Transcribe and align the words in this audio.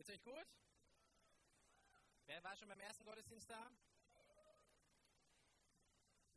Geht's 0.00 0.12
euch 0.12 0.22
gut? 0.22 0.46
Wer 2.24 2.42
war 2.42 2.56
schon 2.56 2.68
beim 2.68 2.80
ersten 2.80 3.04
Gottesdienst 3.04 3.50
da? 3.50 3.70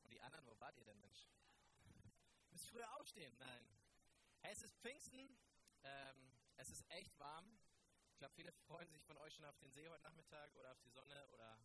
Und 0.02 0.12
die 0.12 0.20
anderen, 0.20 0.46
wo 0.48 0.60
wart 0.60 0.78
ihr 0.78 0.84
denn, 0.84 1.00
Mensch? 1.00 1.30
Müsst 2.50 2.68
früher 2.68 2.94
aufstehen? 3.00 3.34
Nein. 3.40 3.66
Hey, 4.42 4.52
es 4.52 4.64
ist 4.64 4.76
Pfingsten. 4.80 5.38
Ähm, 5.86 6.38
es 6.58 6.72
ist 6.72 6.84
echt 6.90 7.18
warm. 7.18 7.58
Ich 8.12 8.18
glaube, 8.18 8.34
viele 8.34 8.52
freuen 8.52 8.90
sich 8.90 9.02
von 9.06 9.18
euch 9.20 9.34
schon 9.34 9.46
auf 9.46 9.58
den 9.60 9.72
See 9.72 9.88
heute 9.88 10.04
Nachmittag 10.04 10.54
oder 10.56 10.74
auf 10.74 10.82
die 10.82 10.90
Sonne 10.90 11.26
oder 11.30 11.58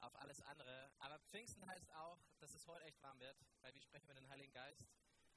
auf 0.00 0.14
alles 0.16 0.42
andere. 0.42 0.92
Aber 0.98 1.18
Pfingsten 1.20 1.66
heißt 1.66 1.90
auch, 1.92 2.20
dass 2.38 2.52
es 2.52 2.66
heute 2.66 2.84
echt 2.84 3.00
warm 3.00 3.18
wird, 3.18 3.42
weil 3.62 3.72
wir 3.72 3.80
sprechen 3.80 4.08
mit 4.08 4.18
dem 4.18 4.28
Heiligen 4.28 4.52
Geist. 4.52 4.92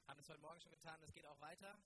Haben 0.06 0.20
es 0.20 0.28
heute 0.28 0.42
Morgen 0.42 0.60
schon 0.60 0.72
getan, 0.72 1.02
es 1.02 1.14
geht 1.14 1.24
auch 1.24 1.40
weiter. 1.40 1.78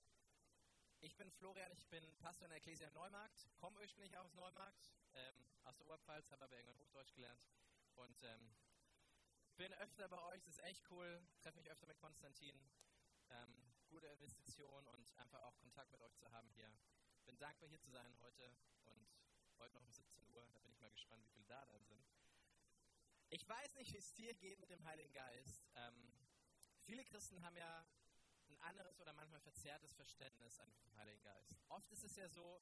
Ich 1.03 1.17
bin 1.17 1.31
Florian, 1.31 1.71
ich 1.71 1.87
bin 1.87 2.03
Pastor 2.19 2.45
in 2.45 2.51
der 2.51 2.57
Ecclesia 2.59 2.87
Neumarkt, 2.91 3.49
komme 3.57 3.79
ursprünglich 3.79 4.15
aus 4.19 4.35
Neumarkt, 4.35 4.91
ähm, 5.15 5.33
aus 5.63 5.75
der 5.75 5.87
Oberpfalz, 5.87 6.29
habe 6.29 6.43
aber 6.43 6.55
irgendwann 6.55 6.77
Hochdeutsch 6.77 7.15
gelernt 7.15 7.41
und 7.95 8.23
ähm, 8.23 8.53
bin 9.57 9.73
öfter 9.73 10.07
bei 10.09 10.21
euch, 10.25 10.43
das 10.43 10.57
ist 10.57 10.63
echt 10.63 10.83
cool, 10.91 11.19
treffe 11.39 11.57
mich 11.57 11.71
öfter 11.71 11.87
mit 11.87 11.97
Konstantin. 11.97 12.55
Ähm, 13.29 13.73
gute 13.89 14.05
Investition 14.09 14.85
und 14.89 15.17
einfach 15.17 15.41
auch 15.41 15.57
Kontakt 15.57 15.91
mit 15.91 16.01
euch 16.01 16.15
zu 16.17 16.31
haben 16.31 16.51
hier. 16.51 16.71
Bin 17.25 17.35
dankbar 17.39 17.67
hier 17.67 17.79
zu 17.79 17.89
sein 17.89 18.15
heute 18.19 18.55
und 18.85 19.09
heute 19.57 19.73
noch 19.73 19.83
um 19.83 19.91
17 19.91 20.23
Uhr, 20.27 20.47
da 20.53 20.59
bin 20.59 20.71
ich 20.71 20.79
mal 20.81 20.91
gespannt, 20.91 21.25
wie 21.25 21.31
viele 21.31 21.47
da 21.47 21.65
dann 21.65 21.83
sind. 21.83 22.05
Ich 23.31 23.49
weiß 23.49 23.73
nicht, 23.73 23.91
wie 23.91 23.97
es 23.97 24.13
dir 24.13 24.35
geht 24.35 24.59
mit 24.59 24.69
dem 24.69 24.83
Heiligen 24.83 25.13
Geist. 25.13 25.67
Ähm, 25.73 26.13
viele 26.83 27.03
Christen 27.05 27.41
haben 27.41 27.57
ja 27.57 27.87
anderes 28.63 28.99
oder 28.99 29.13
manchmal 29.13 29.39
verzerrtes 29.41 29.93
Verständnis 29.93 30.59
an 30.59 30.71
dem 30.71 30.95
Heiligen 30.97 31.21
Geist. 31.21 31.55
Oft 31.69 31.91
ist 31.91 32.03
es 32.03 32.15
ja 32.15 32.27
so, 32.29 32.61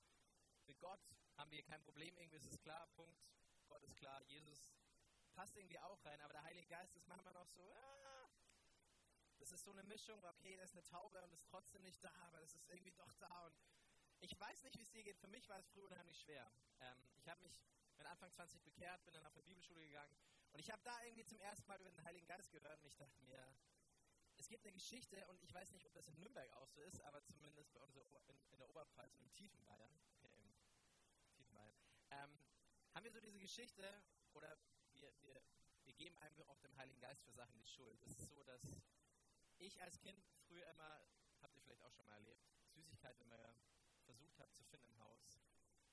mit 0.66 0.80
Gott 0.80 1.02
haben 1.38 1.52
wir 1.52 1.64
kein 1.64 1.82
Problem, 1.82 2.16
irgendwie 2.18 2.38
ist 2.38 2.52
es 2.52 2.60
klar, 2.60 2.88
Punkt. 2.96 3.20
Gott 3.68 3.84
ist 3.84 3.96
klar, 3.96 4.22
Jesus 4.24 4.72
passt 5.34 5.56
irgendwie 5.56 5.80
auch 5.80 6.04
rein, 6.06 6.20
aber 6.22 6.34
der 6.34 6.44
Heilige 6.44 6.68
Geist 6.68 6.96
ist 6.96 7.08
manchmal 7.08 7.34
noch 7.34 7.48
so, 7.48 7.74
ah, 7.74 8.30
das 9.38 9.52
ist 9.52 9.64
so 9.64 9.72
eine 9.72 9.84
Mischung, 9.84 10.24
okay, 10.26 10.58
da 10.58 10.64
ist 10.64 10.74
eine 10.74 10.84
Taube 10.84 11.22
und 11.24 11.34
ist 11.34 11.46
trotzdem 11.48 11.82
nicht 11.84 12.04
da, 12.04 12.12
aber 12.28 12.42
das 12.42 12.56
ist 12.56 12.68
irgendwie 12.70 12.92
doch 12.92 13.14
da 13.16 13.46
und 13.46 13.58
ich 14.20 14.38
weiß 14.38 14.64
nicht, 14.64 14.78
wie 14.78 14.82
es 14.82 14.92
dir 14.92 15.04
geht. 15.04 15.18
Für 15.18 15.30
mich 15.30 15.48
war 15.48 15.58
es 15.60 15.68
früher 15.68 15.86
unheimlich 15.86 16.20
schwer. 16.20 16.52
Ähm, 16.82 16.98
ich 17.16 17.30
habe 17.30 17.42
mich 17.42 17.58
mit 17.98 18.06
Anfang 18.06 18.30
20 18.34 18.62
bekehrt, 18.64 19.04
bin 19.06 19.14
dann 19.14 19.26
auf 19.26 19.34
eine 19.34 19.44
Bibelschule 19.44 19.82
gegangen 19.82 20.14
und 20.52 20.60
ich 20.60 20.70
habe 20.70 20.82
da 20.84 21.04
irgendwie 21.04 21.26
zum 21.26 21.40
ersten 21.40 21.68
Mal 21.68 21.80
über 21.80 21.90
den 21.90 22.04
Heiligen 22.04 22.28
Geist 22.28 22.52
gehört 22.52 22.82
und 22.82 22.88
ich 22.88 22.98
dachte 22.98 23.22
mir, 23.22 23.56
es 24.40 24.48
gibt 24.48 24.64
eine 24.64 24.72
Geschichte 24.72 25.28
und 25.28 25.44
ich 25.44 25.54
weiß 25.54 25.72
nicht, 25.74 25.86
ob 25.86 25.94
das 25.94 26.08
in 26.08 26.18
Nürnberg 26.18 26.52
auch 26.54 26.68
so 26.68 26.82
ist, 26.82 27.02
aber 27.02 27.24
zumindest 27.26 27.74
bei 27.74 27.82
uns 27.82 27.96
in, 27.96 28.58
der 28.58 28.70
Oberpfalz 28.70 29.14
und 29.16 29.24
im 29.24 29.34
tiefen 29.36 29.64
Bayern, 29.66 29.92
okay, 30.24 30.44
im 31.26 31.34
tiefen 31.34 31.54
Bayern, 31.54 31.76
ähm, 32.12 32.40
haben 32.94 33.04
wir 33.04 33.12
so 33.12 33.20
diese 33.20 33.40
Geschichte 33.40 34.02
oder 34.34 34.58
wir, 34.94 35.12
wir, 35.22 35.42
wir 35.84 35.94
geben 35.94 36.18
einfach 36.20 36.48
auch 36.48 36.60
dem 36.60 36.76
Heiligen 36.78 37.00
Geist 37.02 37.22
für 37.24 37.32
Sachen 37.32 37.60
die 37.60 37.68
Schuld. 37.68 38.02
Es 38.02 38.18
ist 38.18 38.30
so, 38.30 38.44
dass 38.44 38.62
ich 39.58 39.82
als 39.82 40.00
Kind 40.00 40.24
früher 40.48 40.66
immer, 40.70 41.02
habt 41.42 41.56
ihr 41.56 41.62
vielleicht 41.62 41.84
auch 41.84 41.92
schon 41.92 42.06
mal 42.06 42.16
erlebt, 42.16 42.42
Süßigkeiten 42.74 43.22
immer 43.22 43.54
versucht 44.06 44.40
habe 44.40 44.52
zu 44.54 44.64
finden 44.64 44.88
im 44.88 45.00
Haus. 45.00 45.42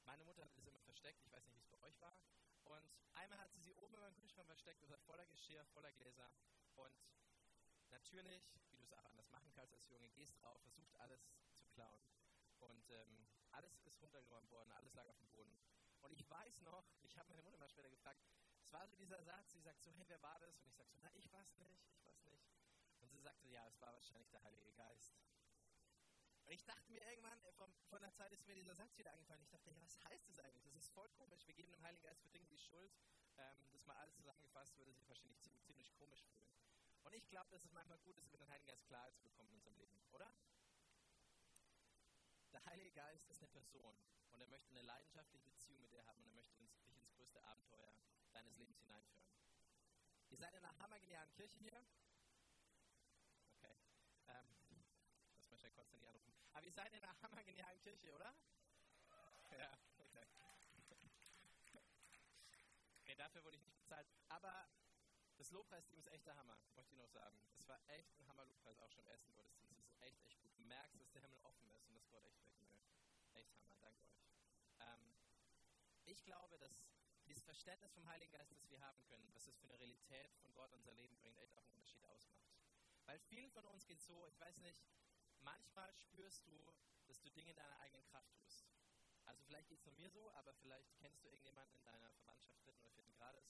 Meine 0.05 0.25
Mutter 0.25 0.44
hat 0.44 0.56
es 0.56 0.66
immer 0.66 0.81
versteckt, 0.81 1.20
ich 1.20 1.33
weiß 1.33 1.44
nicht, 1.47 1.56
wie 1.56 1.62
es 1.62 1.69
bei 1.69 1.81
euch 1.81 2.00
war. 2.00 2.16
Und 2.64 2.91
einmal 3.14 3.41
hat 3.41 3.53
sie 3.53 3.60
sie 3.60 3.72
oben 3.75 3.94
in 3.94 4.00
meinem 4.00 4.16
Kühlschrank 4.16 4.47
versteckt, 4.47 4.83
das 4.83 4.91
war 4.91 4.98
voller 4.98 5.27
Geschirr, 5.27 5.64
voller 5.66 5.92
Gläser. 5.92 6.31
Und 6.77 6.94
natürlich, 7.91 8.42
wie 8.70 8.77
du 8.77 8.84
es 8.84 8.92
auch 8.92 9.05
anders 9.05 9.29
machen 9.31 9.51
kannst 9.55 9.75
als 9.75 9.89
Junge, 9.89 10.09
gehst 10.11 10.41
drauf, 10.41 10.61
versucht 10.62 10.95
alles 11.01 11.29
zu 11.55 11.67
klauen. 11.67 12.03
Und 12.59 12.91
ähm, 12.91 13.27
alles 13.53 13.81
ist 13.84 14.01
runtergeräumt 14.01 14.51
worden, 14.51 14.70
alles 14.73 14.95
lag 14.95 15.06
auf 15.09 15.19
dem 15.19 15.28
Boden. 15.28 15.56
Und 16.01 16.12
ich 16.12 16.28
weiß 16.31 16.62
noch, 16.62 16.84
ich 17.03 17.17
habe 17.17 17.28
meine 17.28 17.43
Mutter 17.43 17.59
mal 17.59 17.69
später 17.69 17.91
gefragt, 17.91 18.20
es 18.61 18.73
war 18.73 18.87
so 18.87 18.97
dieser 18.97 19.23
Satz, 19.23 19.53
sie 19.53 19.61
sagt 19.61 19.83
so, 19.83 19.91
hey, 19.93 20.05
wer 20.09 20.20
war 20.23 20.39
das? 20.41 20.59
Und 20.59 20.69
ich 20.69 20.75
sage 20.75 20.91
so, 20.91 20.97
na, 21.01 21.11
ich 21.15 21.31
weiß 21.33 21.56
nicht, 21.59 21.84
ich 21.88 22.05
weiß 22.05 22.25
nicht. 22.25 22.44
Und 23.00 23.10
sie 23.10 23.21
sagte, 23.21 23.49
ja, 23.49 23.66
es 23.69 23.81
war 23.81 23.93
wahrscheinlich 23.93 24.31
der 24.31 24.43
Heilige 24.43 24.72
Geist. 24.72 25.15
Und 26.44 26.53
ich 26.53 26.65
dachte 26.65 26.93
mir 26.93 27.03
irgendwann, 27.03 27.43
äh, 27.44 27.53
von, 27.53 27.72
von 27.89 28.00
der 28.00 28.12
Zeit 28.15 28.33
ist 28.33 28.47
mir 28.47 28.55
dieser 28.55 28.75
Satz 28.75 28.97
wieder 28.99 29.10
eingefallen. 29.12 29.43
Ich 29.43 29.50
dachte, 29.50 29.71
ja, 29.71 29.81
was 29.81 30.03
heißt 30.05 30.28
das 30.28 30.39
eigentlich? 30.41 30.62
Das 30.62 30.75
ist 30.77 30.93
voll 30.93 31.09
komisch. 31.10 31.47
Wir 31.47 31.55
geben 31.55 31.72
dem 31.72 31.83
Heiligen 31.83 32.03
Geist 32.05 32.22
für 32.22 32.31
Dinge 32.31 32.47
die 32.47 32.59
Schuld. 32.59 32.93
Ähm, 33.37 33.69
das 33.72 33.84
mal 33.84 33.97
alles 33.97 34.15
zusammengefasst, 34.15 34.77
würde 34.77 34.93
sich 34.93 35.09
wahrscheinlich 35.09 35.41
ziemlich, 35.41 35.65
ziemlich 35.65 35.93
komisch 35.94 36.25
fühlen. 36.25 36.56
Und 37.06 37.15
ich 37.15 37.28
glaube, 37.28 37.49
dass 37.50 37.65
es 37.65 37.72
manchmal 37.72 37.99
gut 37.99 38.19
ist, 38.19 38.27
über 38.27 38.39
den 38.39 38.49
Heiligen 38.50 38.67
Geist 38.67 38.84
Klarheit 38.89 39.15
zu 39.15 39.22
bekommen 39.22 39.49
in 39.50 39.55
unserem 39.55 39.77
Leben, 39.77 39.97
oder? 40.11 40.28
Der 42.53 42.65
Heilige 42.67 42.91
Geist 42.91 43.28
ist 43.28 43.39
eine 43.39 43.47
Person 43.47 43.97
und 44.33 44.41
er 44.41 44.49
möchte 44.49 44.71
eine 44.71 44.83
leidenschaftliche 44.83 45.45
Beziehung 45.45 45.81
mit 45.83 45.93
dir 45.93 46.05
haben 46.05 46.21
und 46.21 46.27
er 46.27 46.34
möchte 46.34 46.56
uns, 46.56 46.75
dich 46.81 46.97
ins 46.97 47.09
größte 47.12 47.41
Abenteuer 47.45 47.95
deines 48.33 48.56
Lebens 48.56 48.81
hineinführen. 48.81 49.25
Ihr 50.31 50.37
seid 50.37 50.53
in 50.55 50.65
einer 50.65 50.77
hammergenialen 50.81 51.31
Kirche 51.31 51.56
hier. 51.59 51.81
Okay. 53.55 53.77
Ähm, 54.27 54.56
lass 55.37 55.49
mal 55.49 55.59
schnell 55.59 55.72
Konstantin 55.72 56.09
anrufen. 56.09 56.34
Aber 56.55 56.66
ihr 56.66 56.72
seid 56.72 56.93
in 56.93 57.05
einer 57.05 57.22
hammergenialen 57.22 57.81
Kirche, 57.83 58.12
oder? 58.12 58.34
Ja, 59.56 59.78
okay. 59.99 60.27
Okay, 62.99 63.15
dafür 63.15 63.45
wurde 63.45 63.56
ich 63.56 63.62
nicht 63.62 63.78
bezahlt. 63.78 64.09
Aber 64.28 64.69
das 65.38 65.50
Lobpreisteam 65.50 65.98
ist 65.98 66.08
echt 66.08 66.26
der 66.26 66.36
Hammer, 66.36 66.58
möchte 66.74 66.92
ich 66.94 66.98
noch 66.98 67.08
sagen. 67.08 67.38
Es 67.58 67.69
war 67.69 67.80
echt 67.88 68.16
ein 68.19 68.26
Hammer-Lobpreis, 68.28 68.78
auch 68.80 68.91
schon 68.91 69.04
im 69.04 69.10
ersten 69.10 69.34
Gottesdienst. 69.34 69.78
Es 69.80 69.88
ist 69.88 70.02
echt, 70.02 70.22
echt 70.24 70.41
gut. 70.41 70.56
Du 70.58 70.64
merkst, 70.64 71.00
dass 71.00 71.10
der 71.12 71.22
Himmel 71.22 71.38
offen 71.42 71.70
ist 71.70 71.86
und 71.88 71.94
dass 71.94 72.08
Gott 72.08 72.24
echt 72.24 72.42
wirken 72.44 72.69
will. 72.69 72.80
Echt 73.34 73.54
Hammer, 73.58 73.76
danke 73.80 74.02
euch. 74.04 74.24
Ähm, 74.80 75.14
ich 76.06 76.24
glaube, 76.24 76.58
dass 76.58 76.86
dieses 77.26 77.42
Verständnis 77.42 77.92
vom 77.92 78.06
Heiligen 78.06 78.32
Geist, 78.32 78.50
das 78.50 78.69
wir 78.70 78.80
haben 78.80 79.02
können, 79.04 79.28
was 79.34 79.47
es 79.47 79.56
für 79.58 79.64
eine 79.64 79.78
Realität 79.78 80.32
von 80.41 80.54
Gott 80.54 80.72
unser 80.72 80.92
Leben 80.94 81.16
bringt, 81.19 81.38
echt 81.38 81.56
auch 81.56 81.64
einen 81.64 81.72
Unterschied 81.72 82.04
ausmacht. 82.04 82.47
Weil 83.04 83.18
vielen 83.18 83.50
von 83.50 83.64
uns 83.66 83.86
geht 83.86 84.00
so, 84.00 84.26
ich 84.26 84.41
weiß 84.41 84.58
nicht, 84.58 84.82
manchmal 85.41 85.92
spürst 85.94 86.47
du, 86.47 86.72
dass 87.06 87.20
du 87.20 87.30
Dinge 87.30 87.50
in 87.50 87.56
deiner 87.56 87.78
eigenen 87.80 88.04
Kraft 88.06 88.32
tust. 88.34 88.66
Also 89.24 89.42
vielleicht 89.42 89.68
geht 89.68 89.78
es 89.78 89.84
nur 89.84 89.94
mir 89.94 90.10
so, 90.10 90.30
aber 90.32 90.54
vielleicht 90.54 90.97
kennst 90.98 91.22
du 91.22 91.28
irgendjemanden 91.28 91.76
in 91.76 91.84
deiner 91.84 92.10
Verwandtschaft 92.10 92.64
dritten 92.64 92.80
oder 92.80 92.91
vierten 92.91 93.12
Grades, 93.14 93.48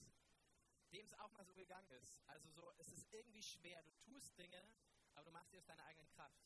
es 1.07 1.19
auch 1.19 1.31
mal 1.33 1.45
so 1.45 1.53
gegangen 1.53 1.89
ist. 1.91 2.19
Also 2.27 2.49
so, 2.51 2.71
es 2.77 2.91
ist 2.91 3.11
irgendwie 3.11 3.41
schwer. 3.41 3.81
Du 3.83 3.91
tust 4.03 4.37
Dinge, 4.37 4.61
aber 5.15 5.25
du 5.25 5.31
machst 5.31 5.51
sie 5.51 5.57
aus 5.57 5.65
deiner 5.65 5.83
eigenen 5.85 6.09
Kraft. 6.09 6.41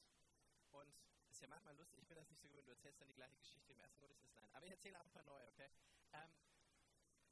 Und 0.71 0.93
es 1.27 1.35
ist 1.35 1.41
ja 1.41 1.47
manchmal 1.47 1.75
lustig, 1.75 1.99
ich 1.99 2.07
bin 2.07 2.17
das 2.17 2.29
nicht 2.29 2.41
so 2.41 2.47
gewöhnt, 2.47 2.67
du 2.67 2.71
erzählst 2.71 3.01
dann 3.01 3.07
die 3.07 3.15
gleiche 3.15 3.37
Geschichte 3.37 3.73
im 3.73 3.79
ersten 3.79 3.99
Gottesdienst. 3.99 4.35
Nein, 4.35 4.49
aber 4.53 4.65
ich 4.65 4.71
erzähle 4.71 4.99
auch 4.99 5.05
ein 5.05 5.11
paar 5.11 5.23
neue, 5.23 5.47
okay? 5.47 5.69
Ähm, 6.13 6.31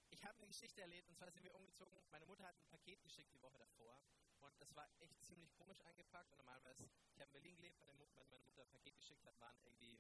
ich 0.10 0.24
habe 0.24 0.38
eine 0.38 0.48
Geschichte 0.48 0.82
erlebt 0.82 1.08
und 1.08 1.16
zwar 1.16 1.32
sind 1.32 1.44
wir 1.44 1.54
umgezogen. 1.56 1.98
Meine 2.12 2.26
Mutter 2.26 2.44
hat 2.44 2.56
ein 2.58 2.68
Paket 2.70 3.02
geschickt 3.04 3.32
die 3.34 3.42
Woche 3.42 3.58
davor 3.58 4.02
und 4.42 4.60
das 4.60 4.76
war 4.76 4.90
echt 5.00 5.24
ziemlich 5.26 5.54
komisch 5.54 5.80
eingepackt. 5.82 6.32
Und 6.32 6.38
normalerweise, 6.38 6.90
ich 7.14 7.22
habe 7.22 7.30
in 7.30 7.34
Berlin 7.34 7.56
gelebt, 7.58 7.78
wenn 7.80 7.88
meine 7.88 8.42
Mutter 8.42 8.64
ein 8.64 8.70
Paket 8.70 8.98
geschickt 8.98 9.26
hat, 9.26 9.40
waren 9.40 9.58
irgendwie, 9.64 10.00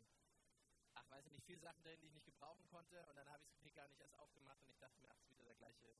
ach 0.95 1.09
weiß 1.12 1.25
ich 1.28 1.31
nicht, 1.31 1.45
viele 1.45 1.59
Sachen 1.59 1.84
drin, 1.84 2.00
die 2.01 2.07
ich 2.07 2.13
nicht 2.13 2.25
gebrauchen 2.25 2.66
konnte. 2.68 3.06
Und 3.07 3.16
dann 3.16 3.29
habe 3.29 3.44
ich 3.44 3.50
das 3.50 3.53
Paket 3.53 3.75
gar 3.75 3.88
nicht 3.88 4.00
erst 4.00 4.16
aufgemacht 4.16 4.62
und 4.63 4.72
ich 4.72 4.79
dachte 4.79 5.00
mir, 5.00 5.09
ach, 5.12 5.19
ist 5.19 5.29
wieder 5.29 5.45
der 5.45 5.56
gleiche 5.56 5.95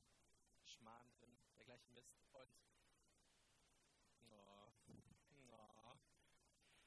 Schmarrn 0.69 1.12
drin, 1.13 1.35
der 1.57 1.66
gleiche 1.66 1.90
Mist. 1.90 2.13
Und 2.31 2.50
oh, 4.30 4.72
oh. 5.52 5.97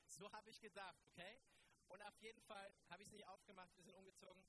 so 0.07 0.33
habe 0.33 0.51
ich 0.51 0.61
gedacht, 0.61 1.03
okay? 1.11 1.41
Und 1.89 2.03
auf 2.03 2.17
jeden 2.21 2.41
Fall 2.43 2.73
habe 2.89 3.03
ich 3.03 3.09
es 3.09 3.13
nicht 3.13 3.27
aufgemacht, 3.27 3.77
wir 3.77 3.85
sind 3.85 3.95
umgezogen 3.95 4.43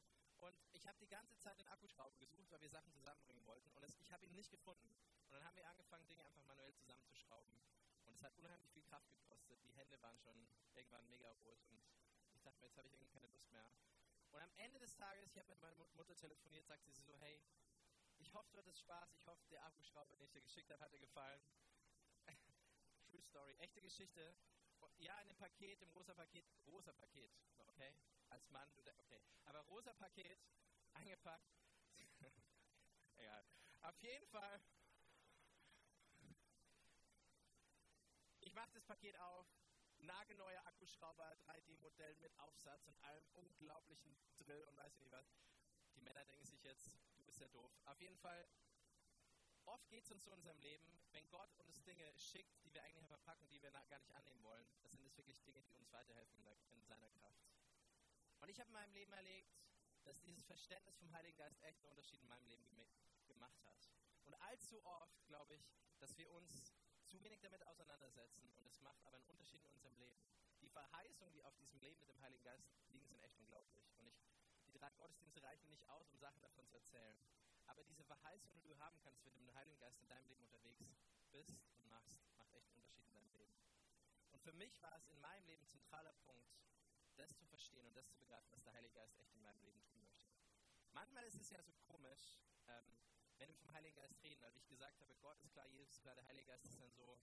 und 0.43 0.55
ich 0.73 0.85
habe 0.87 0.97
die 0.99 1.07
ganze 1.07 1.37
Zeit 1.37 1.57
den 1.57 1.67
Akkuschrauber 1.67 2.17
gesucht, 2.17 2.51
weil 2.51 2.61
wir 2.61 2.69
Sachen 2.69 2.91
zusammenbringen 2.93 3.45
wollten. 3.45 3.69
Und 3.71 3.83
es, 3.83 3.95
ich 3.99 4.11
habe 4.11 4.25
ihn 4.25 4.35
nicht 4.35 4.51
gefunden. 4.51 4.89
Und 5.25 5.33
dann 5.33 5.43
haben 5.45 5.55
wir 5.55 5.67
angefangen, 5.67 6.05
Dinge 6.07 6.23
einfach 6.25 6.43
manuell 6.43 6.73
zusammenzuschrauben. 6.75 7.57
Und 8.05 8.13
es 8.13 8.23
hat 8.23 8.35
unheimlich 8.35 8.69
viel 8.71 8.83
Kraft 8.83 9.09
gekostet. 9.13 9.63
Die 9.63 9.71
Hände 9.71 10.01
waren 10.01 10.17
schon 10.17 10.45
irgendwann 10.75 11.07
mega 11.07 11.29
rot. 11.31 11.59
Und 11.69 12.35
ich 12.35 12.43
dachte 12.43 12.59
mir, 12.59 12.67
jetzt 12.67 12.77
habe 12.77 12.87
ich 12.87 12.93
irgendwie 12.93 13.13
keine 13.13 13.27
Lust 13.27 13.49
mehr. 13.51 13.65
Und 14.31 14.41
am 14.41 14.51
Ende 14.57 14.79
des 14.79 14.95
Tages, 14.95 15.29
ich 15.29 15.37
habe 15.37 15.47
mit 15.49 15.61
meiner 15.61 15.77
Mutter 15.95 16.15
telefoniert, 16.15 16.65
sagte 16.65 16.91
sie 16.91 17.03
so, 17.03 17.15
hey, 17.19 17.39
ich 18.33 18.39
hoffe, 18.39 18.51
du 18.51 18.57
hattest 18.57 18.79
Spaß. 18.79 19.13
Ich 19.13 19.27
hoffe, 19.27 19.47
der 19.51 19.63
Akkuschrauber, 19.63 20.15
den 20.15 20.25
ich 20.25 20.31
dir 20.31 20.41
geschickt 20.41 20.71
habe, 20.71 20.83
hat 20.83 20.91
dir 20.91 20.99
gefallen. 20.99 21.39
True 23.11 23.21
Story, 23.21 23.53
echte 23.59 23.79
Geschichte. 23.79 24.35
Ja, 24.97 25.21
in 25.21 25.27
dem 25.27 25.37
Paket, 25.37 25.79
im 25.83 25.91
rosa 25.91 26.15
Paket, 26.15 26.43
rosa 26.65 26.93
Paket, 26.93 27.31
okay? 27.67 27.93
Als 28.29 28.49
Mann, 28.49 28.67
okay. 28.97 29.21
Aber 29.45 29.59
rosa 29.59 29.93
Paket, 29.93 30.39
eingepackt. 30.93 31.47
Egal. 33.17 33.45
Auf 33.83 34.01
jeden 34.01 34.25
Fall. 34.25 34.59
Ich 38.39 38.53
mache 38.55 38.71
das 38.73 38.83
Paket 38.83 39.15
auf. 39.19 39.45
Nagelneuer 39.99 40.65
Akkuschrauber, 40.65 41.37
3D-Modell 41.45 42.15
mit 42.15 42.35
Aufsatz 42.39 42.87
und 42.87 42.99
allem 43.03 43.27
unglaublichen 43.33 44.17
Drill 44.37 44.63
und 44.63 44.75
weiß 44.75 44.91
ich 44.95 45.01
nicht 45.01 45.11
was. 45.11 45.31
Die 45.95 46.01
Männer 46.01 46.25
denken 46.25 46.45
sich 46.45 46.63
jetzt, 46.63 46.97
bist 47.33 47.41
ja 47.41 47.47
doof. 47.47 47.73
Auf 47.85 47.99
jeden 47.99 48.17
Fall, 48.17 48.47
oft 49.65 49.89
geht 49.89 50.03
es 50.03 50.11
uns 50.11 50.23
so 50.23 50.29
in 50.29 50.37
unserem 50.37 50.59
Leben, 50.59 50.85
wenn 51.13 51.27
Gott 51.31 51.49
uns 51.57 51.81
Dinge 51.81 52.05
schickt, 52.15 52.63
die 52.63 52.71
wir 52.71 52.83
eigentlich 52.83 53.07
verpacken, 53.07 53.49
die 53.49 53.59
wir 53.59 53.71
gar 53.71 53.81
nicht 53.81 54.13
annehmen 54.13 54.43
wollen, 54.43 54.67
das 54.83 54.91
sind 54.91 55.03
es 55.07 55.17
wirklich 55.17 55.41
Dinge, 55.41 55.63
die 55.63 55.73
uns 55.73 55.91
weiterhelfen 55.91 56.37
in 56.69 56.85
seiner 56.85 57.09
Kraft. 57.09 57.41
Und 58.39 58.49
ich 58.49 58.59
habe 58.59 58.67
in 58.67 58.73
meinem 58.73 58.93
Leben 58.93 59.11
erlebt, 59.13 59.51
dass 60.03 60.21
dieses 60.21 60.45
Verständnis 60.45 60.95
vom 60.97 61.11
Heiligen 61.11 61.35
Geist 61.37 61.59
echt 61.63 61.79
einen 61.79 61.89
Unterschied 61.89 62.21
in 62.21 62.27
meinem 62.27 62.45
Leben 62.45 62.69
gemacht 63.25 63.65
hat. 63.65 63.89
Und 64.25 64.35
allzu 64.35 64.85
oft 64.85 65.25
glaube 65.25 65.55
ich, 65.55 65.73
dass 65.97 66.15
wir 66.17 66.29
uns 66.29 66.71
zu 67.07 67.23
wenig 67.23 67.41
damit 67.41 67.65
auseinandersetzen 67.65 68.47
und 68.57 68.67
es 68.67 68.79
macht 68.81 69.03
aber 69.05 69.17
einen 69.17 69.25
Unterschied 69.25 69.63
in 69.63 69.71
unserem 69.71 69.97
Leben. 69.97 70.21
Die 70.61 70.69
Verheißungen, 70.69 71.33
die 71.33 71.43
auf 71.43 71.55
diesem 71.55 71.79
Leben 71.79 71.99
mit 71.99 72.09
dem 72.09 72.21
Heiligen 72.21 72.43
Geist 72.43 72.69
liegen, 72.89 73.07
sind 73.07 73.23
echt 73.23 73.39
unglaublich. 73.39 73.89
Und 73.97 74.05
ich, 74.05 74.21
drei 74.83 74.91
Gottesdienste 74.99 75.41
reichen 75.41 75.69
nicht 75.69 75.87
aus, 75.87 76.09
um 76.09 76.19
Sachen 76.19 76.41
davon 76.41 76.67
zu 76.67 76.75
erzählen. 76.75 77.15
Aber 77.67 77.85
diese 77.85 78.03
Verheißungen, 78.03 78.59
die 78.59 78.67
du 78.67 78.77
haben 78.79 78.99
kannst, 78.99 79.23
wenn 79.23 79.33
du 79.33 79.39
mit 79.39 79.47
dem 79.47 79.55
Heiligen 79.55 79.79
Geist 79.79 80.01
in 80.01 80.09
deinem 80.09 80.27
Leben 80.27 80.43
unterwegs 80.43 80.83
bist 81.31 81.55
und 81.77 81.87
machst, 81.87 82.19
macht 82.35 82.53
echt 82.53 82.67
einen 82.67 82.79
Unterschied 82.83 83.07
in 83.07 83.13
deinem 83.13 83.31
Leben. 83.31 83.55
Und 84.31 84.41
für 84.43 84.51
mich 84.51 84.81
war 84.81 84.97
es 84.97 85.07
in 85.07 85.21
meinem 85.21 85.45
Leben 85.45 85.63
ein 85.63 85.69
zentraler 85.69 86.11
Punkt, 86.25 86.51
das 87.15 87.33
zu 87.37 87.45
verstehen 87.45 87.87
und 87.87 87.95
das 87.95 88.09
zu 88.09 88.17
begreifen, 88.17 88.51
was 88.51 88.61
der 88.63 88.73
Heilige 88.73 88.95
Geist 88.95 89.17
echt 89.19 89.33
in 89.35 89.41
meinem 89.41 89.61
Leben 89.61 89.81
tun 89.85 90.03
möchte. 90.03 90.33
Manchmal 90.91 91.23
ist 91.23 91.39
es 91.39 91.49
ja 91.49 91.63
so 91.63 91.71
komisch, 91.87 92.41
ähm, 92.67 92.99
wenn 93.37 93.47
wir 93.47 93.55
vom 93.55 93.71
Heiligen 93.71 93.95
Geist 93.95 94.21
reden, 94.21 94.41
weil 94.41 94.53
ich 94.57 94.67
gesagt 94.67 94.99
habe, 94.99 95.15
Gott 95.21 95.39
ist 95.39 95.53
klar, 95.53 95.65
Jesus 95.67 95.93
ist 95.93 96.01
klar, 96.01 96.15
der 96.15 96.27
Heilige 96.27 96.47
Geist 96.47 96.65
ist 96.65 96.81
dann 96.81 96.91
so, 96.91 97.17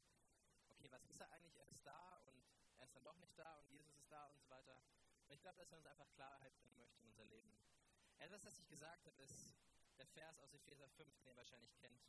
okay, 0.70 0.90
was 0.90 1.04
ist 1.04 1.20
er 1.20 1.30
eigentlich? 1.32 1.56
Er 1.58 1.68
ist 1.68 1.84
da 1.84 2.22
und 2.24 2.42
er 2.78 2.86
ist 2.86 2.96
dann 2.96 3.04
doch 3.04 3.18
nicht 3.18 3.38
da 3.38 3.58
und 3.58 3.68
Jesus 3.68 3.94
ist 3.98 4.10
da 4.10 4.28
und 4.28 4.40
so 4.40 4.48
weiter. 4.48 4.80
Und 5.30 5.34
ich 5.36 5.42
glaube, 5.42 5.58
dass 5.58 5.70
er 5.70 5.78
uns 5.78 5.86
einfach 5.86 6.10
Klarheit 6.10 6.58
bringen 6.58 6.76
möchte 6.76 6.98
in 6.98 7.06
unser 7.06 7.24
Leben. 7.26 7.54
Etwas, 8.18 8.42
das 8.42 8.58
ich 8.58 8.66
gesagt 8.66 9.06
habe, 9.06 9.22
ist 9.22 9.54
der 9.96 10.06
Vers 10.06 10.40
aus 10.40 10.52
Epheser 10.52 10.88
5, 10.88 11.14
den 11.20 11.28
ihr 11.28 11.36
wahrscheinlich 11.36 11.72
kennt. 11.76 12.02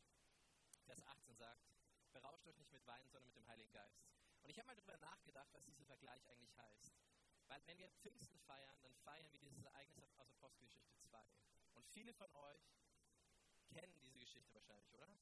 Vers 0.85 1.05
18 1.05 1.35
sagt, 1.35 1.69
berauscht 2.13 2.47
euch 2.47 2.57
nicht 2.57 2.71
mit 2.71 2.83
Wein, 2.87 3.07
sondern 3.11 3.27
mit 3.27 3.35
dem 3.35 3.45
Heiligen 3.45 3.71
Geist. 3.73 4.01
Und 4.41 4.49
ich 4.49 4.57
habe 4.57 4.65
mal 4.65 4.75
darüber 4.75 4.97
nachgedacht, 4.97 5.53
was 5.53 5.63
dieser 5.65 5.85
Vergleich 5.85 6.27
eigentlich 6.29 6.57
heißt. 6.57 6.95
Weil 7.45 7.61
wenn 7.67 7.77
wir 7.77 7.91
Pfingsten 7.91 8.39
feiern, 8.39 8.81
dann 8.81 8.95
feiern 8.95 9.31
wir 9.31 9.37
dieses 9.37 9.61
Ereignis 9.65 10.15
aus 10.15 10.31
Apostelgeschichte 10.31 10.97
2. 10.97 11.23
Und 11.75 11.85
viele 11.85 12.15
von 12.15 12.33
euch 12.33 12.73
kennen 13.69 13.99
diese 14.01 14.17
Geschichte 14.17 14.51
wahrscheinlich, 14.55 14.91
oder? 14.95 15.15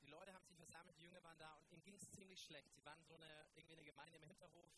Die 0.00 0.08
Leute 0.08 0.32
haben 0.32 0.46
sich 0.46 0.56
versammelt, 0.56 0.96
die 0.96 1.02
Jünger 1.02 1.22
waren 1.22 1.36
da 1.36 1.56
und 1.56 1.70
ihnen 1.70 1.82
ging 1.82 1.96
es 1.96 2.10
ziemlich 2.10 2.42
schlecht. 2.42 2.72
Sie 2.72 2.86
waren 2.86 3.04
so 3.04 3.16
eine, 3.16 3.50
irgendwie 3.54 3.74
eine 3.74 3.84
Gemeinde 3.84 4.16
im 4.16 4.24
Hinterhof, 4.24 4.72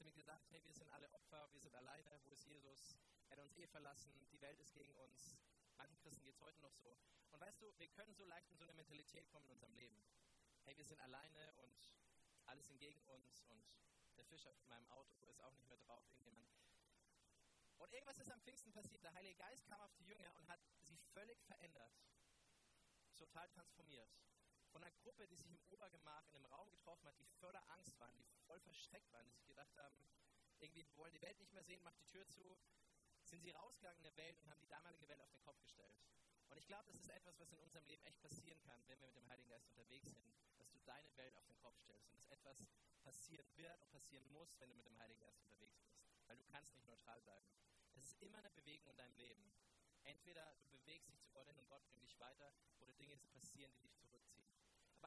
sie 0.00 0.06
haben 0.06 0.16
gedacht, 0.16 0.42
hey, 0.50 0.64
wir 0.64 0.72
sind 0.72 0.90
alle 0.92 1.12
Opfer, 1.12 1.46
wir 1.52 1.60
sind 1.60 1.74
alleine, 1.74 2.18
wo 2.24 2.30
ist 2.30 2.46
Jesus? 2.46 2.96
Er 3.28 3.36
hat 3.36 3.44
uns 3.44 3.54
eh 3.56 3.66
verlassen, 3.66 4.10
die 4.32 4.40
Welt 4.40 4.58
ist 4.58 4.72
gegen 4.72 4.94
uns. 4.94 5.36
Manchen 5.76 5.98
Christen 5.98 6.24
geht 6.24 6.34
es 6.34 6.40
heute 6.40 6.60
noch 6.62 6.74
so. 6.74 6.98
Und 7.32 7.40
weißt 7.40 7.60
du, 7.60 7.78
wir 7.78 7.88
können 7.88 8.14
so 8.14 8.24
leicht 8.24 8.50
in 8.50 8.56
so 8.56 8.64
eine 8.64 8.72
Mentalität 8.72 9.28
kommen 9.28 9.44
in 9.44 9.52
unserem 9.52 9.74
Leben. 9.74 10.02
Hey, 10.64 10.76
wir 10.76 10.84
sind 10.86 11.00
alleine 11.00 11.52
und 11.56 11.92
alles 12.46 12.66
sind 12.66 12.78
gegen 12.78 13.02
uns 13.02 13.42
und 13.48 13.62
der 14.16 14.24
Fisch 14.24 14.46
auf 14.46 14.56
meinem 14.68 14.88
Auto 14.88 15.26
ist 15.26 15.40
auch 15.42 15.52
nicht 15.52 15.68
mehr 15.68 15.78
drauf, 15.78 16.02
irgendjemand. 16.14 16.50
Und 17.76 17.92
irgendwas 17.92 18.18
ist 18.18 18.30
am 18.30 18.40
Pfingsten 18.40 18.72
passiert. 18.72 19.02
Der 19.04 19.12
Heilige 19.14 19.36
Geist 19.36 19.66
kam 19.66 19.80
auf 19.80 19.94
die 19.94 20.04
Jünger 20.04 20.34
und 20.36 20.48
hat 20.48 20.60
sie 20.80 20.96
völlig 21.12 21.42
verändert. 21.44 21.92
Total 23.16 23.48
transformiert. 23.50 24.10
Von 24.72 24.82
einer 24.82 24.92
Gruppe, 25.02 25.26
die 25.26 25.36
sich 25.36 25.48
im 25.48 25.58
Obergemach 25.70 26.26
in 26.28 26.36
einem 26.36 26.46
Raum 26.46 26.70
getroffen 26.70 27.06
hat, 27.06 27.18
die 27.18 27.26
voller 27.40 27.62
Angst 27.70 27.98
waren, 27.98 28.16
die 28.16 28.24
voll 28.46 28.60
versteckt 28.60 29.12
waren, 29.12 29.26
die 29.26 29.32
sich 29.32 29.46
gedacht 29.46 29.76
haben, 29.76 29.94
irgendwie 30.60 30.86
wollen 30.96 31.12
die 31.12 31.22
Welt 31.22 31.38
nicht 31.38 31.52
mehr 31.52 31.64
sehen, 31.64 31.82
macht 31.82 31.98
die 31.98 32.06
Tür 32.06 32.26
zu, 32.28 32.58
sind 33.24 33.42
sie 33.42 33.50
rausgegangen 33.50 33.98
in 33.98 34.04
der 34.04 34.16
Welt 34.16 34.38
und 34.38 34.50
haben 34.50 34.60
die 34.60 34.68
damalige 34.68 35.08
Welt 35.08 35.20
auf 35.20 35.30
den 35.30 35.40
Kopf 35.40 35.60
gestellt. 35.62 35.96
Und 36.50 36.58
ich 36.58 36.66
glaube, 36.66 36.86
das 36.92 37.00
ist 37.00 37.08
etwas, 37.08 37.38
was 37.38 37.52
in 37.52 37.60
unserem 37.60 37.86
Leben 37.86 38.04
echt 38.04 38.20
passieren 38.20 38.60
kann, 38.62 38.82
wenn 38.88 39.00
wir 39.00 39.06
mit 39.08 39.16
dem 39.16 39.28
Heiligen 39.28 39.48
Geist 39.48 39.68
unterwegs 39.68 40.10
sind, 40.10 40.34
dass 40.58 40.70
du 40.70 40.78
deine 40.80 41.16
Welt 41.16 41.36
auf 41.36 41.46
den 41.46 41.58
Kopf 41.58 41.78
stellst 41.78 42.06
und 42.08 42.14
dass 42.14 42.26
etwas 42.26 42.66
passieren 43.02 43.46
wird 43.56 43.80
und 43.82 43.90
passieren 43.90 44.28
muss, 44.32 44.58
wenn 44.58 44.68
du 44.68 44.76
mit 44.76 44.86
dem 44.86 44.98
Heiligen 44.98 45.20
Geist 45.20 45.40
unterwegs 45.42 45.78
bist. 45.78 45.96
Weil 46.26 46.36
du 46.36 46.44
kannst 46.44 46.74
nicht 46.74 46.86
neutral 46.86 47.20
bleiben. 47.22 47.46
Es 47.94 48.04
ist 48.04 48.20
immer 48.20 48.38
eine 48.38 48.50
Bewegung 48.50 48.90
in 48.90 48.96
deinem 48.96 49.14
Leben. 49.14 49.52
Entweder 50.02 50.54
du 50.60 50.68
bewegst 50.70 51.08
dich 51.08 51.20
zu 51.20 51.30
Gott 51.30 51.46
hin 51.46 51.58
und 51.58 51.68
Gott 51.68 51.86
bringt 51.88 52.04
dich 52.04 52.18
weiter 52.18 52.52
oder 52.80 52.92
Dinge 52.94 53.16
passieren, 53.32 53.72
die 53.74 53.82
dich 53.82 53.94
zurückziehen. 53.94 54.09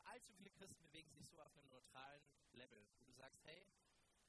Allzu 0.04 0.32
viele 0.34 0.50
Christen 0.52 0.84
bewegen 0.84 1.12
sich 1.12 1.28
so 1.28 1.42
auf 1.42 1.56
einem 1.58 1.70
neutralen 1.70 2.22
Level, 2.54 2.86
wo 2.98 3.06
du 3.06 3.12
sagst, 3.14 3.44
hey, 3.46 3.66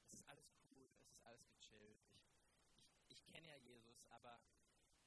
es 0.05 0.13
ist 0.13 0.27
alles 0.27 0.49
cool, 0.69 0.89
es 1.01 1.11
ist 1.11 1.25
alles 1.25 1.45
gechillt, 1.47 1.99
ich, 2.13 2.23
ich, 3.07 3.09
ich 3.09 3.25
kenne 3.25 3.47
ja 3.47 3.57
Jesus, 3.57 4.03
aber 4.09 4.39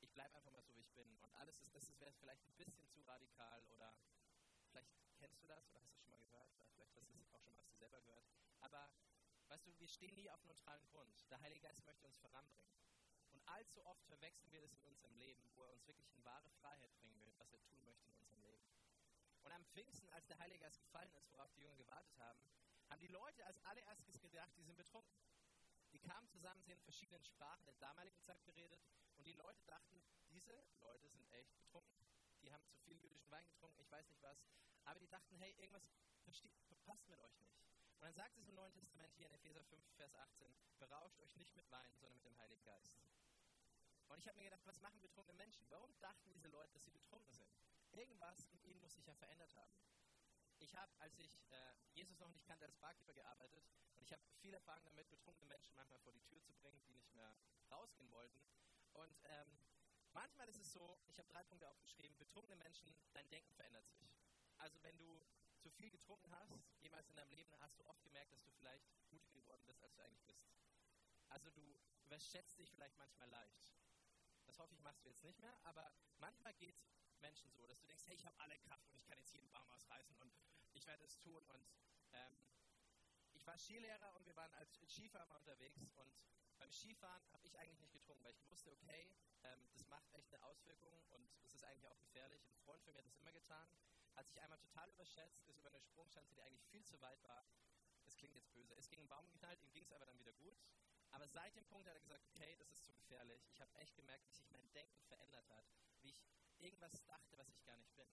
ich 0.01 0.13
bleibe 0.13 0.35
einfach 0.37 0.53
mal 0.53 0.63
so, 0.63 0.75
wie 0.75 0.81
ich 0.81 0.93
bin. 0.93 1.17
Und 1.23 1.35
alles 1.35 1.59
ist, 1.61 1.75
das 1.75 1.99
wäre 2.01 2.13
vielleicht 2.13 2.45
ein 2.45 2.57
bisschen 2.57 2.89
zu 2.89 3.03
radikal 3.03 3.63
oder 3.71 3.95
vielleicht 4.71 4.91
kennst 5.17 5.43
du 5.43 5.47
das 5.47 5.69
oder 5.69 5.81
hast 5.81 5.95
du 5.95 5.99
schon 5.99 6.11
mal 6.11 6.21
gehört, 6.21 6.49
oder 6.55 6.67
vielleicht 6.69 6.95
hast 6.97 7.11
du 7.13 7.21
es 7.21 7.33
auch 7.35 7.43
schon 7.43 7.57
mal 7.57 7.67
selber 7.79 8.01
gehört. 8.03 8.27
Aber 8.61 8.91
weißt 9.49 9.67
du, 9.67 9.79
wir 9.79 9.89
stehen 9.89 10.15
nie 10.15 10.31
auf 10.31 10.45
neutralen 10.45 10.87
Grund. 10.89 11.29
Der 11.31 11.41
Heilige 11.41 11.63
Geist 11.63 11.85
möchte 11.85 12.07
uns 12.07 12.17
voranbringen. 12.19 12.79
Und 13.33 13.43
allzu 13.49 13.85
oft 13.87 14.05
verwechseln 14.07 14.51
wir 14.53 14.61
das 14.61 14.73
in 14.75 14.83
unserem 14.85 15.15
Leben, 15.17 15.51
wo 15.55 15.65
er 15.65 15.73
uns 15.73 15.87
wirklich 15.87 16.11
in 16.13 16.25
wahre 16.25 16.51
Freiheit 16.61 16.97
bringen 16.99 17.21
will, 17.21 17.35
was 17.39 17.53
er 17.53 17.63
tun 17.65 17.85
möchte 17.85 18.07
in 18.07 18.15
unserem 18.15 18.41
Leben. 18.43 18.48
Und 19.43 19.53
am 19.53 19.65
Pfingsten, 19.67 20.09
als 20.11 20.27
der 20.27 20.39
Heilige 20.39 20.61
Geist 20.61 20.81
gefallen 20.81 21.13
ist, 21.15 21.31
worauf 21.33 21.53
die 21.53 21.61
Jünger 21.61 21.77
gewartet 21.77 22.17
haben, 22.19 22.41
haben 22.89 23.01
die 23.01 23.09
Leute 23.09 23.45
als 23.47 23.65
allererstes 23.65 24.21
gedacht, 24.21 24.51
die 24.57 24.63
sind 24.63 24.77
betrunken. 24.77 25.19
Die 25.93 26.01
kamen 26.01 26.29
zusammen, 26.29 26.63
sie 26.63 26.73
in 26.73 26.81
verschiedenen 26.81 27.25
Sprachen 27.25 27.65
der 27.65 27.75
damaligen 27.75 28.21
Zeit 28.21 28.45
geredet 28.45 28.81
und 29.17 29.27
die 29.27 29.33
Leute 29.33 29.63
dachten, 29.65 30.03
diese 30.31 30.53
Leute 30.81 31.09
sind 31.09 31.31
echt 31.33 31.55
betrunken. 31.57 32.07
Die 32.43 32.53
haben 32.53 32.65
zu 32.67 32.77
viel 32.79 33.01
jüdischen 33.01 33.31
Wein 33.31 33.47
getrunken, 33.47 33.81
ich 33.81 33.91
weiß 33.91 34.09
nicht 34.09 34.23
was, 34.23 34.39
aber 34.85 35.01
die 35.01 35.09
dachten, 35.09 35.35
hey, 35.37 35.53
irgendwas 35.59 35.89
passt 36.85 37.09
mit 37.09 37.21
euch 37.21 37.39
nicht. 37.41 37.59
Und 37.99 38.05
dann 38.05 38.15
sagt 38.15 38.37
es 38.39 38.49
im 38.49 38.55
Neuen 38.55 38.73
Testament 38.73 39.13
hier 39.15 39.27
in 39.27 39.33
Epheser 39.33 39.63
5, 39.65 39.85
Vers 39.97 40.15
18, 40.15 40.55
berauscht 40.79 41.21
euch 41.21 41.37
nicht 41.37 41.55
mit 41.55 41.71
Wein, 41.71 41.95
sondern 41.97 42.15
mit 42.15 42.25
dem 42.25 42.37
Heiligen 42.39 42.65
Geist. 42.65 42.97
Und 44.09 44.19
ich 44.19 44.27
habe 44.27 44.39
mir 44.39 44.45
gedacht, 44.45 44.65
was 44.65 44.81
machen 44.81 45.01
betrunkene 45.01 45.37
Menschen? 45.37 45.69
Warum 45.69 45.93
dachten 45.99 46.33
diese 46.33 46.49
Leute, 46.49 46.73
dass 46.73 46.85
sie 46.85 46.91
betrunken 46.91 47.35
sind? 47.35 47.53
Irgendwas 47.99 48.47
in 48.53 48.63
ihnen 48.63 48.81
muss 48.81 48.95
sich 48.95 49.07
ja 49.07 49.15
verändert 49.15 49.53
haben. 49.57 49.75
Ich 50.59 50.77
habe, 50.77 50.93
als 51.01 51.19
ich 51.19 51.43
äh, 51.51 51.75
Jesus 51.95 52.19
noch 52.21 52.29
nicht 52.29 52.47
kannte, 52.47 52.65
als 52.65 52.77
Barkeeper 52.77 53.13
gearbeitet 53.13 53.65
und 53.97 54.03
ich 54.03 54.13
habe 54.13 54.23
viel 54.41 54.55
Erfahrung 54.55 54.85
damit, 54.85 55.11
betrunkene 55.11 55.47
Menschen 55.47 55.75
manchmal 55.75 55.99
vor 55.99 56.13
die 56.13 56.23
Tür 56.23 56.41
zu 56.45 56.55
bringen, 56.55 56.81
die 56.87 56.95
nicht 56.95 57.13
mehr 57.15 57.35
rausgehen 57.73 58.11
wollten. 58.13 58.41
Und 58.93 59.21
ähm, 59.25 59.59
manchmal 60.13 60.49
ist 60.49 60.61
es 60.61 60.73
so, 60.73 61.01
ich 61.09 61.19
habe 61.19 61.29
drei 61.29 61.43
Punkte 61.43 61.69
aufgeschrieben, 61.69 62.17
betrunkene 62.19 62.57
Menschen, 62.57 62.95
dein 63.15 63.29
Denken 63.31 63.53
verändert 63.55 63.89
sich. 63.89 64.17
Also 64.59 64.81
wenn 64.85 64.97
du 64.97 65.21
zu 65.59 65.69
viel 65.71 65.91
getrunken 65.91 66.33
hast, 66.37 66.53
jemals 66.79 67.09
in 67.09 67.17
deinem 67.17 67.33
Leben, 67.33 67.53
hast 67.59 67.81
du 67.81 67.87
oft 67.87 68.03
gemerkt, 68.05 68.33
dass 68.33 68.45
du 68.45 68.53
vielleicht 68.53 68.87
mutiger 69.11 69.35
geworden 69.41 69.65
bist, 69.67 69.83
als 69.83 69.95
du 69.97 70.03
eigentlich 70.03 70.25
bist. 70.25 70.47
Also 71.31 71.51
du 71.51 71.81
überschätzt 72.05 72.61
dich 72.61 72.71
vielleicht 72.71 72.97
manchmal 72.97 73.29
leicht. 73.29 73.73
Das 74.49 74.59
hoffe 74.59 74.73
ich, 74.73 74.81
machst 74.81 75.05
du 75.05 75.11
jetzt 75.11 75.23
nicht 75.25 75.39
mehr, 75.41 75.55
aber 75.65 75.93
manchmal 76.17 76.55
geht 76.55 76.75
es 76.75 76.89
Menschen 77.21 77.53
so, 77.53 77.67
dass 77.67 77.79
du 77.81 77.87
denkst, 77.87 78.05
hey, 78.07 78.15
ich 78.15 78.25
habe 78.25 78.41
alle 78.41 78.57
Kraft 78.61 78.89
und 78.89 78.97
ich 78.97 79.05
kann 79.05 79.19
jetzt 79.19 79.31
jeden 79.35 79.51
Baum 79.53 79.71
ausreißen 79.73 80.17
und 80.17 80.33
ich 80.73 80.87
werde 80.87 81.05
es 81.05 81.19
tun. 81.19 81.45
Und 81.49 81.69
ähm, 82.13 82.41
ich 83.35 83.47
war 83.47 83.59
Skilehrer 83.59 84.15
und 84.17 84.25
wir 84.25 84.35
waren 84.37 84.53
als 84.55 84.81
Skifahrer 84.89 85.37
unterwegs 85.37 85.83
und 85.97 86.17
beim 86.57 86.73
Skifahren 86.73 87.31
habe 87.33 87.47
ich 87.47 87.59
eigentlich 87.59 87.79
nicht 87.81 87.93
getrunken, 87.93 88.25
weil 88.25 88.33
ich 88.33 88.51
wusste, 88.51 88.73
okay, 88.73 89.13
ähm, 89.45 89.69
das 89.71 89.87
macht 89.87 90.11
echt 90.15 90.33
eine 90.33 90.43
Auswirkung 90.43 90.99
und 91.11 91.31
es 91.45 91.55
ist 91.55 91.65
eigentlich 91.65 91.87
auch 91.87 92.01
gefährlich. 92.01 92.43
Ein 92.51 92.59
Freund 92.61 92.83
von 92.83 92.95
mir 92.95 93.01
hat 93.01 93.07
das 93.07 93.19
immer 93.19 93.33
getan, 93.33 93.71
hat 94.17 94.27
sich 94.27 94.41
einmal 94.41 94.59
total 94.59 94.89
überschätzt, 94.91 95.45
ist 95.47 95.59
über 95.59 95.69
eine 95.69 95.81
Sprungschanze, 95.81 96.35
die 96.35 96.43
eigentlich 96.43 96.65
viel 96.65 96.85
zu 96.85 96.99
weit 97.03 97.23
war. 97.25 97.45
Das 98.03 98.17
klingt 98.17 98.35
jetzt 98.35 98.51
böse. 98.55 98.75
Es 98.77 98.89
ging 98.89 99.01
einen 99.01 99.09
Baum 99.09 99.27
geknallt, 99.27 99.61
ihm 99.61 99.73
ging 99.73 99.85
es 99.85 99.93
aber 99.93 100.07
dann 100.07 100.19
wieder 100.19 100.33
gut. 100.33 100.57
Aber 101.11 101.27
seit 101.27 101.57
dem 101.57 101.67
Punkt 101.67 101.87
hat 101.89 101.95
er 101.95 102.01
gesagt, 102.01 102.25
okay, 102.27 102.57
das 102.57 102.71
ist 102.71 102.85
zu 102.85 102.93
gefährlich. 102.93 103.47
Ich 103.51 103.61
habe 103.61 103.75
echt 103.77 103.95
gemerkt, 103.97 104.27
wie 104.27 104.33
sich 104.33 104.51
mein 104.51 104.71
Denken 104.73 105.01
verändert 105.03 105.49
hat, 105.51 105.65
wie 106.03 106.11
ich 106.11 106.25
irgendwas 106.59 107.05
dachte, 107.05 107.39
was 107.39 107.49
ich 107.51 107.65
gar 107.65 107.77
nicht 107.77 107.95
bin. 107.97 108.09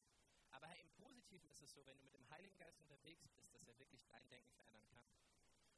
Aber 0.51 0.67
hey, 0.67 0.81
im 0.81 0.91
Positiven 0.91 1.49
ist 1.49 1.61
es 1.61 1.73
so, 1.73 1.85
wenn 1.85 1.97
du 1.97 2.03
mit 2.03 2.13
dem 2.13 2.29
Heiligen 2.29 2.57
Geist 2.57 2.79
unterwegs 2.79 3.27
bist, 3.29 3.53
dass 3.53 3.67
er 3.67 3.77
wirklich 3.77 4.05
dein 4.07 4.27
Denken 4.29 4.53
verändern 4.53 4.87
kann. 4.89 5.05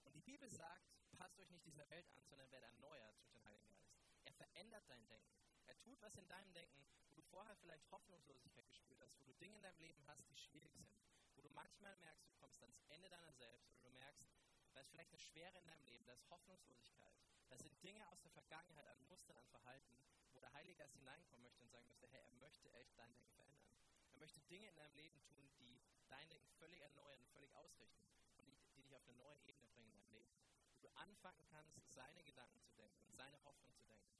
Und 0.03 0.15
die 0.15 0.21
Bibel 0.21 0.49
sagt, 0.49 0.87
passt 1.17 1.39
euch 1.39 1.49
nicht 1.49 1.65
dieser 1.65 1.89
Welt 1.89 2.07
an, 2.11 2.23
sondern 2.27 2.49
werdet 2.51 2.69
erneuert 2.69 3.19
durch 3.19 3.31
den 3.31 3.43
Heiligen 3.43 3.67
Geist. 3.67 3.97
Er 4.23 4.33
verändert 4.33 4.83
dein 4.87 5.05
Denken. 5.07 5.37
Er 5.65 5.77
tut 5.79 5.99
was 6.01 6.15
in 6.17 6.27
deinem 6.27 6.53
Denken, 6.53 6.85
wo 7.09 7.15
du 7.15 7.21
vorher 7.23 7.55
vielleicht 7.57 7.89
Hoffnungslosigkeit 7.91 8.67
gespürt 8.67 9.01
hast, 9.01 9.19
wo 9.19 9.25
du 9.25 9.33
Dinge 9.33 9.55
in 9.55 9.63
deinem 9.63 9.79
Leben 9.79 10.05
hast, 10.05 10.29
die 10.29 10.37
schwierig 10.37 10.73
sind, 10.75 10.89
wo 11.35 11.41
du 11.41 11.49
manchmal 11.49 11.95
merkst, 11.97 12.29
du 12.29 12.33
kommst 12.35 12.61
ans 12.61 12.79
Ende 12.89 13.09
deiner 13.09 13.33
selbst 13.33 13.73
oder 13.73 13.89
du 13.89 13.91
merkst, 13.91 14.29
da 14.77 14.81
ist 14.81 14.91
vielleicht 14.91 15.09
eine 15.09 15.17
Schwere 15.17 15.57
in 15.57 15.65
deinem 15.65 15.83
Leben, 15.85 16.05
da 16.05 16.13
ist 16.13 16.29
Hoffnungslosigkeit. 16.29 17.17
Da 17.49 17.57
sind 17.57 17.83
Dinge 17.83 18.07
aus 18.09 18.21
der 18.21 18.29
Vergangenheit, 18.29 18.85
an 18.85 19.07
Mustern, 19.07 19.35
an 19.35 19.47
Verhalten, 19.47 19.97
wo 20.33 20.39
der 20.39 20.53
Heilige 20.53 20.75
Geist 20.75 20.95
hineinkommen 20.97 21.41
möchte 21.41 21.63
und 21.63 21.71
sagen 21.71 21.87
möchte, 21.87 22.07
hey, 22.07 22.21
er 22.21 22.31
möchte 22.33 22.71
echt 22.73 22.95
dein 22.95 23.11
Denken 23.15 23.33
verändern. 23.33 23.65
Er 24.13 24.19
möchte 24.19 24.39
Dinge 24.41 24.69
in 24.69 24.75
deinem 24.75 24.95
Leben 24.95 25.19
tun, 25.23 25.49
die 25.57 25.81
dein 26.09 26.29
Denken 26.29 26.51
völlig 26.59 26.79
erneuern 26.81 27.25
völlig 27.31 27.55
ausrichten 27.55 28.05
und 28.37 28.45
die, 28.45 28.55
die 28.75 28.83
dich 28.83 28.95
auf 28.95 29.03
eine 29.07 29.17
neue 29.17 29.39
Ebene 29.41 29.65
bringen 29.67 29.89
in 29.89 29.97
deinem 29.97 30.11
Leben. 30.11 30.31
Wo 30.75 30.81
du 30.81 30.89
anfangen 30.95 31.43
kannst, 31.49 31.81
seine 31.91 32.23
Gedanken 32.23 32.61
zu 32.61 32.71
denken 32.75 33.01
und 33.05 33.15
seine 33.15 33.43
Hoffnung 33.45 33.75
zu 33.77 33.85
denken. 33.87 34.13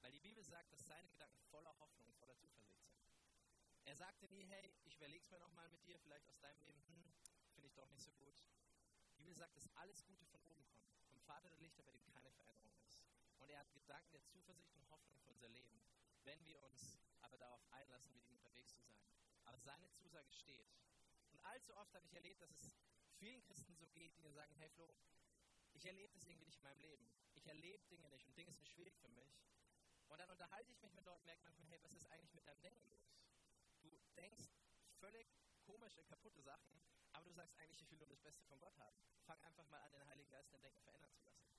Weil 0.00 0.12
die 0.12 0.20
Bibel 0.20 0.42
sagt, 0.42 0.72
dass 0.72 0.86
seine 0.86 1.08
Gedanken 1.10 1.38
voller 1.50 1.78
Hoffnung, 1.80 2.10
voller 2.14 2.36
Zuversicht 2.38 2.80
sind. 2.80 2.96
Er 3.84 3.96
sagte 3.96 4.26
nie, 4.28 4.44
hey, 4.44 4.72
ich 4.84 4.96
überlege 4.96 5.22
es 5.22 5.30
mir 5.30 5.38
nochmal 5.38 5.68
mit 5.68 5.84
dir, 5.84 5.98
vielleicht 5.98 6.26
aus 6.28 6.38
deinem 6.40 6.60
Leben, 6.60 6.82
hm, 6.88 7.12
finde 7.52 7.68
ich 7.68 7.74
doch 7.74 7.88
nicht 7.90 8.02
so 8.02 8.17
Bibel 9.28 9.36
sagt, 9.36 9.56
dass 9.58 9.68
alles 9.76 10.02
Gute 10.06 10.24
von 10.24 10.40
oben 10.40 10.64
kommt, 10.64 10.88
vom 11.10 11.20
Vater 11.20 11.50
der 11.50 11.58
Lichter, 11.58 11.82
bei 11.82 11.92
dem 11.92 12.02
keine 12.06 12.30
Veränderung 12.30 12.72
ist. 12.86 13.04
Und 13.40 13.50
er 13.50 13.58
hat 13.58 13.70
Gedanken 13.74 14.10
der 14.12 14.24
Zuversicht 14.24 14.72
und 14.74 14.88
Hoffnung 14.88 15.18
für 15.18 15.28
unser 15.28 15.50
Leben. 15.50 15.68
lassen, 17.90 18.14
mit 18.14 18.24
ihm 18.24 18.36
unterwegs 18.36 18.72
zu 18.72 18.80
sein. 18.80 18.96
Aber 19.44 19.58
seine 19.58 19.90
Zusage 19.92 20.32
steht. 20.32 20.66
Und 21.30 21.44
allzu 21.44 21.76
oft 21.76 21.94
habe 21.94 22.06
ich 22.06 22.14
erlebt, 22.14 22.40
dass 22.40 22.50
es 22.52 22.74
vielen 23.18 23.42
Christen 23.42 23.74
so 23.74 23.86
geht, 23.88 24.16
die 24.16 24.22
sagen, 24.30 24.54
hey 24.56 24.70
Flo, 24.70 24.88
ich 25.74 25.84
erlebe 25.84 26.14
das 26.14 26.24
irgendwie 26.24 26.46
nicht 26.46 26.56
in 26.56 26.62
meinem 26.62 26.80
Leben. 26.80 27.06
Ich 27.34 27.46
erlebe 27.46 27.84
Dinge 27.88 28.08
nicht 28.08 28.26
und 28.26 28.38
Dinge 28.38 28.52
sind 28.52 28.66
schwierig 28.66 28.96
für 28.96 29.08
mich. 29.08 29.42
Und 30.08 30.18
dann 30.18 30.30
unterhalte 30.30 30.72
ich 30.72 30.80
mich 30.80 30.94
mit 30.94 31.04
Leuten 31.04 31.20
und 31.20 31.26
merke 31.26 31.42
manchmal, 31.42 31.68
hey, 31.68 31.82
was 31.82 31.92
ist 31.92 32.06
eigentlich 32.06 32.32
mit 32.32 32.46
deinem 32.46 32.62
Denken 32.62 32.88
los? 32.88 33.12
Du 33.82 33.90
denkst 34.16 34.48
völlig 35.00 35.28
komische, 35.66 36.02
kaputte 36.04 36.40
Sachen, 36.40 36.80
aber 37.18 37.26
du 37.26 37.32
sagst 37.32 37.58
eigentlich, 37.58 37.82
ich 37.82 37.90
will 37.90 37.98
nur 37.98 38.06
das 38.06 38.20
Beste 38.20 38.44
von 38.46 38.60
Gott 38.60 38.78
haben. 38.78 38.96
Fang 39.26 39.42
einfach 39.42 39.66
mal 39.66 39.80
an, 39.80 39.90
den 39.90 40.06
Heiligen 40.06 40.30
Geist 40.30 40.52
dein 40.52 40.62
Denken 40.62 40.80
verändern 40.82 41.12
zu 41.12 41.24
lassen. 41.24 41.50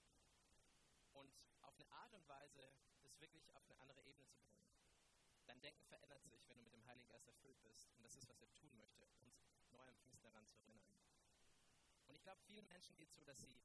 Und 1.11 1.35
auf 1.63 1.75
eine 1.75 1.91
Art 1.91 2.13
und 2.13 2.25
Weise 2.29 2.71
das 3.03 3.19
wirklich 3.19 3.53
auf 3.53 3.65
eine 3.65 3.77
andere 3.79 4.01
Ebene 4.03 4.25
zu 4.29 4.39
bringen. 4.39 4.71
Dein 5.47 5.59
Denken 5.59 5.83
verändert 5.83 6.23
sich, 6.23 6.47
wenn 6.47 6.55
du 6.55 6.63
mit 6.63 6.71
dem 6.71 6.85
Heiligen 6.85 7.09
Geist 7.09 7.27
erfüllt 7.27 7.61
bist. 7.61 7.91
Und 7.97 8.03
das 8.03 8.15
ist, 8.15 8.29
was 8.29 8.39
er 8.39 8.49
tun 8.53 8.73
möchte, 8.77 9.05
uns 9.19 9.35
neu 9.69 9.85
am 9.85 9.97
Pfingsten 9.97 10.23
daran 10.23 10.47
zu 10.47 10.55
erinnern. 10.59 10.95
Und 12.07 12.15
ich 12.15 12.23
glaube, 12.23 12.39
vielen 12.43 12.67
Menschen 12.69 12.95
geht 12.95 13.09
es 13.09 13.15
so, 13.15 13.25
dass 13.25 13.41
sie 13.41 13.59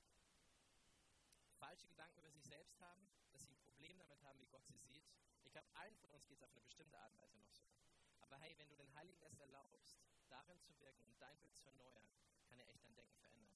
falsche 1.60 1.86
Gedanken 1.86 2.18
über 2.18 2.30
sich 2.30 2.42
selbst 2.42 2.80
haben, 2.80 3.08
dass 3.30 3.42
sie 3.42 3.50
ein 3.50 3.58
Problem 3.58 3.96
damit 4.00 4.20
haben, 4.24 4.40
wie 4.40 4.48
Gott 4.48 4.66
sie 4.66 4.78
sieht. 4.78 5.06
Ich 5.44 5.52
glaube, 5.52 5.68
allen 5.74 5.94
von 5.98 6.10
uns 6.10 6.26
geht 6.26 6.38
es 6.38 6.42
auf 6.42 6.50
eine 6.50 6.62
bestimmte 6.62 6.98
Art 6.98 7.12
und 7.12 7.20
Weise 7.20 7.38
noch 7.38 7.52
so. 7.52 7.70
Aber 8.18 8.36
hey, 8.38 8.58
wenn 8.58 8.68
du 8.68 8.74
den 8.74 8.92
Heiligen 8.94 9.20
Geist 9.20 9.38
erlaubst, 9.38 9.96
darin 10.34 10.60
zu 10.60 10.76
wirken 10.80 11.04
und 11.06 11.20
dein 11.20 11.38
Bild 11.38 11.54
zu 11.54 11.64
erneuern, 11.68 12.10
kann 12.48 12.58
er 12.58 12.68
echt 12.68 12.82
dein 12.82 12.94
Denken 12.94 13.16
verändern. 13.18 13.54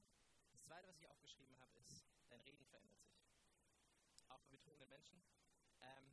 Das 0.52 0.62
Zweite, 0.62 0.86
was 0.86 0.96
ich 0.98 1.08
aufgeschrieben 1.08 1.58
habe, 1.58 1.76
ist, 1.78 2.06
dein 2.28 2.40
Reden 2.42 2.64
verändert 2.66 3.00
sich. 3.02 3.18
Auch 4.28 4.38
bei 4.38 4.50
betrunkenen 4.50 4.88
Menschen. 4.88 5.20
Ähm, 5.80 6.06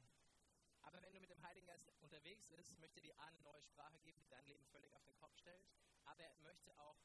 aber 0.81 1.01
wenn 1.03 1.13
du 1.13 1.19
mit 1.19 1.29
dem 1.29 1.41
Heiligen 1.43 1.67
Geist 1.67 1.87
unterwegs 2.01 2.47
bist, 2.47 2.79
möchte 2.79 2.99
dir 2.99 3.19
eine 3.19 3.39
neue 3.41 3.61
Sprache 3.61 3.99
geben, 3.99 4.19
die 4.21 4.29
dein 4.29 4.45
Leben 4.45 4.65
völlig 4.65 4.95
auf 4.95 5.05
den 5.05 5.15
Kopf 5.17 5.37
stellt. 5.37 5.63
Aber 6.05 6.23
er 6.23 6.33
möchte 6.41 6.75
auch 6.79 6.97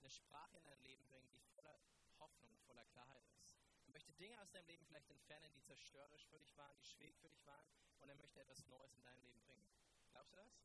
eine 0.00 0.10
Sprache 0.10 0.58
in 0.58 0.64
dein 0.64 0.80
Leben 0.82 1.06
bringen, 1.06 1.30
die 1.30 1.40
voller 1.54 1.80
Hoffnung, 2.18 2.54
voller 2.66 2.84
Klarheit 2.84 3.24
ist. 3.40 3.56
Er 3.86 3.92
möchte 3.92 4.12
Dinge 4.14 4.40
aus 4.40 4.50
deinem 4.50 4.66
Leben 4.66 4.84
vielleicht 4.84 5.10
entfernen, 5.10 5.52
die 5.54 5.62
zerstörerisch 5.62 6.26
für 6.26 6.38
dich 6.38 6.54
waren, 6.56 6.76
die 6.76 6.84
schwierig 6.84 7.18
für 7.20 7.28
dich 7.28 7.44
waren. 7.46 7.66
Und 8.00 8.08
er 8.08 8.16
möchte 8.16 8.40
etwas 8.40 8.66
Neues 8.66 8.94
in 8.96 9.04
dein 9.04 9.18
Leben 9.20 9.40
bringen. 9.42 9.66
Glaubst 10.12 10.32
du 10.32 10.36
das? 10.36 10.60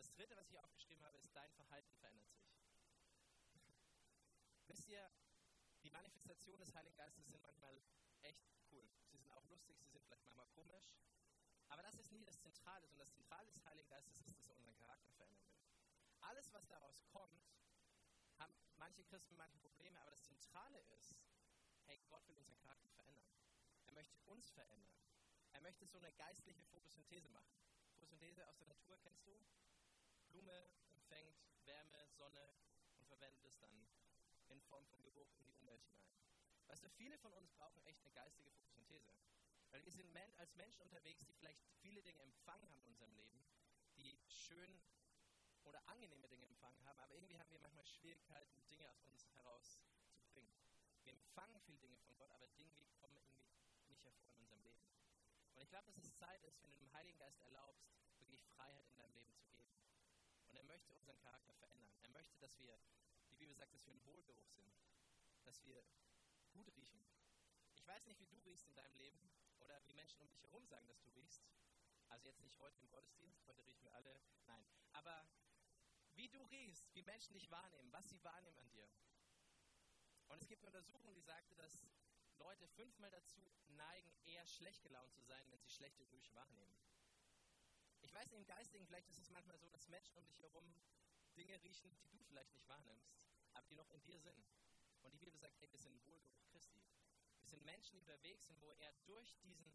Das 0.00 0.14
dritte, 0.14 0.34
was 0.34 0.48
ich 0.48 0.58
aufgeschrieben 0.58 1.04
habe, 1.04 1.18
ist, 1.18 1.28
dein 1.36 1.52
Verhalten 1.52 1.92
verändert 1.96 2.32
sich. 2.32 2.48
Wisst 4.66 4.88
ihr, 4.88 5.10
die 5.82 5.90
Manifestation 5.90 6.58
des 6.58 6.72
Heiligen 6.72 6.96
Geistes 6.96 7.28
sind 7.28 7.42
manchmal 7.42 7.78
echt 8.22 8.48
cool. 8.72 8.88
Sie 9.10 9.18
sind 9.18 9.30
auch 9.32 9.46
lustig, 9.50 9.76
sie 9.76 9.84
sind 9.90 10.02
vielleicht 10.02 10.24
manchmal 10.24 10.46
komisch. 10.54 10.90
Aber 11.68 11.82
das 11.82 11.98
ist 11.98 12.12
nie 12.12 12.24
das 12.24 12.40
Zentrale, 12.40 12.88
sondern 12.88 13.06
das 13.06 13.12
Zentrale 13.12 13.50
des 13.50 13.62
Heiligen 13.66 13.90
Geistes 13.90 14.22
ist, 14.22 14.38
dass 14.38 14.48
er 14.48 14.56
unseren 14.56 14.74
Charakter 14.78 15.10
verändern 15.10 15.44
will. 15.44 15.60
Alles, 16.22 16.50
was 16.54 16.66
daraus 16.66 17.04
kommt, 17.04 17.44
haben 18.38 18.54
manche 18.78 19.04
Christen 19.04 19.36
manche 19.36 19.58
Probleme, 19.58 20.00
aber 20.00 20.12
das 20.12 20.24
Zentrale 20.24 20.80
ist, 20.96 21.14
hey, 21.84 22.00
Gott 22.08 22.26
will 22.26 22.38
unseren 22.38 22.58
Charakter 22.60 22.88
verändern. 22.88 23.28
Er 23.84 23.92
möchte 23.92 24.18
uns 24.24 24.48
verändern. 24.48 24.96
Er 25.52 25.60
möchte 25.60 25.84
so 25.84 25.98
eine 25.98 26.10
geistliche 26.12 26.64
Photosynthese 26.64 27.28
machen. 27.28 27.52
Photosynthese 27.98 28.48
aus 28.48 28.56
der 28.56 28.68
Natur 28.68 28.96
kennst 29.02 29.26
du? 29.26 29.38
Blume 30.30 30.70
empfängt 30.94 31.36
Wärme, 31.64 32.08
Sonne 32.16 32.54
und 32.96 33.06
verwendet 33.06 33.44
es 33.44 33.58
dann 33.58 33.70
in 34.48 34.60
Form 34.62 34.86
von 34.86 35.02
Geruch 35.02 35.32
in 35.34 35.44
die 35.44 35.52
Umwelt 35.52 35.82
hinein. 35.84 36.10
Weißt 36.66 36.84
du, 36.84 36.88
viele 36.90 37.18
von 37.18 37.32
uns 37.34 37.50
brauchen 37.52 37.82
echt 37.84 38.00
eine 38.00 38.12
geistige 38.12 38.50
Photosynthese. 38.52 39.12
Weil 39.70 39.84
wir 39.84 39.92
sind 39.92 40.10
als 40.40 40.54
Menschen 40.56 40.82
unterwegs, 40.82 41.24
die 41.26 41.34
vielleicht 41.34 41.62
viele 41.82 42.02
Dinge 42.02 42.22
empfangen 42.22 42.64
haben 42.64 42.74
in 42.74 42.82
unserem 42.86 43.12
Leben, 43.14 43.44
die 43.96 44.18
schön 44.26 44.80
oder 45.64 45.86
angenehme 45.86 46.26
Dinge 46.28 46.46
empfangen 46.46 46.82
haben, 46.86 46.98
aber 46.98 47.14
irgendwie 47.14 47.38
haben 47.38 47.50
wir 47.52 47.60
manchmal 47.60 47.84
Schwierigkeiten, 47.84 48.66
Dinge 48.70 48.88
aus 48.90 49.02
uns 49.04 49.28
herauszubringen. 49.34 50.50
Wir 51.04 51.12
empfangen 51.12 51.60
viele 51.60 51.78
Dinge 51.78 51.98
von 51.98 52.16
Gott, 52.16 52.30
aber 52.32 52.48
Dinge 52.48 52.74
kommen 53.00 53.16
irgendwie 53.16 53.52
nicht 53.88 54.04
hervor 54.04 54.32
in 54.32 54.38
unserem 54.38 54.62
Leben. 54.62 54.82
Und 55.54 55.62
ich 55.62 55.68
glaube, 55.68 55.86
dass 55.86 55.98
es 55.98 56.16
Zeit 56.16 56.42
ist, 56.44 56.62
wenn 56.62 56.70
du 56.70 56.78
dem 56.78 56.92
Heiligen 56.94 57.18
Geist 57.18 57.40
erlaubst, 57.42 57.84
wirklich 58.18 58.42
Freiheit 58.56 58.88
in 58.88 58.96
deinem 58.96 59.14
Leben 59.14 59.34
zu 59.34 59.46
geben. 59.48 59.59
Er 60.70 60.74
möchte 60.74 60.94
unseren 60.94 61.18
Charakter 61.18 61.52
verändern. 61.54 61.92
Er 62.04 62.10
möchte, 62.10 62.38
dass 62.38 62.56
wir, 62.60 62.78
die 63.28 63.34
Bibel 63.34 63.56
sagt, 63.56 63.74
dass 63.74 63.84
wir 63.86 63.92
ein 63.92 64.04
Wohlgeruch 64.04 64.46
sind. 64.50 64.72
Dass 65.42 65.64
wir 65.64 65.84
gut 66.52 66.72
riechen. 66.76 67.04
Ich 67.74 67.84
weiß 67.88 68.06
nicht, 68.06 68.20
wie 68.20 68.28
du 68.28 68.38
riechst 68.44 68.68
in 68.68 68.76
deinem 68.76 68.94
Leben 68.94 69.18
oder 69.58 69.84
wie 69.88 69.94
Menschen 69.94 70.20
um 70.20 70.28
dich 70.28 70.40
herum 70.44 70.64
sagen, 70.68 70.86
dass 70.86 71.02
du 71.02 71.10
riechst. 71.10 71.42
Also 72.08 72.28
jetzt 72.28 72.40
nicht 72.44 72.56
heute 72.60 72.78
im 72.78 72.88
Gottesdienst, 72.88 73.44
heute 73.48 73.66
riechen 73.66 73.82
wir 73.82 73.92
alle. 73.94 74.20
Nein. 74.46 74.64
Aber 74.92 75.26
wie 76.14 76.28
du 76.28 76.40
riechst, 76.44 76.94
wie 76.94 77.02
Menschen 77.02 77.32
dich 77.32 77.50
wahrnehmen, 77.50 77.90
was 77.90 78.08
sie 78.08 78.22
wahrnehmen 78.22 78.58
an 78.58 78.70
dir. 78.70 78.88
Und 80.28 80.40
es 80.40 80.46
gibt 80.46 80.62
eine 80.62 80.68
Untersuchung, 80.68 81.12
die 81.16 81.22
sagte, 81.22 81.56
dass 81.56 81.84
Leute 82.38 82.68
fünfmal 82.68 83.10
dazu 83.10 83.40
neigen, 83.70 84.14
eher 84.22 84.46
schlecht 84.46 84.84
gelaunt 84.84 85.12
zu 85.12 85.22
sein, 85.22 85.50
wenn 85.50 85.60
sie 85.62 85.70
schlechte 85.70 86.06
Gerüche 86.06 86.32
wahrnehmen. 86.36 86.78
Ich 88.10 88.14
weiß 88.16 88.32
im 88.32 88.44
Geistigen, 88.44 88.84
vielleicht 88.86 89.08
ist 89.08 89.20
es 89.20 89.30
manchmal 89.30 89.56
so, 89.56 89.68
dass 89.70 89.86
Menschen 89.86 90.18
um 90.18 90.26
dich 90.26 90.42
herum 90.42 90.74
Dinge 91.36 91.62
riechen, 91.62 91.96
die 92.10 92.18
du 92.18 92.24
vielleicht 92.24 92.52
nicht 92.52 92.68
wahrnimmst, 92.68 93.14
aber 93.54 93.64
die 93.68 93.76
noch 93.76 93.88
in 93.90 94.02
dir 94.02 94.18
sind. 94.18 94.44
Und 95.02 95.12
die 95.12 95.18
Bibel 95.18 95.38
sagt, 95.38 95.56
hey, 95.60 95.70
wir 95.70 95.78
sind 95.78 96.04
Wohlgeruch 96.04 96.44
Christi. 96.48 96.82
Wir 97.38 97.48
sind 97.48 97.64
Menschen, 97.64 97.92
die 97.92 97.98
unterwegs 98.00 98.46
sind, 98.46 98.60
wo 98.60 98.72
er 98.72 98.92
durch 99.06 99.38
diesen 99.44 99.72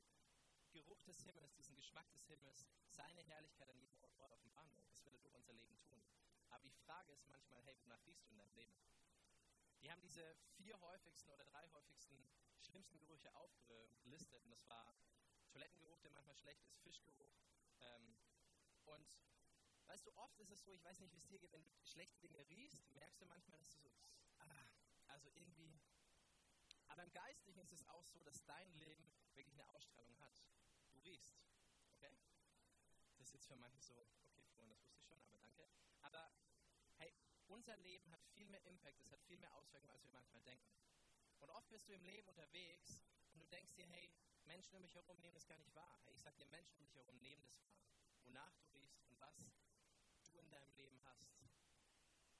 Geruch 0.73 1.01
des 1.03 1.23
Himmels, 1.23 1.53
diesen 1.53 1.77
Geschmack 1.77 2.11
des 2.11 2.27
Himmels, 2.27 2.67
seine 2.89 3.21
Herrlichkeit 3.21 3.69
an 3.69 3.79
jedem 3.79 3.97
Ort 4.17 4.33
offenbaren 4.33 4.75
will. 4.75 4.85
Das 4.89 5.05
will 5.05 5.13
er 5.13 5.19
durch 5.19 5.33
unser 5.33 5.53
Leben 5.53 5.79
tun. 5.79 6.03
Aber 6.49 6.63
die 6.65 6.75
Frage 6.83 7.13
ist 7.13 7.25
manchmal, 7.29 7.63
hey, 7.63 7.77
wonach 7.79 8.05
riechst 8.05 8.27
du 8.27 8.33
in 8.33 8.37
deinem 8.39 8.53
Leben? 8.53 8.75
Die 9.81 9.89
haben 9.89 10.01
diese 10.01 10.35
vier 10.57 10.77
häufigsten 10.81 11.29
oder 11.29 11.45
drei 11.45 11.69
häufigsten 11.69 12.17
schlimmsten 12.59 12.99
Gerüche 12.99 13.33
aufgelistet. 13.33 14.43
Und 14.43 14.51
das 14.51 14.67
war 14.67 14.93
Toilettengeruch, 15.51 16.01
der 16.01 16.11
manchmal 16.11 16.35
schlecht 16.35 16.65
ist, 16.65 16.79
Fischgeruch. 16.79 17.33
Ähm, 17.79 18.14
und 18.85 19.07
weißt 19.87 20.05
du, 20.05 20.15
oft 20.15 20.39
ist 20.39 20.49
es 20.49 20.63
so, 20.63 20.71
ich 20.71 20.83
weiß 20.83 20.99
nicht, 20.99 21.11
wie 21.11 21.17
es 21.17 21.27
dir 21.27 21.39
geht, 21.39 21.51
wenn 21.51 21.63
du 21.63 21.71
schlechte 21.83 22.19
Dinge 22.19 22.47
riechst, 22.49 22.91
merkst 22.93 23.21
du 23.21 23.25
manchmal, 23.25 23.57
dass 23.59 23.71
du 23.71 23.79
so, 23.79 23.93
ah, 24.39 24.65
also 25.07 25.29
irgendwie. 25.35 25.79
Aber 26.87 27.03
im 27.03 27.11
Geistlichen 27.11 27.59
ist 27.59 27.71
es 27.71 27.87
auch 27.87 28.05
so, 28.05 28.21
dass 28.23 28.43
dein 28.45 28.71
Leben 28.75 29.11
wirklich 29.33 29.53
eine 29.53 29.67
Ausstrahlung 29.69 30.17
hat. 30.19 30.41
Du 30.91 30.99
riechst. 30.99 31.37
Okay? 31.95 32.15
Das 33.17 33.27
ist 33.27 33.33
jetzt 33.33 33.47
für 33.47 33.55
manche 33.55 33.81
so, 33.81 34.07
okay, 34.29 34.45
Freunde, 34.55 34.75
das 34.75 34.87
wusste 34.87 35.01
ich 35.01 35.07
schon, 35.07 35.17
aber 35.27 35.37
danke. 35.39 35.69
Aber 36.01 36.31
hey, 36.97 37.13
unser 37.47 37.75
Leben 37.77 38.09
hat 38.11 38.23
viel 38.33 38.47
mehr 38.47 38.63
Impact, 38.65 39.01
es 39.01 39.11
hat 39.11 39.21
viel 39.23 39.37
mehr 39.37 39.53
Auswirkungen, 39.55 39.91
als 39.91 40.03
wir 40.03 40.11
manchmal 40.11 40.41
denken. 40.41 40.75
Und 41.39 41.49
oft 41.49 41.69
bist 41.69 41.87
du 41.87 41.93
im 41.93 42.03
Leben 42.03 42.27
unterwegs 42.27 43.01
und 43.33 43.39
du 43.39 43.47
denkst 43.47 43.73
dir, 43.75 43.87
hey, 43.87 44.11
Menschen 44.45 44.75
um 44.75 44.81
mich 44.81 44.95
herum 44.95 45.19
nehmen 45.19 45.33
das 45.33 45.47
gar 45.47 45.57
nicht 45.57 45.73
wahr. 45.75 45.99
Ich 46.13 46.21
sag 46.21 46.35
dir, 46.37 46.45
Menschen 46.47 46.77
um 46.77 46.85
dich 46.85 46.95
herum 46.95 47.17
nehmen 47.19 47.41
das 47.43 47.57
wahr. 47.59 47.75
Wonach 48.23 48.53
du 48.55 48.65
riechst 48.73 49.05
und 49.07 49.19
was 49.19 49.35
du 50.31 50.39
in 50.39 50.49
deinem 50.49 50.73
Leben 50.75 51.01
hast. 51.03 51.29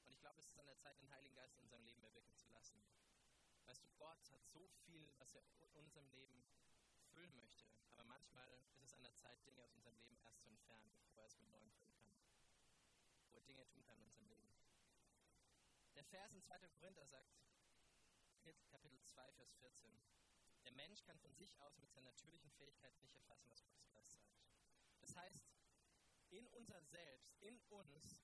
Und 0.04 0.12
ich 0.12 0.20
glaube, 0.20 0.40
es 0.40 0.48
ist 0.48 0.58
an 0.58 0.66
der 0.66 0.78
Zeit, 0.78 0.98
den 1.00 1.10
Heiligen 1.10 1.34
Geist 1.34 1.56
in 1.56 1.62
unserem 1.62 1.84
Leben 1.84 2.02
erwirken 2.02 2.36
zu 2.36 2.48
lassen. 2.48 2.80
Weißt 3.64 3.82
du, 3.82 3.88
Gott 3.98 4.30
hat 4.30 4.46
so 4.46 4.68
viel, 4.84 5.12
was 5.18 5.34
er 5.34 5.42
in 5.60 5.72
unserem 5.74 6.08
Leben 6.10 6.44
füllen 7.12 7.34
möchte. 7.34 7.66
Aber 7.90 8.04
manchmal 8.04 8.48
ist 8.70 8.82
es 8.82 8.92
an 8.92 9.02
der 9.02 9.14
Zeit, 9.14 9.44
Dinge 9.46 9.62
aus 9.62 9.74
unserem 9.74 9.96
Leben 9.96 10.16
erst 10.18 10.40
zu 10.40 10.48
entfernen, 10.48 10.92
bevor 11.00 11.24
er 11.24 11.28
es 11.28 11.38
mit 11.38 11.48
Neuem 11.48 11.70
füllen 11.70 11.94
kann. 11.94 12.12
Wo 13.30 13.36
er 13.36 13.42
Dinge 13.42 13.66
tun 13.66 13.82
kann 13.82 13.98
in 13.98 14.04
unserem 14.04 14.28
Leben. 14.28 14.48
Der 15.94 16.04
Vers 16.04 16.32
in 16.34 16.42
2. 16.42 16.58
Korinther 16.68 17.06
sagt, 17.06 17.34
Kapitel 18.70 19.02
2, 19.02 19.32
Vers 19.32 19.54
14. 19.54 19.90
Der 20.66 20.72
Mensch 20.72 21.04
kann 21.04 21.16
von 21.20 21.32
sich 21.32 21.56
aus 21.60 21.78
mit 21.78 21.92
seiner 21.92 22.10
natürlichen 22.10 22.50
Fähigkeit 22.50 22.92
nicht 23.00 23.14
erfassen, 23.14 23.48
was 23.48 23.62
Gottes 23.62 23.88
Geist 23.88 24.16
sagt. 24.16 24.42
Das 25.00 25.14
heißt, 25.14 25.46
in 26.30 26.48
unser 26.48 26.82
Selbst, 26.82 27.36
in 27.40 27.60
uns, 27.68 28.18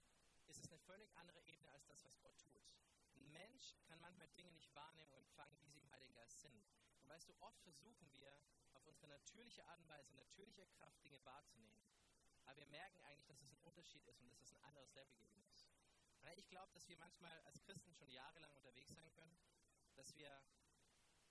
ist 0.49 0.59
es 0.59 0.69
eine 0.69 0.81
völlig 0.81 1.17
andere 1.17 1.41
Ebene 1.45 1.71
als 1.71 1.87
das, 1.87 2.05
was 2.05 2.21
Gott 2.21 2.37
tut. 2.41 2.67
Ein 3.15 3.31
Mensch 3.31 3.77
kann 3.87 4.01
manchmal 4.01 4.27
Dinge 4.31 4.51
nicht 4.51 4.75
wahrnehmen 4.75 5.13
und 5.13 5.19
empfangen, 5.19 5.57
wie 5.63 5.71
sie 5.71 5.79
im 5.79 5.91
Heiligen 5.93 6.15
Geist 6.15 6.41
sind. 6.41 6.61
Und 7.01 7.09
weißt 7.09 7.29
du, 7.29 7.35
oft 7.39 7.63
versuchen 7.63 8.11
wir, 8.11 8.37
auf 8.75 8.85
unsere 8.87 9.07
natürliche 9.07 9.65
Art 9.67 9.79
und 9.79 9.89
Weise, 9.89 10.13
natürliche 10.17 10.67
Kraft 10.67 11.01
Dinge 11.05 11.25
wahrzunehmen. 11.25 11.87
Aber 12.45 12.57
wir 12.57 12.67
merken 12.67 13.01
eigentlich, 13.03 13.27
dass 13.27 13.41
es 13.41 13.53
ein 13.53 13.63
Unterschied 13.63 14.05
ist 14.09 14.21
und 14.21 14.31
dass 14.31 14.43
es 14.43 14.53
ein 14.53 14.65
anderes 14.65 14.93
Level 14.95 15.15
geben 15.15 15.41
muss. 15.45 15.69
Ich 16.37 16.49
glaube, 16.49 16.73
dass 16.73 16.89
wir 16.89 16.97
manchmal 16.97 17.39
als 17.43 17.63
Christen 17.63 17.95
schon 17.95 18.11
jahrelang 18.11 18.53
unterwegs 18.57 18.93
sein 18.93 19.11
können, 19.13 19.39
dass 19.95 20.13
wir 20.17 20.43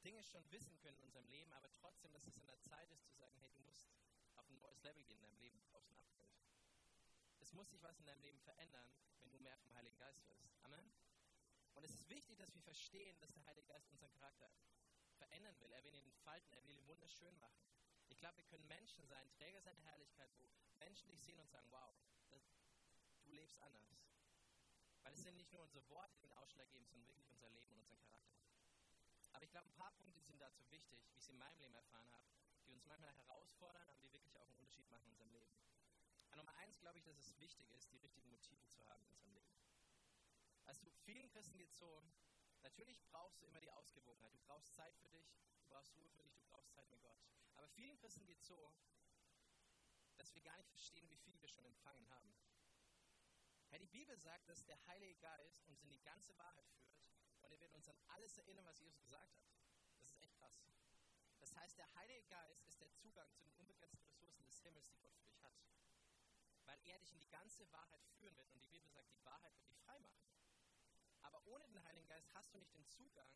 Dinge 0.04 0.24
schon 0.24 0.50
wissen 0.52 0.78
können 0.80 0.98
in 0.98 1.04
unserem 1.04 1.28
Leben, 1.30 1.52
aber 1.54 1.72
trotzdem, 1.74 2.12
dass 2.14 2.26
es 2.26 2.38
an 2.38 2.48
der 2.48 2.60
Zeit 2.62 2.90
ist 2.92 3.06
zu 3.06 3.14
sagen, 3.16 3.36
hey, 3.40 3.52
du 3.54 3.62
musst 3.62 3.88
auf 4.36 4.50
ein 4.50 4.58
neues 4.58 4.82
Level 4.84 5.04
gehen 5.04 5.18
in 5.18 5.24
deinem 5.24 5.38
Leben, 5.38 5.62
auf 5.74 5.88
ein 5.88 5.98
Upgrade. 5.98 6.32
Es 7.40 7.54
muss 7.54 7.70
sich 7.70 7.82
was 7.84 8.00
in 8.00 8.06
deinem 8.06 8.22
Leben 8.22 8.40
verändern, 8.40 8.88
wenn 9.20 9.32
du 9.32 9.40
mehr 9.40 9.58
vom 9.58 9.74
Heiligen 9.76 9.98
Geist 9.98 10.28
wirst. 10.30 10.50
Amen. 10.64 10.92
Und 11.74 11.84
es 11.84 11.94
ist 11.94 12.10
wichtig, 12.10 12.38
dass 12.38 12.54
wir 12.54 12.62
verstehen, 12.62 13.18
dass 13.20 13.34
der 13.34 13.46
Heilige 13.46 13.68
Geist 13.68 13.90
unseren 13.90 14.12
Charakter 14.14 14.52
verändern 15.18 15.58
will. 15.60 15.72
Er 15.72 15.84
will 15.84 15.94
ihn 15.94 16.06
entfalten, 16.06 16.54
er 16.54 16.64
will 16.64 16.72
ihn 16.72 16.88
wunderschön 16.88 17.38
machen. 17.40 17.62
Ich 18.10 18.18
glaube, 18.18 18.38
wir 18.38 18.44
können 18.46 18.68
Menschen 18.68 19.06
sein, 19.06 19.30
Träger 19.32 19.62
seiner 19.62 19.82
Herrlichkeit, 19.82 20.30
wo 20.38 20.50
Menschen 20.80 21.10
dich 21.10 21.22
sehen 21.22 21.40
und 21.40 21.50
sagen, 21.50 21.68
wow, 21.70 21.96
das, 22.30 22.42
du 23.24 23.32
lebst 23.32 23.60
anders. 23.62 24.02
Weil 25.04 25.14
es 25.14 25.24
sind 25.24 25.36
nicht 25.38 25.52
nur 25.52 25.62
unsere 25.62 25.88
Worte, 25.90 26.16
die 26.16 26.28
den 26.28 26.34
Ausschlag 26.34 26.70
geben, 26.72 26.86
sondern 26.86 27.08
wirklich 27.08 27.30
unser 27.30 27.50
Leben 27.50 27.74
und 27.74 27.80
unseren 27.80 28.02
Charakter. 28.04 28.61
Aber 29.34 29.44
ich 29.44 29.52
glaube, 29.52 29.68
ein 29.68 29.76
paar 29.76 29.92
Punkte 29.94 30.22
sind 30.22 30.40
dazu 30.40 30.70
wichtig, 30.72 31.00
wie 31.08 31.16
ich 31.16 31.24
sie 31.24 31.32
in 31.32 31.38
meinem 31.38 31.58
Leben 31.60 31.76
erfahren 31.76 32.10
habe, 32.12 32.26
die 32.68 32.74
uns 32.74 32.86
manchmal 32.86 33.14
herausfordern, 33.14 33.88
aber 33.88 34.00
die 34.00 34.12
wirklich 34.12 34.38
auch 34.38 34.46
einen 34.46 34.56
Unterschied 34.56 34.90
machen 34.90 35.06
in 35.06 35.12
unserem 35.12 35.32
Leben. 35.32 35.54
Und 36.32 36.38
Nummer 36.38 36.56
eins 36.58 36.80
glaube 36.80 36.98
ich, 36.98 37.04
dass 37.04 37.18
es 37.18 37.40
wichtig 37.40 37.70
ist, 37.72 37.92
die 37.92 37.98
richtigen 37.98 38.30
Motive 38.30 38.66
zu 38.68 38.86
haben 38.88 39.04
in 39.04 39.12
unserem 39.12 39.34
Leben. 39.34 39.52
Also 40.66 40.90
vielen 41.04 41.30
Christen 41.30 41.58
geht 41.58 41.70
es 41.70 41.78
so, 41.78 42.04
natürlich 42.62 43.02
brauchst 43.06 43.42
du 43.42 43.46
immer 43.46 43.60
die 43.60 43.72
Ausgewogenheit. 43.72 44.34
Du 44.34 44.40
brauchst 44.40 44.74
Zeit 44.74 44.96
für 44.98 45.10
dich, 45.10 45.28
du 45.60 45.68
brauchst 45.68 45.96
Ruhe 45.96 46.10
für 46.10 46.24
dich, 46.24 46.38
du 46.38 46.46
brauchst 46.46 46.74
Zeit 46.74 46.90
mit 46.90 47.02
Gott. 47.02 47.18
Aber 47.56 47.68
vielen 47.68 47.98
Christen 47.98 48.26
geht 48.26 48.40
es 48.40 48.48
so, 48.48 48.72
dass 50.18 50.34
wir 50.34 50.42
gar 50.42 50.58
nicht 50.58 50.70
verstehen, 50.70 51.10
wie 51.10 51.18
viel 51.18 51.40
wir 51.40 51.48
schon 51.48 51.66
empfangen 51.66 52.08
haben. 52.10 52.34
Ja, 53.72 53.78
die 53.78 53.88
Bibel 53.88 54.18
sagt, 54.18 54.50
dass 54.50 54.66
der 54.66 54.78
Heilige 54.88 55.16
Geist 55.16 55.66
uns 55.68 55.82
in 55.84 55.90
die 55.90 56.02
ganze 56.02 56.38
Wahrheit 56.38 56.70
führt 56.70 57.01
wird 57.62 57.74
uns 57.74 57.88
an 57.88 57.98
alles 58.08 58.38
erinnern, 58.38 58.66
was 58.66 58.80
Jesus 58.80 59.00
gesagt 59.02 59.36
hat. 59.38 59.46
Das 60.00 60.12
ist 60.12 60.20
echt 60.22 60.34
krass. 60.36 60.66
Das 61.40 61.56
heißt, 61.56 61.78
der 61.78 61.94
Heilige 61.96 62.24
Geist 62.24 62.66
ist 62.68 62.82
der 62.82 62.92
Zugang 62.94 63.32
zu 63.34 63.44
den 63.44 63.54
unbegrenzten 63.54 64.06
Ressourcen 64.08 64.44
des 64.46 64.62
Himmels, 64.62 64.90
die 64.90 65.00
Gott 65.00 65.14
für 65.16 65.26
dich 65.26 65.42
hat. 65.44 65.54
Weil 66.66 66.80
er 66.84 67.00
dich 67.00 67.12
in 67.12 67.20
die 67.20 67.30
ganze 67.30 67.72
Wahrheit 67.72 68.04
führen 68.20 68.36
wird 68.38 68.50
und 68.52 68.60
die 68.62 68.68
Bibel 68.68 68.90
sagt, 68.90 69.12
die 69.14 69.26
Wahrheit 69.26 69.56
wird 69.56 69.68
dich 69.68 69.80
frei 69.80 70.00
machen. 70.00 70.26
Aber 71.22 71.46
ohne 71.48 71.68
den 71.68 71.84
Heiligen 71.86 72.08
Geist 72.08 72.34
hast 72.34 72.54
du 72.54 72.58
nicht 72.58 72.74
den 72.74 72.86
Zugang, 72.88 73.30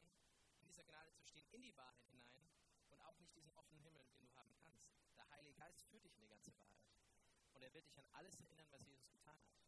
in 0.59 0.67
dieser 0.67 0.83
Gnade 0.83 1.13
zu 1.13 1.25
stehen, 1.25 1.47
in 1.51 1.61
die 1.61 1.75
Wahrheit 1.75 2.07
hinein 2.09 2.49
und 2.89 3.01
auch 3.01 3.17
nicht 3.19 3.35
diesen 3.35 3.51
offenen 3.53 3.81
Himmel, 3.81 4.03
den 4.05 4.19
du 4.19 4.33
haben 4.35 4.53
kannst. 4.57 4.89
Der 5.17 5.29
Heilige 5.29 5.53
Geist 5.55 5.83
führt 5.83 6.03
dich 6.03 6.15
in 6.15 6.21
die 6.21 6.27
ganze 6.27 6.55
Wahrheit. 6.57 6.89
Und 7.53 7.61
er 7.61 7.73
wird 7.73 7.87
dich 7.87 7.99
an 7.99 8.07
alles 8.13 8.39
erinnern, 8.41 8.67
was 8.71 8.85
Jesus 8.85 9.09
getan 9.09 9.37
hat. 9.39 9.64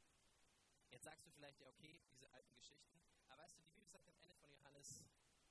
Jetzt 0.89 1.03
sagst 1.03 1.25
du 1.25 1.31
vielleicht, 1.31 1.59
ja, 1.59 1.67
okay, 1.67 2.01
diese 2.11 2.31
alten 2.31 2.55
Geschichten. 2.55 3.01
Aber 3.27 3.43
weißt 3.43 3.55
du, 3.55 3.61
die 3.61 3.69
Bibel 3.69 3.89
sagt 3.89 4.07
am 4.07 4.17
Ende 4.19 4.35
von 4.35 4.49
Johannes, 4.49 5.03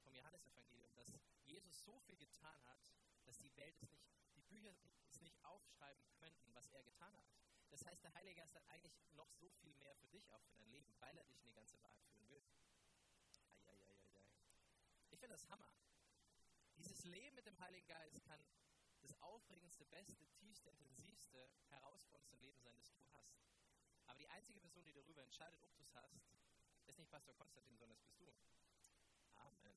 vom 0.02 0.14
Johannesevangelium, 0.14 0.94
dass 0.94 1.12
Jesus 1.44 1.84
so 1.84 1.98
viel 2.00 2.16
getan 2.16 2.64
hat, 2.66 2.80
dass 3.24 3.38
die 3.38 3.54
Welt 3.56 3.76
es 3.80 3.90
nicht, 3.90 4.06
die 4.36 4.42
Bücher 4.42 4.74
es 5.08 5.20
nicht 5.20 5.36
aufschreiben 5.44 6.04
könnten, 6.18 6.54
was 6.54 6.68
er 6.68 6.82
getan 6.82 7.16
hat. 7.16 7.26
Das 7.70 7.84
heißt, 7.84 8.02
der 8.04 8.14
Heilige 8.14 8.36
Geist 8.36 8.54
hat 8.54 8.66
eigentlich 8.68 8.94
noch 9.14 9.30
so 9.32 9.50
viel 9.60 9.74
mehr 9.74 9.94
für 9.96 10.08
dich, 10.08 10.32
auch 10.32 10.42
für 10.44 10.54
dein 10.54 10.70
Leben, 10.70 10.94
weil 11.00 11.16
er 11.16 11.24
dich 11.24 11.38
in 11.40 11.46
die 11.46 11.54
ganze 11.54 11.80
Wahrheit 11.82 12.02
führen 12.06 12.28
will. 12.28 12.42
Eieieiei. 13.66 14.22
Ich 15.10 15.18
finde 15.18 15.34
das 15.34 15.48
Hammer. 15.48 15.70
Dieses 16.76 17.04
Leben 17.04 17.34
mit 17.34 17.46
dem 17.46 17.58
Heiligen 17.58 17.86
Geist 17.86 18.22
kann 18.24 18.40
das 19.00 19.20
aufregendste, 19.20 19.84
beste, 19.86 20.26
tiefste, 20.28 20.70
intensivste, 20.70 21.48
herausforderndste 21.68 22.36
Leben 22.36 22.60
sein, 22.60 22.76
das 22.78 22.92
du 22.92 23.04
hast. 23.12 23.36
Aber 24.06 24.18
die 24.18 24.28
einzige 24.28 24.60
Person, 24.60 24.84
die 24.84 24.92
darüber 24.92 25.22
entscheidet, 25.22 25.62
ob 25.62 25.74
du 25.76 25.82
es 25.82 25.94
hast, 25.94 26.20
ist 26.86 26.98
nicht 26.98 27.10
Pastor 27.10 27.34
Konstantin, 27.34 27.76
sondern 27.76 27.96
das 27.96 28.00
bist 28.00 28.20
du. 28.20 28.32
Amen. 29.34 29.76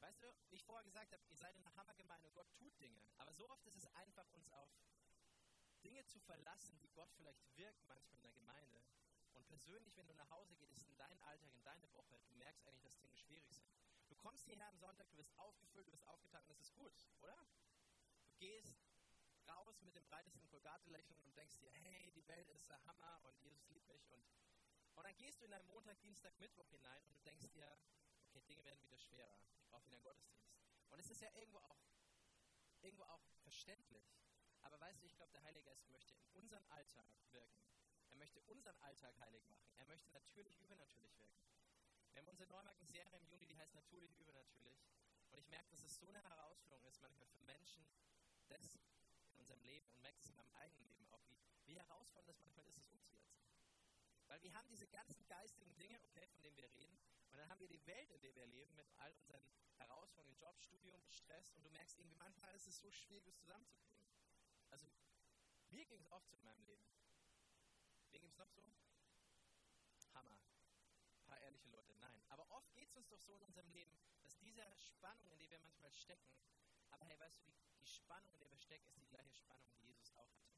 Weißt 0.00 0.22
du, 0.22 0.32
wie 0.50 0.56
ich 0.56 0.64
vorher 0.64 0.84
gesagt 0.84 1.12
habe, 1.12 1.22
ihr 1.26 1.36
seid 1.36 1.56
in 1.56 1.62
der 1.62 1.74
Hammergemeinde 1.74 2.28
und 2.28 2.34
Gott 2.34 2.50
tut 2.54 2.78
Dinge. 2.80 3.02
Aber 3.18 3.32
so 3.32 3.48
oft 3.50 3.66
ist 3.66 3.76
es 3.76 3.86
einfach, 3.94 4.28
uns 4.30 4.48
auf 4.50 4.70
Dinge 5.82 6.04
zu 6.06 6.20
verlassen, 6.20 6.78
die 6.80 6.90
Gott 6.90 7.10
vielleicht 7.16 7.40
wirkt 7.56 7.86
manchmal 7.86 8.16
in 8.16 8.22
der 8.22 8.32
Gemeinde. 8.32 8.82
Und 9.34 9.46
persönlich, 9.46 9.96
wenn 9.96 10.06
du 10.06 10.14
nach 10.14 10.30
Hause 10.30 10.56
gehst, 10.56 10.86
in 10.86 10.96
deinen 10.96 11.20
Alltag, 11.20 11.52
in 11.54 11.62
deine 11.62 11.92
Woche, 11.94 12.20
du 12.28 12.34
merkst 12.36 12.66
eigentlich, 12.66 12.82
dass 12.82 12.98
Dinge 12.98 13.16
schwierig 13.16 13.54
sind. 13.54 13.70
Du 14.08 14.14
kommst 14.16 14.44
hierher 14.44 14.68
am 14.68 14.78
Sonntag, 14.78 15.08
du 15.10 15.16
wirst 15.16 15.36
aufgefüllt, 15.38 15.86
du 15.86 15.92
wirst 15.92 16.06
aufgetan 16.06 16.42
und 16.42 16.50
das 16.50 16.60
ist 16.60 16.74
gut, 16.74 16.92
oder? 17.20 17.36
Du 18.30 18.36
gehst 18.38 18.87
raus 19.48 19.80
mit 19.82 19.94
dem 19.94 20.04
breitesten 20.06 20.46
Kolgate-Lächeln 20.48 21.20
und 21.24 21.36
denkst 21.36 21.58
dir, 21.58 21.70
hey, 21.70 22.10
die 22.12 22.26
Welt 22.28 22.48
ist 22.50 22.68
der 22.68 22.84
Hammer 22.86 23.20
und 23.24 23.40
Jesus 23.40 23.68
liebt 23.70 23.88
mich. 23.88 24.08
Und, 24.10 24.24
und 24.94 25.04
dann 25.04 25.16
gehst 25.16 25.40
du 25.40 25.44
in 25.44 25.50
deinen 25.50 25.66
Montag, 25.66 26.00
Dienstag, 26.00 26.38
Mittwoch 26.38 26.68
hinein 26.70 27.02
und 27.04 27.14
du 27.14 27.20
denkst 27.20 27.50
dir, 27.50 27.78
okay, 28.24 28.42
Dinge 28.42 28.64
werden 28.64 28.82
wieder 28.82 28.98
schwerer. 28.98 29.38
Ich 29.58 29.66
brauche 29.68 29.86
wieder 29.86 29.98
Gottesdienst. 30.00 30.58
Und 30.90 30.98
es 30.98 31.10
ist 31.10 31.20
ja 31.20 31.30
irgendwo 31.34 31.58
auch, 31.58 31.82
irgendwo 32.82 33.04
auch 33.04 33.22
verständlich. 33.42 34.04
Aber 34.62 34.80
weißt 34.80 35.02
du, 35.02 35.06
ich 35.06 35.16
glaube, 35.16 35.32
der 35.32 35.42
Heilige 35.44 35.64
Geist 35.64 35.88
möchte 35.90 36.14
in 36.14 36.26
unseren 36.32 36.64
Alltag 36.70 37.06
wirken. 37.30 37.62
Er 38.10 38.16
möchte 38.16 38.40
unseren 38.42 38.76
Alltag 38.78 39.18
heilig 39.20 39.46
machen. 39.48 39.70
Er 39.76 39.86
möchte 39.86 40.10
natürlich 40.10 40.58
übernatürlich 40.60 41.16
wirken. 41.18 41.38
Wir 42.12 42.22
haben 42.22 42.28
unsere 42.28 42.48
Neumarken-Serie 42.48 43.16
im 43.16 43.26
Juni, 43.26 43.46
die 43.46 43.56
heißt 43.56 43.74
Natürlich 43.74 44.16
übernatürlich. 44.16 44.82
Und 45.30 45.38
ich 45.38 45.48
merke, 45.48 45.70
dass 45.70 45.84
es 45.84 45.96
so 45.98 46.08
eine 46.08 46.22
Herausforderung 46.22 46.90
ist, 46.90 47.00
manchmal 47.00 47.28
für 47.28 47.40
Menschen, 47.42 47.86
das 48.48 48.80
in 49.48 49.54
unserem 49.54 49.64
Leben 49.64 49.88
und 49.88 50.02
merke 50.02 50.18
es 50.20 50.28
in 50.28 50.36
meinem 50.36 50.52
eigenen 50.56 50.86
Leben 50.88 51.06
auch, 51.08 51.24
wie, 51.30 51.40
wie 51.64 51.76
herausfordernd 51.76 52.36
es 52.36 52.40
manchmal 52.44 52.66
ist, 52.66 52.76
es 52.76 52.88
umzusetzen. 52.88 53.40
Weil 54.26 54.42
wir 54.42 54.52
haben 54.52 54.68
diese 54.68 54.86
ganzen 54.88 55.26
geistigen 55.26 55.74
Dinge, 55.76 55.98
okay, 56.02 56.26
von 56.28 56.42
denen 56.42 56.56
wir 56.56 56.70
reden, 56.74 56.98
und 57.30 57.38
dann 57.38 57.48
haben 57.48 57.60
wir 57.60 57.68
die 57.68 57.84
Welt, 57.86 58.10
in 58.10 58.20
der 58.20 58.34
wir 58.34 58.46
leben, 58.46 58.74
mit 58.74 58.86
all 58.98 59.14
unseren 59.14 59.42
Herausforderungen, 59.76 60.38
Job, 60.38 60.60
Studium, 60.60 61.02
Stress, 61.08 61.50
und 61.52 61.64
du 61.64 61.70
merkst 61.70 61.96
irgendwie, 61.96 62.16
manchmal 62.16 62.54
ist 62.54 62.66
es 62.66 62.78
so 62.78 62.90
schwierig, 62.90 63.24
das 63.24 63.38
zusammenzukriegen. 63.38 64.04
Also, 64.70 64.86
mir 65.70 65.86
ging 65.86 66.00
es 66.00 66.10
oft 66.12 66.28
so 66.28 66.36
in 66.36 66.44
meinem 66.44 66.62
Leben. 66.64 66.84
Wem 68.10 68.20
ging 68.20 68.30
es 68.30 68.36
noch 68.36 68.50
so? 68.50 68.62
Hammer. 70.12 70.38
Ein 71.20 71.24
paar 71.24 71.40
ehrliche 71.40 71.68
Leute, 71.70 71.94
nein. 71.96 72.22
Aber 72.28 72.50
oft 72.50 72.74
geht 72.74 72.90
es 72.90 72.96
uns 72.96 73.08
doch 73.08 73.20
so 73.20 73.34
in 73.34 73.42
unserem 73.42 73.70
Leben, 73.70 73.96
dass 74.20 74.36
diese 74.36 74.62
Spannung, 74.76 75.30
in 75.30 75.38
der 75.38 75.50
wir 75.50 75.58
manchmal 75.60 75.92
stecken, 75.92 76.34
aber 76.90 77.04
hey, 77.06 77.18
weißt 77.18 77.38
du, 77.38 77.42
die, 77.44 77.54
die 77.80 77.86
Spannung, 77.86 78.32
in 78.34 78.40
der 78.40 78.50
wir 78.50 78.58
stecken, 78.58 78.88
ist 78.88 79.00
die 79.00 79.08
gleiche 79.08 79.34
Spannung, 79.34 79.68
die 79.76 79.86
Jesus 79.86 80.12
auch 80.12 80.30
hatte. 80.36 80.56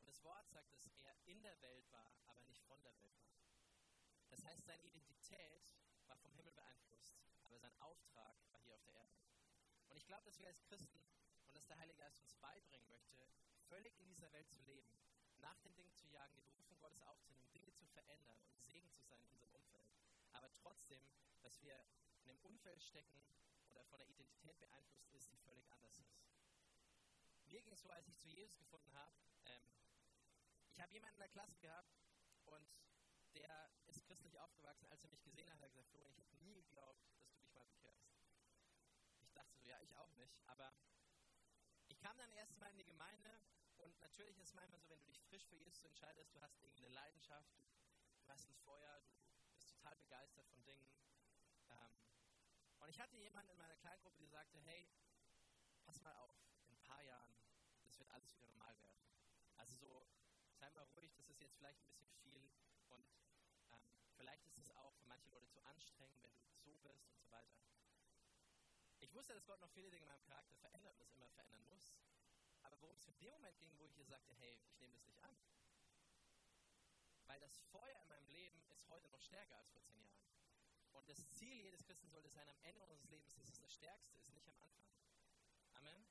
Und 0.00 0.08
das 0.08 0.22
Wort 0.24 0.48
sagt, 0.50 0.72
dass 0.72 0.86
er 1.02 1.16
in 1.26 1.42
der 1.42 1.60
Welt 1.62 1.90
war, 1.92 2.12
aber 2.26 2.42
nicht 2.42 2.64
von 2.64 2.82
der 2.82 2.94
Welt 3.00 3.20
war. 3.24 3.32
Das 4.30 4.44
heißt, 4.44 4.64
seine 4.64 4.82
Identität 4.82 5.62
war 6.06 6.16
vom 6.16 6.32
Himmel 6.34 6.52
beeinflusst, 6.52 7.16
aber 7.42 7.58
sein 7.58 7.74
Auftrag 7.80 8.36
war 8.50 8.60
hier 8.60 8.74
auf 8.74 8.82
der 8.84 8.94
Erde. 8.94 9.12
Und 9.88 9.96
ich 9.96 10.06
glaube, 10.06 10.24
dass 10.24 10.38
wir 10.38 10.48
als 10.48 10.62
Christen 10.62 11.02
und 11.46 11.54
dass 11.54 11.66
der 11.66 11.78
Heilige 11.78 11.98
Geist 11.98 12.20
uns 12.20 12.34
beibringen 12.36 12.88
möchte, 12.88 13.28
völlig 13.68 13.98
in 14.00 14.08
dieser 14.08 14.32
Welt 14.32 14.50
zu 14.50 14.62
leben, 14.62 14.90
nach 15.40 15.58
den 15.60 15.74
Dingen 15.74 15.94
zu 15.94 16.06
jagen, 16.06 16.34
die 16.36 16.42
Berufung 16.42 16.78
Gottes 16.78 17.02
aufzunehmen, 17.02 17.50
Dinge 17.52 17.72
zu 17.74 17.86
verändern 17.86 18.38
und 18.54 18.64
Segen 18.64 18.90
zu 18.92 19.02
sein 19.02 19.20
in 19.20 19.30
unserem 19.32 19.52
Umfeld. 19.54 19.86
Aber 20.32 20.50
trotzdem, 20.54 21.02
dass 21.42 21.60
wir 21.62 21.78
in 22.22 22.30
einem 22.30 22.40
Umfeld 22.40 22.82
stecken 22.82 23.22
oder 23.72 23.84
von 23.84 23.98
der 23.98 24.08
Identität 24.08 24.58
beeinflusst 24.60 25.12
ist, 25.12 25.30
die 25.32 25.38
völlig 25.38 25.70
anders 25.72 25.98
ist. 25.98 26.20
Mir 27.46 27.60
ging 27.60 27.72
es 27.72 27.82
so, 27.82 27.90
als 27.90 28.06
ich 28.08 28.18
zu 28.18 28.28
Jesus 28.28 28.56
gefunden 28.56 28.92
habe, 28.94 29.12
ähm, 29.44 29.66
ich 30.70 30.80
habe 30.80 30.92
jemanden 30.92 31.16
in 31.16 31.20
der 31.20 31.28
Klasse 31.28 31.58
gehabt 31.60 31.92
und 32.46 32.68
der 33.34 33.70
ist 33.86 34.04
christlich 34.04 34.38
aufgewachsen. 34.38 34.86
Als 34.86 35.04
er 35.04 35.10
mich 35.10 35.22
gesehen 35.22 35.48
hat, 35.50 35.56
hat 35.56 35.62
er 35.64 35.68
gesagt, 35.68 35.88
Florian, 35.88 36.12
ich 36.12 36.18
habe 36.18 36.34
nie 36.44 36.54
geglaubt, 36.54 37.02
dass 37.20 37.32
du 37.32 37.40
dich 37.40 37.52
mal 37.52 37.64
bekehrst. 37.64 38.06
Ich 39.22 39.32
dachte 39.32 39.54
so, 39.54 39.62
ja, 39.64 39.80
ich 39.80 39.96
auch 39.96 40.12
nicht. 40.14 40.38
Aber 40.46 40.72
ich 41.88 41.98
kam 42.00 42.16
dann 42.18 42.30
erst 42.32 42.58
mal 42.58 42.70
in 42.70 42.78
die 42.78 42.84
Gemeinde 42.84 43.40
und 43.78 43.98
natürlich 44.00 44.38
ist 44.38 44.48
es 44.48 44.54
manchmal 44.54 44.80
so, 44.80 44.88
wenn 44.90 45.00
du 45.00 45.06
dich 45.06 45.20
frisch 45.22 45.46
für 45.46 45.56
Jesus 45.56 45.84
entscheidest, 45.84 46.34
du 46.34 46.40
hast 46.40 46.58
irgendeine 46.58 46.88
Leidenschaft, 46.94 47.54
du, 47.56 47.62
du 48.22 48.28
hast 48.28 48.48
ein 48.48 48.54
Feuer, 48.56 49.02
du 49.44 49.52
bist 49.54 49.68
total 49.68 49.96
begeistert 49.96 50.46
von 50.48 50.64
Dingen. 50.64 51.01
Und 52.82 52.88
ich 52.88 52.98
hatte 52.98 53.16
jemanden 53.16 53.52
in 53.52 53.58
meiner 53.58 53.76
Kleingruppe, 53.76 54.18
die 54.18 54.26
sagte, 54.26 54.58
hey, 54.58 54.88
pass 55.84 56.00
mal 56.02 56.14
auf, 56.16 56.34
in 56.66 56.74
ein 56.74 56.82
paar 56.82 57.00
Jahren, 57.04 57.32
das 57.84 57.96
wird 58.00 58.10
alles 58.10 58.34
wieder 58.34 58.48
normal 58.48 58.76
werden. 58.82 59.06
Also 59.56 59.76
so, 59.76 60.04
sei 60.56 60.68
mal 60.70 60.82
ruhig, 60.96 61.14
das 61.14 61.28
ist 61.28 61.40
jetzt 61.40 61.54
vielleicht 61.54 61.78
ein 61.80 61.86
bisschen 61.86 62.10
viel 62.24 62.50
und 62.88 63.06
ähm, 63.70 63.86
vielleicht 64.16 64.44
ist 64.46 64.58
es 64.58 64.68
auch 64.72 64.92
für 64.94 65.06
manche 65.06 65.30
Leute 65.30 65.48
zu 65.48 65.62
anstrengend, 65.62 66.20
wenn 66.24 66.34
du 66.34 66.42
so 66.58 66.76
bist 66.78 67.06
und 67.06 67.20
so 67.20 67.30
weiter. 67.30 67.54
Ich 68.98 69.14
wusste, 69.14 69.34
dass 69.34 69.46
Gott 69.46 69.60
noch 69.60 69.70
viele 69.70 69.90
Dinge 69.90 70.02
in 70.02 70.08
meinem 70.08 70.24
Charakter 70.24 70.56
verändert 70.56 70.98
und 70.98 71.02
das 71.02 71.12
immer 71.12 71.30
verändern 71.30 71.64
muss. 71.68 71.94
Aber 72.62 72.80
worum 72.80 72.96
es 72.96 73.04
für 73.04 73.12
den 73.12 73.30
Moment 73.30 73.60
ging, 73.60 73.78
wo 73.78 73.84
ich 73.84 73.94
hier 73.94 74.06
sagte, 74.06 74.34
hey, 74.34 74.60
ich 74.66 74.80
nehme 74.80 74.92
das 74.92 75.06
nicht 75.06 75.22
an. 75.22 75.36
Weil 77.26 77.38
das 77.38 77.58
Feuer 77.70 78.00
in 78.00 78.08
meinem 78.08 78.28
Leben 78.28 78.60
ist 78.70 78.88
heute 78.88 79.08
noch 79.10 79.20
stärker 79.20 79.56
als 79.56 79.70
vor 79.70 79.84
zehn 79.84 80.04
Jahren. 80.04 80.21
Und 80.92 81.08
das 81.08 81.28
Ziel 81.30 81.54
jedes 81.60 81.84
Christen 81.84 82.08
sollte 82.08 82.28
sein, 82.28 82.48
am 82.48 82.58
Ende 82.62 82.82
unseres 82.82 83.04
Lebens, 83.04 83.34
dass 83.34 83.48
es 83.48 83.60
das 83.60 83.72
Stärkste 83.72 84.16
ist, 84.16 84.32
nicht 84.34 84.48
am 84.48 84.56
Anfang. 84.58 84.86
Amen. 85.74 86.06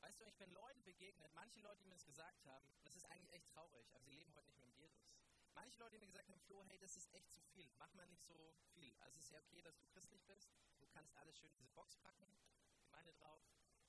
Weißt 0.00 0.20
du, 0.20 0.24
ich 0.24 0.36
bin 0.36 0.50
Leuten 0.52 0.84
begegnet, 0.84 1.32
manche 1.34 1.60
Leute, 1.60 1.80
die 1.82 1.88
mir 1.88 1.94
das 1.94 2.04
gesagt 2.06 2.46
haben, 2.46 2.66
das 2.82 2.96
ist 2.96 3.04
eigentlich 3.06 3.32
echt 3.32 3.48
traurig, 3.48 3.86
aber 3.94 4.04
sie 4.04 4.12
leben 4.12 4.32
heute 4.34 4.46
nicht 4.46 4.58
mehr 4.58 4.68
mit 4.68 4.78
Jesus. 4.78 5.10
Manche 5.52 5.78
Leute, 5.80 5.96
die 5.96 6.00
mir 6.00 6.06
gesagt 6.06 6.28
haben, 6.28 6.40
Flo, 6.40 6.64
hey, 6.64 6.78
das 6.78 6.96
ist 6.96 7.12
echt 7.12 7.30
zu 7.30 7.40
viel, 7.40 7.68
mach 7.78 7.92
mal 7.94 8.06
nicht 8.06 8.24
so 8.24 8.54
viel. 8.74 8.96
Also 9.00 9.18
es 9.18 9.24
ist 9.24 9.32
ja 9.32 9.40
okay, 9.40 9.60
dass 9.60 9.76
du 9.78 9.86
christlich 9.88 10.24
bist, 10.24 10.48
du 10.78 10.86
kannst 10.86 11.14
alles 11.16 11.36
schön 11.36 11.50
in 11.50 11.56
diese 11.56 11.70
Box 11.70 11.96
packen, 11.96 12.32
Gemeinde 12.80 13.12
drauf, 13.14 13.42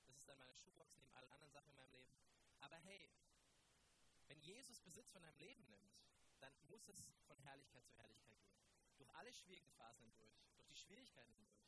das 0.06 0.16
ist 0.16 0.28
dann 0.28 0.38
meine 0.38 0.54
Schuhbox 0.56 0.96
neben 0.96 1.10
allen 1.12 1.30
anderen 1.30 1.52
Sachen 1.52 1.70
in 1.70 1.76
meinem 1.76 1.92
Leben. 1.92 2.10
Aber 2.58 2.76
hey, 2.76 3.08
wenn 4.30 4.40
Jesus 4.42 4.78
Besitz 4.78 5.10
von 5.10 5.22
deinem 5.22 5.38
Leben 5.38 5.66
nimmt, 5.68 5.90
dann 6.38 6.54
muss 6.68 6.88
es 6.88 7.10
von 7.26 7.36
Herrlichkeit 7.38 7.84
zu 7.84 7.96
Herrlichkeit 7.98 8.38
gehen. 8.38 8.54
durch 8.96 9.12
alle 9.16 9.32
schwierigen 9.32 9.70
Phasen 9.72 10.04
hindurch, 10.04 10.38
durch 10.54 10.68
die 10.68 10.76
Schwierigkeiten 10.76 11.32
hindurch. 11.32 11.66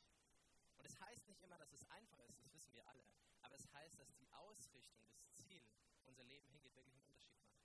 Und 0.76 0.86
es 0.86 0.92
das 0.92 1.00
heißt 1.00 1.26
nicht 1.26 1.42
immer, 1.42 1.58
dass 1.58 1.72
es 1.72 1.82
einfach 1.90 2.18
ist, 2.20 2.38
das 2.38 2.52
wissen 2.52 2.74
wir 2.74 2.86
alle, 2.86 3.04
aber 3.40 3.56
es 3.56 3.72
heißt, 3.72 3.98
dass 3.98 4.14
die 4.14 4.30
Ausrichtung, 4.32 5.02
das 5.14 5.34
Ziel, 5.34 5.62
unser 6.04 6.24
Leben 6.24 6.46
hingeht, 6.48 6.76
wirklich 6.76 6.94
einen 6.94 7.06
Unterschied 7.06 7.34
macht. 7.40 7.56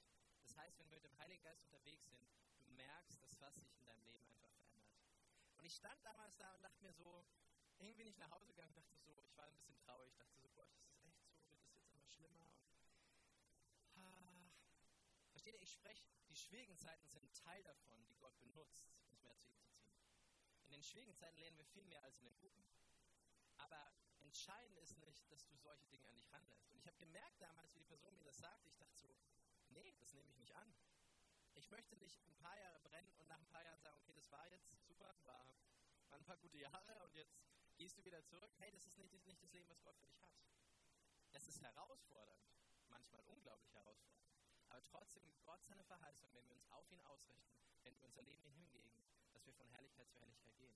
Das 0.42 0.56
heißt, 0.56 0.80
wenn 0.80 0.90
wir 0.90 0.96
mit 0.96 1.04
dem 1.04 1.18
Heiligen 1.20 1.44
Geist 1.44 1.64
unterwegs 1.66 2.08
sind, 2.10 2.28
du 2.64 2.72
merkst, 2.72 3.22
dass 3.22 3.40
was 3.42 3.56
sich 3.56 3.72
in 3.76 3.86
deinem 3.86 4.04
Leben 4.06 4.26
einfach 4.26 4.50
verändert. 4.52 4.98
Und 5.58 5.66
ich 5.66 5.76
stand 5.76 6.04
damals 6.06 6.38
da 6.38 6.54
und 6.56 6.64
dachte 6.64 6.82
mir 6.82 6.94
so, 6.94 7.26
irgendwie 7.78 8.06
nicht 8.06 8.18
nach 8.18 8.32
Hause 8.32 8.48
gegangen, 8.48 8.74
dachte 8.74 8.98
so, 8.98 9.20
ich 9.22 9.38
war 9.38 9.46
ein 9.46 9.54
bisschen 9.54 9.78
traurig, 9.78 10.16
dachte 10.16 10.40
so, 10.40 10.50
Gott, 10.56 10.72
ist 10.74 10.88
das 10.88 11.02
echt 11.04 11.20
so, 11.22 11.30
wird 11.52 11.62
das 11.62 11.76
jetzt 11.76 11.92
immer 11.92 12.08
schlimmer? 12.08 12.47
Versteht 15.48 15.62
ihr, 15.62 15.64
ich 15.64 15.72
spreche, 15.72 16.04
die 16.28 16.36
schwierigen 16.36 16.78
Zeiten 16.78 17.08
sind 17.08 17.34
Teil 17.34 17.64
davon, 17.64 18.06
die 18.06 18.18
Gott 18.18 18.38
benutzt, 18.42 18.92
uns 19.06 19.22
mehr 19.22 19.38
zu 19.38 19.48
ihm 19.48 19.62
zu 19.62 19.72
ziehen. 19.78 19.96
In 20.66 20.74
den 20.74 20.84
schwierigen 20.84 21.16
Zeiten 21.16 21.40
lernen 21.40 21.58
wir 21.58 21.64
viel 21.64 21.86
mehr 21.86 22.04
als 22.04 22.20
in 22.20 22.26
den 22.26 22.38
guten. 22.38 22.66
Aber 23.56 23.80
entscheidend 24.20 24.78
ist 24.80 24.98
nicht, 25.00 25.32
dass 25.32 25.48
du 25.48 25.56
solche 25.56 25.88
Dinge 25.88 26.06
an 26.10 26.16
dich 26.16 26.30
ranlässt. 26.34 26.70
Und 26.70 26.78
ich 26.78 26.86
habe 26.86 26.98
gemerkt 26.98 27.42
damals, 27.42 27.74
wie 27.74 27.80
die 27.80 27.86
Person 27.86 28.14
mir 28.18 28.26
das 28.26 28.40
sagte, 28.40 28.68
ich 28.68 28.76
dachte 28.76 28.98
so, 28.98 29.16
nee, 29.70 29.96
das 30.02 30.14
nehme 30.14 30.30
ich 30.30 30.38
nicht 30.38 30.54
an. 30.54 30.76
Ich 31.54 31.70
möchte 31.70 31.96
nicht 31.96 32.22
ein 32.26 32.36
paar 32.36 32.58
Jahre 32.60 32.82
brennen 32.82 33.16
und 33.16 33.28
nach 33.30 33.40
ein 33.40 33.48
paar 33.48 33.64
Jahren 33.64 33.80
sagen, 33.80 33.96
okay, 34.02 34.14
das 34.14 34.30
war 34.30 34.46
jetzt 34.50 34.70
super, 34.86 35.16
war, 35.24 35.48
waren 36.10 36.20
ein 36.22 36.26
paar 36.26 36.38
gute 36.38 36.58
Jahre 36.58 37.04
und 37.06 37.16
jetzt 37.16 37.40
gehst 37.78 37.98
du 37.98 38.04
wieder 38.04 38.22
zurück. 38.26 38.52
Hey, 38.58 38.72
das 38.72 38.86
ist 38.86 38.98
nicht, 38.98 39.14
nicht 39.26 39.42
das 39.42 39.54
Leben, 39.54 39.70
was 39.70 39.82
Gott 39.82 39.96
für 39.98 40.08
dich 40.08 40.22
hat. 40.22 40.34
Es 41.32 41.48
ist 41.48 41.62
herausfordernd, 41.62 42.44
manchmal 42.90 43.24
unglaublich 43.28 43.74
herausfordernd. 43.74 44.37
Aber 44.70 44.84
trotzdem, 44.84 45.24
Gott 45.46 45.64
seine 45.66 45.84
Verheißung, 45.84 46.30
wenn 46.34 46.46
wir 46.48 46.56
uns 46.56 46.66
auf 46.72 46.90
ihn 46.92 47.02
ausrichten, 47.02 47.58
wenn 47.84 47.96
wir 47.96 48.06
unser 48.06 48.22
Leben 48.24 48.50
hingegen, 48.52 49.04
dass 49.32 49.46
wir 49.46 49.54
von 49.54 49.68
Herrlichkeit 49.70 50.10
zu 50.10 50.20
Herrlichkeit 50.20 50.56
gehen. 50.58 50.76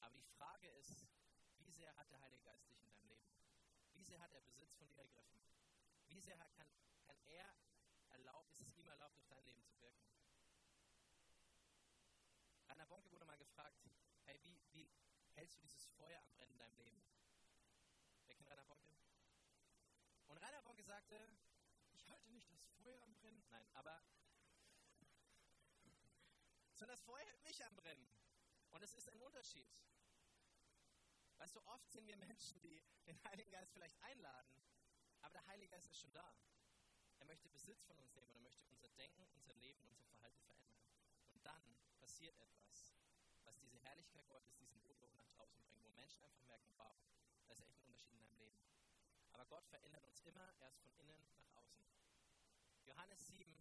Aber 0.00 0.14
die 0.14 0.22
Frage 0.22 0.68
ist, 0.68 1.06
wie 1.58 1.70
sehr 1.70 1.94
hat 1.96 2.10
der 2.10 2.20
Heilige 2.20 2.42
Geist 2.44 2.68
dich 2.68 2.80
in 2.80 2.88
deinem 2.88 3.08
Leben? 3.08 3.26
Wie 3.94 4.04
sehr 4.04 4.20
hat 4.20 4.32
er 4.32 4.40
Besitz 4.40 4.74
von 4.74 4.88
dir 4.88 5.00
ergriffen? 5.00 5.40
Wie 6.08 6.20
sehr 6.20 6.36
kann, 6.36 6.68
kann 7.06 7.18
er 7.24 7.52
erlaubt, 8.10 8.50
ist 8.52 8.60
es 8.60 8.76
ihm 8.76 8.88
erlaubt, 8.88 9.16
durch 9.16 9.28
dein 9.28 9.44
Leben 9.44 9.62
zu 9.64 9.78
wirken? 9.80 10.06
Rainer 12.68 12.86
Bonke 12.86 13.10
wurde 13.10 13.24
mal 13.24 13.38
gefragt, 13.38 13.82
hey, 14.24 14.38
wie, 14.42 14.60
wie 14.72 14.88
hältst 15.34 15.56
du 15.56 15.60
dieses 15.62 15.86
Feuer 15.88 16.20
am 16.20 16.30
Brennen 16.32 16.52
in 16.52 16.58
deinem 16.58 16.76
Leben? 16.76 17.02
Wer 18.26 18.34
kennt 18.34 18.50
Rainer 18.50 18.64
Bonke? 18.64 18.94
Und 20.28 20.38
Rainer 20.38 20.62
Bonke 20.62 20.82
sagte, 20.84 21.28
ich 21.92 22.10
halte 22.10 22.30
nicht 22.30 22.50
das 22.52 22.75
Feuer 22.86 23.02
am 23.02 23.14
Brennen. 23.14 23.42
Nein, 23.50 23.68
aber 23.74 24.00
sondern 26.72 26.94
das 26.94 27.04
Feuer 27.04 27.24
hält 27.24 27.42
mich 27.42 27.64
am 27.64 27.74
Brennen. 27.74 28.06
Und 28.70 28.82
es 28.82 28.94
ist 28.94 29.08
ein 29.08 29.20
Unterschied. 29.22 29.66
Weißt 31.38 31.56
du, 31.56 31.66
oft 31.66 31.90
sind 31.90 32.06
wir 32.06 32.16
Menschen, 32.16 32.60
die 32.60 32.80
den 33.06 33.18
Heiligen 33.24 33.50
Geist 33.50 33.72
vielleicht 33.72 34.00
einladen, 34.02 34.62
aber 35.22 35.32
der 35.32 35.46
Heilige 35.46 35.70
Geist 35.70 35.88
ist 35.88 35.98
schon 35.98 36.12
da. 36.12 36.32
Er 37.18 37.26
möchte 37.26 37.48
Besitz 37.48 37.82
von 37.86 37.98
uns 37.98 38.14
nehmen 38.14 38.28
und 38.28 38.36
er 38.36 38.42
möchte 38.42 38.64
unser 38.66 38.88
Denken, 38.90 39.26
unser 39.34 39.54
Leben, 39.54 39.84
unser 39.88 40.04
Verhalten 40.04 40.40
verändern. 40.44 40.78
Und 41.32 41.44
dann 41.44 41.76
passiert 41.98 42.38
etwas, 42.38 42.94
was 43.42 43.58
diese 43.58 43.80
Herrlichkeit 43.80 44.28
Gottes, 44.28 44.54
diesen 44.58 44.80
Wohlgeruch 44.84 45.16
nach 45.16 45.28
draußen 45.30 45.60
bringt, 45.64 45.82
wo 45.82 45.90
Menschen 45.90 46.22
einfach 46.22 46.44
merken, 46.44 46.70
wow, 46.76 46.96
da 47.46 47.52
ist 47.52 47.60
echt 47.62 47.74
ein 47.74 47.82
Unterschied 47.82 48.12
in 48.12 48.20
deinem 48.20 48.36
Leben. 48.36 48.60
Aber 49.32 49.44
Gott 49.46 49.66
verändert 49.66 50.04
uns 50.04 50.20
immer 50.20 50.54
erst 50.60 50.78
von 50.78 50.92
innen 50.98 51.26
nach 51.34 51.50
außen. 51.56 51.86
Johannes 52.86 53.26
7, 53.26 53.52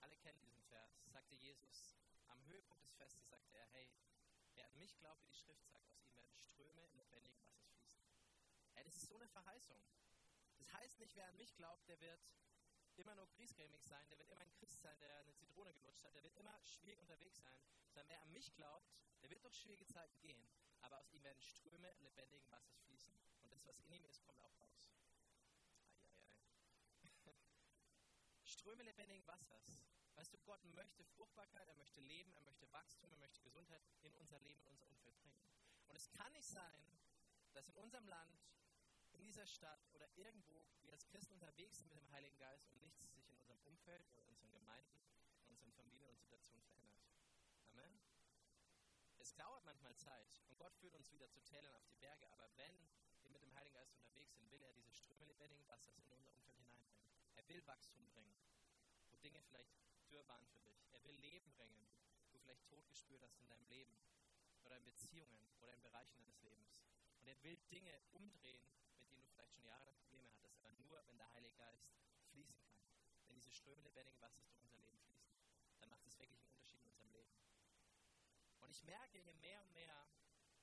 alle 0.00 0.16
kennen 0.16 0.40
diesen 0.40 0.62
Vers, 0.64 1.02
sagte 1.06 1.34
Jesus, 1.34 1.96
am 2.28 2.44
Höhepunkt 2.46 2.84
des 2.84 2.92
Festes 2.94 3.28
sagte 3.28 3.56
er, 3.56 3.66
hey, 3.68 3.90
wer 4.54 4.66
an 4.66 4.78
mich 4.78 4.96
glaubt, 4.98 5.22
wie 5.22 5.28
die 5.28 5.34
Schrift 5.34 5.66
sagt, 5.66 5.90
aus 5.90 6.02
ihm 6.04 6.14
werden 6.14 6.36
Ströme 6.36 6.82
in 6.84 6.94
lebendigen 6.94 7.42
Wassers 7.42 7.66
fließen. 7.72 8.04
Hey, 8.74 8.84
das 8.84 8.96
ist 8.96 9.08
so 9.08 9.16
eine 9.16 9.28
Verheißung. 9.28 9.82
Das 10.58 10.72
heißt 10.74 10.98
nicht, 11.00 11.16
wer 11.16 11.26
an 11.26 11.36
mich 11.36 11.54
glaubt, 11.56 11.88
der 11.88 12.00
wird 12.00 12.20
immer 12.96 13.14
nur 13.14 13.28
griesgrämig 13.28 13.82
sein, 13.84 14.06
der 14.10 14.18
wird 14.18 14.28
immer 14.28 14.40
ein 14.40 14.52
Christ 14.52 14.82
sein, 14.82 14.98
der 15.00 15.16
eine 15.20 15.34
Zitrone 15.34 15.72
gelutscht 15.74 16.04
hat, 16.04 16.14
der 16.14 16.22
wird 16.22 16.36
immer 16.36 16.60
schwierig 16.64 17.00
unterwegs 17.00 17.40
sein, 17.40 17.58
sondern 17.88 18.08
wer 18.08 18.20
an 18.22 18.32
mich 18.32 18.54
glaubt, 18.54 18.92
der 19.22 19.30
wird 19.30 19.42
durch 19.42 19.56
schwierige 19.56 19.86
Zeiten 19.86 20.18
gehen, 20.20 20.46
aber 20.82 20.98
aus 20.98 21.10
ihm 21.10 21.22
werden 21.22 21.40
Ströme 21.40 21.92
lebendigen 22.00 22.50
Wassers 22.50 22.78
fließen. 22.80 23.12
Und 23.42 23.52
das, 23.52 23.66
was 23.66 23.78
in 23.78 23.88
ihm 23.90 24.04
ist, 24.04 24.22
kommt 24.22 24.40
auch 24.42 24.60
raus. 24.60 24.90
Ströme 28.50 28.82
lebendigen 28.82 29.24
Wassers. 29.26 29.80
Weißt 30.16 30.32
du, 30.32 30.38
Gott 30.38 30.62
möchte 30.74 31.04
Fruchtbarkeit, 31.04 31.68
er 31.68 31.76
möchte 31.76 32.00
Leben, 32.00 32.32
er 32.34 32.42
möchte 32.42 32.70
Wachstum, 32.72 33.10
er 33.12 33.18
möchte 33.18 33.40
Gesundheit 33.40 33.80
in 34.02 34.12
unser 34.16 34.38
Leben, 34.40 34.60
in 34.62 34.72
unser 34.72 34.88
Umfeld 34.88 35.18
bringen. 35.22 35.40
Und 35.86 35.96
es 35.96 36.10
kann 36.10 36.32
nicht 36.32 36.48
sein, 36.48 36.98
dass 37.52 37.68
in 37.68 37.76
unserem 37.76 38.06
Land, 38.08 38.38
in 39.12 39.22
dieser 39.22 39.46
Stadt 39.46 39.80
oder 39.92 40.08
irgendwo 40.16 40.62
wir 40.82 40.92
als 40.92 41.06
Christen 41.06 41.34
unterwegs 41.34 41.78
sind 41.78 41.88
mit 41.88 41.98
dem 41.98 42.10
Heiligen 42.10 42.36
Geist 42.38 42.68
und 42.70 42.80
nichts 42.80 43.02
sich 43.02 43.16
in 43.16 43.24
unserem 43.24 43.60
Umfeld 43.62 44.06
oder 44.10 44.22
in 44.22 44.28
unseren 44.28 44.52
Gemeinden, 44.52 45.00
in 45.46 45.52
unseren 45.52 45.72
Familien 45.72 46.10
und 46.10 46.18
Situationen 46.18 46.66
verändert. 46.66 47.04
Amen. 47.68 48.00
Es 49.18 49.34
dauert 49.36 49.64
manchmal 49.64 49.94
Zeit 49.96 50.40
und 50.48 50.58
Gott 50.58 50.74
führt 50.74 50.94
uns 50.94 51.12
wieder 51.12 51.30
zu 51.30 51.40
Tälern 51.44 51.74
auf 51.76 51.86
die 51.86 51.94
Berge, 51.94 52.30
aber 52.32 52.50
wenn 52.56 52.74
wir 53.22 53.30
mit 53.30 53.42
dem 53.42 53.54
Heiligen 53.54 53.74
Geist 53.74 53.94
unterwegs 53.94 54.34
sind, 54.34 54.50
will 54.50 54.62
er 54.62 54.72
diese 54.74 54.92
Ströme 54.92 55.24
lebendigen 55.24 55.66
Wassers 55.68 55.98
in 55.98 56.04
unser 56.04 56.32
Umfeld 56.32 56.59
will 57.50 57.66
Wachstum 57.66 58.06
bringen, 58.10 58.38
wo 59.10 59.16
Dinge 59.16 59.42
vielleicht 59.42 59.74
dürr 60.08 60.26
waren 60.28 60.46
für 60.46 60.60
dich. 60.60 60.86
Er 60.92 61.02
will 61.02 61.16
Leben 61.16 61.50
bringen, 61.52 61.88
wo 62.28 62.32
du 62.32 62.38
vielleicht 62.38 62.64
Tod 62.66 62.86
gespürt 62.88 63.22
hast 63.22 63.36
in 63.40 63.48
deinem 63.48 63.66
Leben 63.66 63.92
oder 64.62 64.76
in 64.76 64.84
Beziehungen 64.84 65.50
oder 65.60 65.74
in 65.74 65.82
Bereichen 65.82 66.16
deines 66.20 66.40
Lebens. 66.42 66.78
Und 67.18 67.26
er 67.26 67.42
will 67.42 67.56
Dinge 67.72 67.92
umdrehen, 68.12 68.62
mit 68.98 69.10
denen 69.10 69.22
du 69.22 69.28
vielleicht 69.30 69.52
schon 69.52 69.64
jahrelang 69.64 69.96
Probleme 69.98 70.30
hattest, 70.32 70.56
aber 70.58 70.70
nur, 70.74 71.04
wenn 71.08 71.18
der 71.18 71.32
Heilige 71.32 71.56
Geist 71.56 71.90
fließen 72.30 72.56
kann. 72.60 72.78
Wenn 73.26 73.34
diese 73.34 73.50
Ströme 73.50 73.82
lebendigen 73.82 74.20
Wassers 74.20 74.46
durch 74.46 74.62
unser 74.62 74.78
Leben 74.78 75.00
fließen, 75.00 75.34
dann 75.80 75.90
macht 75.90 76.06
es 76.06 76.18
wirklich 76.18 76.38
einen 76.38 76.52
Unterschied 76.52 76.82
in 76.82 76.88
unserem 76.88 77.10
Leben. 77.10 77.34
Und 78.60 78.70
ich 78.70 78.84
merke, 78.84 79.18
je 79.18 79.32
mehr 79.34 79.60
und 79.62 79.72
mehr 79.72 80.06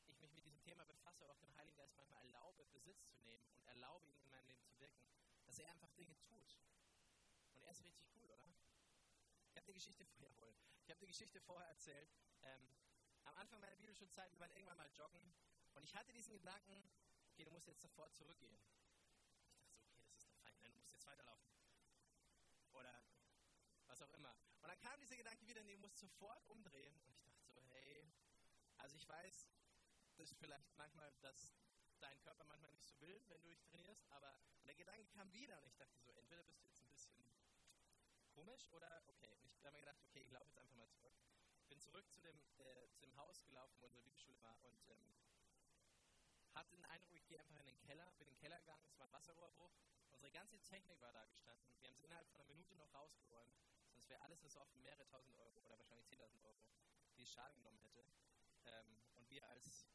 ich 0.07 0.21
mich 0.21 0.33
mit 0.33 0.45
diesem 0.45 0.61
Thema 0.61 0.85
befasse 0.85 1.25
oder 1.25 1.33
auch 1.33 1.39
dem 1.39 1.53
Heiligen 1.57 1.75
Geist 1.75 1.97
manchmal 1.97 2.21
erlaube, 2.23 2.65
Besitz 2.71 3.05
zu 3.07 3.17
nehmen 3.17 3.45
und 3.51 3.67
erlaube, 3.67 4.07
ihn 4.07 4.21
in 4.21 4.29
meinem 4.29 4.47
Leben 4.47 4.63
zu 4.63 4.79
wirken, 4.79 5.03
dass 5.47 5.57
er 5.59 5.69
einfach 5.71 5.91
Dinge 5.93 6.15
tut. 6.19 6.57
Und 7.55 7.63
er 7.63 7.71
ist 7.71 7.83
richtig 7.83 8.05
cool, 8.15 8.29
oder? 8.29 8.45
Ich 9.49 9.57
habe 9.57 9.65
die 9.65 9.73
Geschichte 9.73 10.05
vorher 10.19 10.35
wohl. 10.37 10.53
Ich 10.83 10.89
habe 10.89 10.99
die 10.99 11.07
Geschichte 11.07 11.41
vorher 11.41 11.69
erzählt. 11.69 12.09
Ähm, 12.43 12.69
am 13.23 13.35
Anfang 13.37 13.59
meiner 13.59 13.75
Bibelschulzeit, 13.75 14.31
wir 14.33 14.39
waren 14.39 14.51
irgendwann 14.51 14.77
mal 14.77 14.89
joggen 14.93 15.33
und 15.73 15.83
ich 15.83 15.95
hatte 15.95 16.13
diesen 16.13 16.33
Gedanken, 16.33 16.83
okay, 17.31 17.43
du 17.43 17.51
musst 17.51 17.67
jetzt 17.67 17.81
sofort 17.81 18.13
zurückgehen. 18.15 18.57
Ich 18.57 19.79
dachte 19.79 19.81
so, 19.81 19.83
okay, 19.83 20.11
das 20.11 20.21
ist 20.21 20.29
der 20.29 20.37
Feind, 20.37 20.59
nein, 20.61 20.71
du 20.71 20.77
musst 20.79 20.91
jetzt 20.91 21.05
weiterlaufen. 21.05 21.51
Oder 22.71 23.03
was 23.87 24.01
auch 24.01 24.11
immer. 24.11 24.35
Und 24.61 24.69
dann 24.69 24.79
kam 24.79 24.99
dieser 24.99 25.17
Gedanke 25.17 25.45
wieder, 25.47 25.63
nee, 25.63 25.73
du 25.73 25.79
musst 25.79 25.97
sofort 25.97 26.45
umdrehen. 26.47 26.93
Und 27.05 27.09
ich 27.11 27.19
dachte 27.19 27.47
so, 27.47 27.61
hey, 27.69 28.09
also 28.77 28.95
ich 28.95 29.07
weiß, 29.07 29.47
dass 30.15 30.33
vielleicht 30.33 30.75
manchmal, 30.77 31.11
dass 31.21 31.53
dein 31.99 32.19
Körper 32.21 32.45
manchmal 32.45 32.71
nicht 32.71 32.85
so 32.85 32.99
will, 33.01 33.21
wenn 33.27 33.41
du 33.41 33.49
dich 33.49 33.61
trainierst, 33.63 34.05
aber 34.11 34.33
der 34.65 34.75
Gedanke 34.75 35.05
kam 35.07 35.31
wieder 35.33 35.61
und 35.61 35.67
ich 35.67 35.77
dachte 35.77 35.99
so, 35.99 36.11
entweder 36.13 36.43
bist 36.43 36.61
du 36.61 36.67
jetzt 36.67 36.83
ein 36.83 36.89
bisschen 36.89 37.17
komisch 38.31 38.69
oder 38.71 39.03
okay. 39.07 39.35
Und 39.41 39.53
ich 39.55 39.65
habe 39.65 39.75
mir 39.75 39.81
gedacht, 39.81 40.01
okay, 40.03 40.21
ich 40.21 40.31
laufe 40.31 40.47
jetzt 40.47 40.57
einfach 40.57 40.75
mal 40.75 40.89
zurück. 40.89 41.15
Bin 41.69 41.79
zurück 41.79 42.09
zu 42.11 42.21
dem, 42.21 42.39
äh, 42.59 42.89
zu 42.89 42.99
dem 43.01 43.15
Haus 43.17 43.43
gelaufen, 43.45 43.75
wo 43.79 43.85
unsere 43.85 44.03
Bibelschule 44.03 44.41
war 44.41 44.61
und 44.63 44.87
ähm, 44.89 45.13
hatte 46.53 46.75
den 46.75 46.85
Eindruck, 46.85 47.15
ich 47.15 47.27
gehe 47.27 47.39
einfach 47.39 47.57
in 47.59 47.65
den 47.65 47.79
Keller, 47.79 48.09
bin 48.17 48.27
in 48.27 48.33
den 48.33 48.39
Keller 48.39 48.59
gegangen, 48.59 48.83
es 48.87 48.97
war 48.99 49.07
ein 49.07 49.13
Wasserrohrbruch. 49.13 49.71
Unsere 50.11 50.31
ganze 50.31 50.59
Technik 50.63 50.99
war 51.01 51.11
da 51.11 51.25
gestanden. 51.25 51.67
Wir 51.81 51.89
haben 51.89 51.95
es 51.95 52.01
innerhalb 52.01 52.27
von 52.29 52.41
einer 52.41 52.47
Minute 52.47 52.75
noch 52.75 52.91
rausgeräumt. 52.93 53.53
Sonst 53.91 54.09
wäre 54.09 54.21
alles 54.21 54.39
versoffen, 54.39 54.81
mehrere 54.81 55.05
tausend 55.07 55.37
Euro 55.37 55.59
oder 55.65 55.77
wahrscheinlich 55.77 56.07
10.000 56.07 56.41
Euro, 56.43 56.57
die 57.17 57.23
es 57.23 57.31
Schaden 57.31 57.55
genommen 57.57 57.79
hätte. 57.79 58.05
Ähm, 58.65 59.03
und 59.15 59.29
wir 59.29 59.47
als 59.49 59.87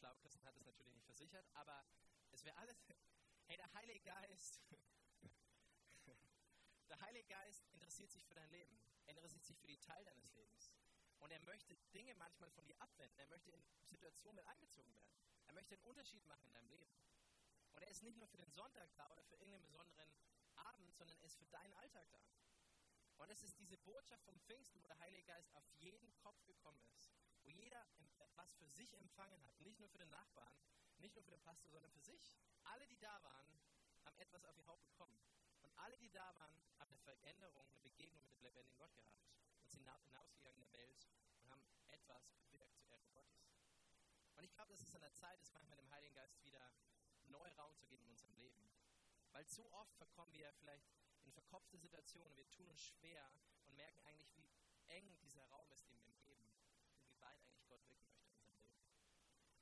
schlaue 0.00 0.16
Christen 0.16 0.42
hat 0.46 0.56
es 0.56 0.64
natürlich 0.64 0.94
nicht 0.94 1.04
versichert, 1.04 1.46
aber 1.52 1.84
es 2.32 2.44
wäre 2.44 2.56
alles. 2.56 2.76
Hey, 3.46 3.56
der 3.56 3.72
Heilige 3.74 3.98
Geist. 4.04 4.60
der 6.88 7.00
Heilige 7.00 7.26
Geist 7.26 7.66
interessiert 7.72 8.08
sich 8.08 8.24
für 8.24 8.34
dein 8.34 8.48
Leben. 8.48 8.78
Er 9.06 9.14
interessiert 9.14 9.44
sich 9.44 9.58
für 9.58 9.66
die 9.66 9.78
Teil 9.78 10.04
deines 10.04 10.32
Lebens. 10.34 10.70
Und 11.18 11.32
er 11.32 11.40
möchte 11.40 11.74
Dinge 11.92 12.14
manchmal 12.14 12.48
von 12.52 12.64
dir 12.64 12.80
abwenden. 12.80 13.18
Er 13.18 13.26
möchte 13.26 13.50
in 13.50 13.60
Situationen 13.86 14.36
mit 14.36 14.46
einbezogen 14.46 14.94
werden. 14.94 15.12
Er 15.46 15.52
möchte 15.52 15.74
einen 15.74 15.82
Unterschied 15.82 16.24
machen 16.26 16.46
in 16.46 16.52
deinem 16.52 16.68
Leben. 16.68 16.94
Und 17.72 17.82
er 17.82 17.90
ist 17.90 18.04
nicht 18.04 18.18
nur 18.18 18.28
für 18.28 18.36
den 18.36 18.52
Sonntag 18.52 18.88
da 18.94 19.10
oder 19.10 19.24
für 19.24 19.34
irgendeinen 19.34 19.64
besonderen 19.64 20.14
Abend, 20.54 20.94
sondern 20.94 21.18
er 21.18 21.26
ist 21.26 21.36
für 21.36 21.46
deinen 21.46 21.74
Alltag 21.74 22.08
da. 22.12 22.22
Und 23.20 23.30
es 23.30 23.42
ist 23.42 23.58
diese 23.58 23.76
Botschaft 23.76 24.24
vom 24.24 24.40
Pfingsten, 24.40 24.82
wo 24.82 24.86
der 24.86 24.98
Heilige 24.98 25.22
Geist 25.24 25.54
auf 25.54 25.68
jeden 25.78 26.16
Kopf 26.16 26.42
gekommen 26.46 26.82
ist, 26.96 27.12
wo 27.42 27.50
jeder 27.50 27.86
was 28.34 28.54
für 28.54 28.66
sich 28.66 28.96
empfangen 28.96 29.44
hat, 29.44 29.60
nicht 29.60 29.78
nur 29.78 29.90
für 29.90 29.98
den 29.98 30.08
Nachbarn, 30.08 30.56
nicht 30.96 31.14
nur 31.14 31.22
für 31.22 31.32
den 31.32 31.42
Pastor, 31.42 31.70
sondern 31.70 31.90
für 31.90 32.00
sich. 32.00 32.34
Alle, 32.64 32.86
die 32.86 32.98
da 32.98 33.22
waren, 33.22 33.60
haben 34.04 34.16
etwas 34.16 34.44
auf 34.46 34.56
ihr 34.56 34.66
Haupt 34.66 34.82
bekommen. 34.84 35.20
Und 35.60 35.76
alle, 35.76 35.98
die 35.98 36.10
da 36.10 36.34
waren, 36.38 36.56
haben 36.78 36.88
eine 36.88 36.98
Veränderung, 36.98 37.68
eine 37.68 37.80
Begegnung 37.80 38.22
mit 38.22 38.32
dem 38.32 38.42
lebendigen 38.42 38.78
Gott 38.78 38.94
gehabt. 38.94 39.20
Und 39.60 39.70
sind 39.70 39.84
hinausgegangen 39.84 40.56
in 40.56 40.62
der 40.62 40.72
Welt 40.72 41.06
und 41.36 41.50
haben 41.50 41.62
etwas 41.90 42.30
bewirkt 42.30 42.74
zur 42.78 42.88
Ehre 42.90 43.10
Gottes. 43.10 43.60
Und 44.36 44.44
ich 44.44 44.54
glaube, 44.54 44.70
dass 44.70 44.80
es 44.80 44.94
an 44.94 45.02
der 45.02 45.12
Zeit 45.12 45.38
ist, 45.42 45.52
manchmal 45.52 45.76
dem 45.76 45.90
Heiligen 45.90 46.14
Geist 46.14 46.42
wieder 46.42 46.72
neu 47.26 47.50
Raum 47.58 47.76
zu 47.76 47.86
geben 47.86 48.04
in 48.04 48.10
unserem 48.12 48.34
Leben. 48.36 48.70
Weil 49.32 49.46
zu 49.46 49.70
oft 49.72 49.94
verkommen 49.96 50.32
wir 50.32 50.50
vielleicht 50.54 50.88
in 51.30 51.34
verkopfte 51.34 51.78
Situationen, 51.78 52.36
wir 52.36 52.48
tun 52.50 52.68
uns 52.68 52.82
schwer 52.82 53.30
und 53.64 53.76
merken 53.76 54.00
eigentlich, 54.02 54.34
wie 54.36 54.50
eng 54.88 55.16
dieser 55.22 55.44
Raum 55.44 55.70
ist, 55.70 55.88
den 55.88 56.04
wir 56.04 56.14
geben 56.26 56.44
und 56.96 57.06
wie 57.06 57.20
weit 57.20 57.40
eigentlich 57.44 57.68
Gott 57.68 57.86
wirken 57.88 58.10
möchte 58.10 58.26
in 58.34 58.34
unserem 58.34 58.66
Leben. 58.66 58.82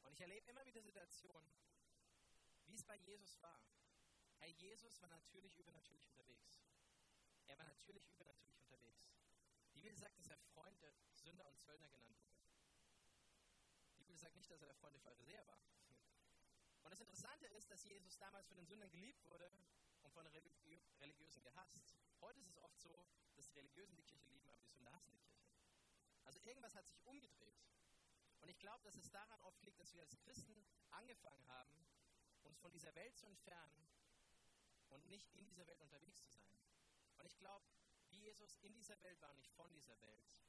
Und 0.05 0.13
ich 0.15 0.21
erlebe 0.21 0.49
immer 0.51 0.65
wieder 0.65 0.81
Situationen, 0.81 1.53
wie 2.65 2.75
es 2.75 2.85
bei 2.85 2.97
Jesus 2.97 3.43
war. 3.43 3.61
Herr 4.39 4.49
Jesus 4.49 5.03
war 5.03 5.11
natürlich 5.11 5.59
übernatürlich 5.59 6.09
unterwegs. 6.09 6.63
Er 7.47 7.59
war 7.59 7.67
natürlich 7.67 8.09
übernatürlich 8.13 8.63
unterwegs. 8.63 9.13
Die 9.75 9.83
Bibel 9.83 9.99
sagt, 9.99 10.19
dass 10.19 10.29
er 10.31 10.39
Freund 10.39 10.81
der 10.81 10.95
Sünder 11.13 11.47
und 11.47 11.61
Zöllner 11.61 11.91
genannt 11.91 12.19
wurde. 12.23 12.47
Die 13.99 14.05
Bibel 14.05 14.17
sagt 14.17 14.37
nicht, 14.37 14.51
dass 14.51 14.61
er 14.63 14.69
der 14.69 14.77
Freund 14.77 14.95
der 14.95 15.03
Pharisäer 15.03 15.47
war. 15.47 15.61
Und 16.83 16.91
das 16.91 17.01
Interessante 17.01 17.47
ist, 17.49 17.71
dass 17.71 17.85
Jesus 17.85 18.17
damals 18.17 18.47
von 18.47 18.57
den 18.57 18.67
Sündern 18.67 18.91
geliebt 18.91 19.23
wurde 19.27 19.51
von 20.19 20.25
den 20.25 20.43
Religiösen 20.99 21.41
gehasst. 21.45 21.95
Heute 22.21 22.41
ist 22.41 22.49
es 22.49 22.59
oft 22.59 22.81
so, 22.81 23.07
dass 23.37 23.47
die 23.47 23.55
Religiösen 23.55 23.95
die 23.95 24.03
Kirche 24.03 24.27
lieben, 24.27 24.49
aber 24.49 24.59
die 24.59 24.67
Sünder 24.67 24.93
hassen 24.93 25.13
die 25.13 25.21
Kirche. 25.21 25.47
Also 26.25 26.41
irgendwas 26.41 26.75
hat 26.75 26.89
sich 26.89 26.99
umgedreht. 27.07 27.63
Und 28.41 28.49
ich 28.49 28.59
glaube, 28.59 28.83
dass 28.83 28.97
es 28.97 29.09
daran 29.13 29.41
oft 29.43 29.63
liegt, 29.63 29.79
dass 29.79 29.95
wir 29.95 30.03
als 30.03 30.19
Christen 30.19 30.67
angefangen 30.91 31.47
haben, 31.47 31.87
uns 32.43 32.59
von 32.59 32.73
dieser 32.73 32.93
Welt 32.97 33.17
zu 33.17 33.27
entfernen 33.27 33.89
und 34.89 35.07
nicht 35.07 35.33
in 35.37 35.47
dieser 35.47 35.69
Welt 35.69 35.81
unterwegs 35.81 36.19
zu 36.19 36.27
sein. 36.27 36.51
Und 37.19 37.25
ich 37.25 37.37
glaube, 37.37 37.65
wie 38.09 38.19
Jesus 38.19 38.57
in 38.63 38.75
dieser 38.75 39.01
Welt 39.05 39.23
war 39.23 39.33
nicht 39.35 39.53
von 39.53 39.73
dieser 39.73 40.01
Welt, 40.01 40.43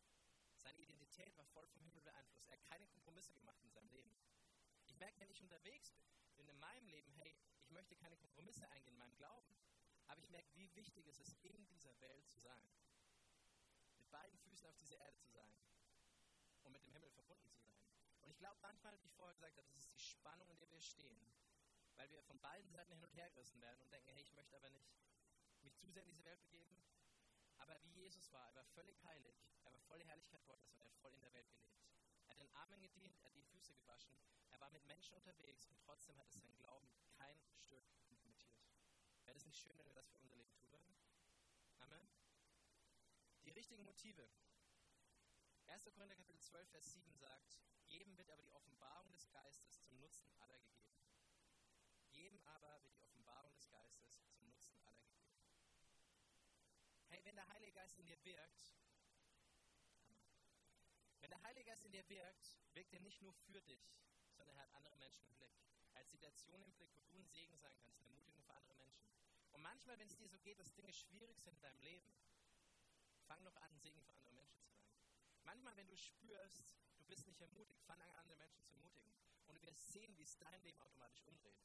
seine 0.55 0.79
Identität 0.79 1.37
war 1.37 1.45
voll 1.45 1.67
vom 1.67 1.83
Himmel 1.83 2.01
beeinflusst. 2.01 2.49
Er 2.49 2.53
hat 2.53 2.63
keine 2.63 2.87
Kompromisse 2.87 3.33
gemacht 3.33 3.63
in 3.63 3.69
seinem 3.69 3.89
Leben. 3.89 4.17
Ich 4.87 4.95
merke, 4.95 5.19
wenn 5.19 5.29
ich 5.29 5.43
unterwegs 5.43 5.93
bin 6.37 6.47
in 6.47 6.57
meinem 6.57 6.87
Leben, 6.87 7.11
hey, 7.11 7.37
ich 7.69 7.75
möchte 7.75 7.95
keine 7.97 8.17
Kompromisse 8.17 8.67
eingehen 8.69 8.93
in 8.93 8.97
meinem 8.97 9.15
Glauben. 9.15 9.53
Aber 10.07 10.19
ich 10.19 10.29
merke, 10.31 10.49
wie 10.55 10.73
wichtig 10.75 11.05
es 11.05 11.19
ist, 11.19 11.37
in 11.43 11.67
dieser 11.67 11.93
Welt 12.01 12.27
zu 12.27 12.39
sein. 12.39 12.65
Mit 13.95 14.09
beiden 14.09 14.39
Füßen 14.39 14.67
auf 14.67 14.75
dieser 14.77 14.97
Erde 14.97 15.15
zu 15.19 15.29
sein 15.29 15.53
und 16.63 16.71
mit 16.71 16.83
dem 16.83 16.91
Himmel 16.91 17.11
verbunden 17.11 17.47
zu 17.51 17.61
sein. 17.61 17.77
Und 18.21 18.31
ich 18.31 18.39
glaube 18.39 18.57
manchmal, 18.61 18.99
wie 18.99 19.05
ich 19.05 19.13
vorher 19.13 19.35
gesagt 19.35 19.55
habe, 19.55 19.67
das 19.67 19.77
ist 19.77 19.93
die 19.93 19.99
Spannung, 19.99 20.49
in 20.49 20.57
der 20.57 20.71
wir 20.71 20.79
stehen. 20.79 21.21
Weil 21.95 22.09
wir 22.09 22.23
von 22.23 22.39
beiden 22.39 22.71
Seiten 22.71 22.93
hin 22.93 23.03
und 23.03 23.13
her 23.13 23.29
gerissen 23.29 23.61
werden 23.61 23.79
und 23.83 23.91
denken, 23.91 24.09
hey, 24.09 24.23
ich 24.23 24.33
möchte 24.33 24.55
aber 24.55 24.71
nicht 24.71 24.89
mich 25.61 25.77
zu 25.77 25.91
sehr 25.91 26.01
in 26.01 26.09
diese 26.09 26.25
Welt 26.25 26.41
begeben. 26.41 26.75
Aber 27.59 27.77
wie 27.83 27.91
Jesus 27.91 28.31
war, 28.31 28.47
er 28.47 28.55
war 28.55 28.65
völlig 28.73 29.03
heilig, 29.03 29.35
er 29.63 29.73
war 29.73 29.79
voll 29.81 29.99
der 29.99 30.07
Herrlichkeit 30.07 30.43
Gottes 30.47 30.71
und 30.71 30.79
er 30.79 30.85
hat 30.85 30.95
voll 30.95 31.13
in 31.13 31.21
der 31.21 31.33
Welt 31.33 31.51
gelebt. 31.51 31.85
Er 32.25 32.31
hat 32.31 32.39
den 32.39 32.49
Armen 32.55 32.81
gedient, 32.81 33.19
er 33.21 33.29
hat 33.29 33.35
die 33.35 33.43
Füße 33.43 33.75
gewaschen, 33.75 34.15
er 34.49 34.59
war 34.59 34.71
mit 34.71 34.85
Menschen 34.87 35.13
unterwegs 35.13 35.67
und 35.67 35.77
trotzdem 35.81 36.17
hat 36.17 36.29
es 36.29 36.35
sein 36.35 36.55
Glauben 36.55 36.89
kein 37.19 37.39
Stück 37.43 37.83
limitiert. 38.09 38.63
Wäre 39.25 39.33
das 39.33 39.45
nicht 39.45 39.59
schön, 39.59 39.77
wenn 39.77 39.87
wir 39.87 39.93
das 39.93 40.09
für 40.09 40.19
unser 40.19 40.37
Leben 40.37 40.53
tun 40.53 40.71
würden? 40.71 40.95
Amen. 41.79 42.07
Die 43.43 43.51
richtigen 43.51 43.83
Motive. 43.83 44.27
1. 45.67 45.83
Korinther 45.93 46.15
Kapitel 46.15 46.41
12, 46.41 46.69
Vers 46.69 46.91
7 46.93 47.13
sagt, 47.13 47.59
jedem 47.87 48.17
wird 48.17 48.29
aber 48.29 48.41
die 48.41 48.53
Offenbarung 48.53 49.11
des 49.11 49.29
Geistes 49.31 49.81
zum 49.81 49.99
Nutzen 49.99 50.31
aller 50.39 50.59
gegeben. 50.59 50.97
Jedem 52.11 52.41
aber 52.41 52.81
wird 52.83 52.95
die 52.95 53.03
Offenbarung 53.03 53.53
des 53.53 53.69
Geistes 53.69 54.23
zum 54.31 54.47
Nutzen 54.47 54.77
aller 54.81 55.01
gegeben. 55.01 55.35
Hey, 57.07 57.23
wenn 57.25 57.35
der 57.35 57.47
Heilige 57.49 57.73
Geist 57.73 57.99
in 57.99 58.07
dir 58.07 58.23
wirkt, 58.23 58.73
wenn 61.19 61.29
der 61.29 61.41
Heilige 61.43 61.65
Geist 61.65 61.85
in 61.85 61.91
dir 61.91 62.07
wirkt, 62.07 62.59
wirkt 62.73 62.93
er 62.93 63.01
nicht 63.01 63.21
nur 63.21 63.33
für 63.33 63.61
dich, 63.61 63.99
andere 64.79 64.95
Menschen 64.97 65.27
im 65.27 65.35
Blick. 65.35 65.51
Hat 65.93 66.07
Situationen 66.07 66.63
im 66.63 66.73
Blick, 66.73 66.89
wo 66.95 67.11
du 67.11 67.19
ein 67.19 67.25
Segen 67.27 67.57
sein 67.57 67.75
kannst, 67.81 67.99
eine 67.99 68.07
Ermutigung 68.07 68.41
für 68.43 68.53
andere 68.53 68.75
Menschen. 68.75 69.03
Und 69.51 69.61
manchmal, 69.61 69.99
wenn 69.99 70.07
es 70.07 70.15
dir 70.15 70.29
so 70.29 70.39
geht, 70.39 70.59
dass 70.59 70.73
Dinge 70.73 70.93
schwierig 70.93 71.37
sind 71.41 71.55
in 71.55 71.61
deinem 71.61 71.81
Leben, 71.81 72.07
fang 73.27 73.43
doch 73.43 73.55
an, 73.57 73.71
ein 73.71 73.79
Segen 73.79 74.01
für 74.01 74.13
andere 74.13 74.33
Menschen 74.33 74.63
zu 74.63 74.71
sein. 74.71 74.87
Manchmal, 75.43 75.75
wenn 75.75 75.87
du 75.87 75.97
spürst, 75.97 76.77
du 76.97 77.03
bist 77.05 77.27
nicht 77.27 77.41
ermutigt, 77.41 77.83
fang 77.83 77.99
an, 78.01 78.09
andere 78.11 78.37
Menschen 78.37 78.63
zu 78.63 78.73
ermutigen. 78.73 79.11
Und 79.47 79.55
du 79.55 79.61
wirst 79.63 79.91
sehen, 79.91 80.15
wie 80.17 80.23
es 80.23 80.37
dein 80.37 80.61
Leben 80.63 80.81
automatisch 80.81 81.23
umdreht. 81.25 81.59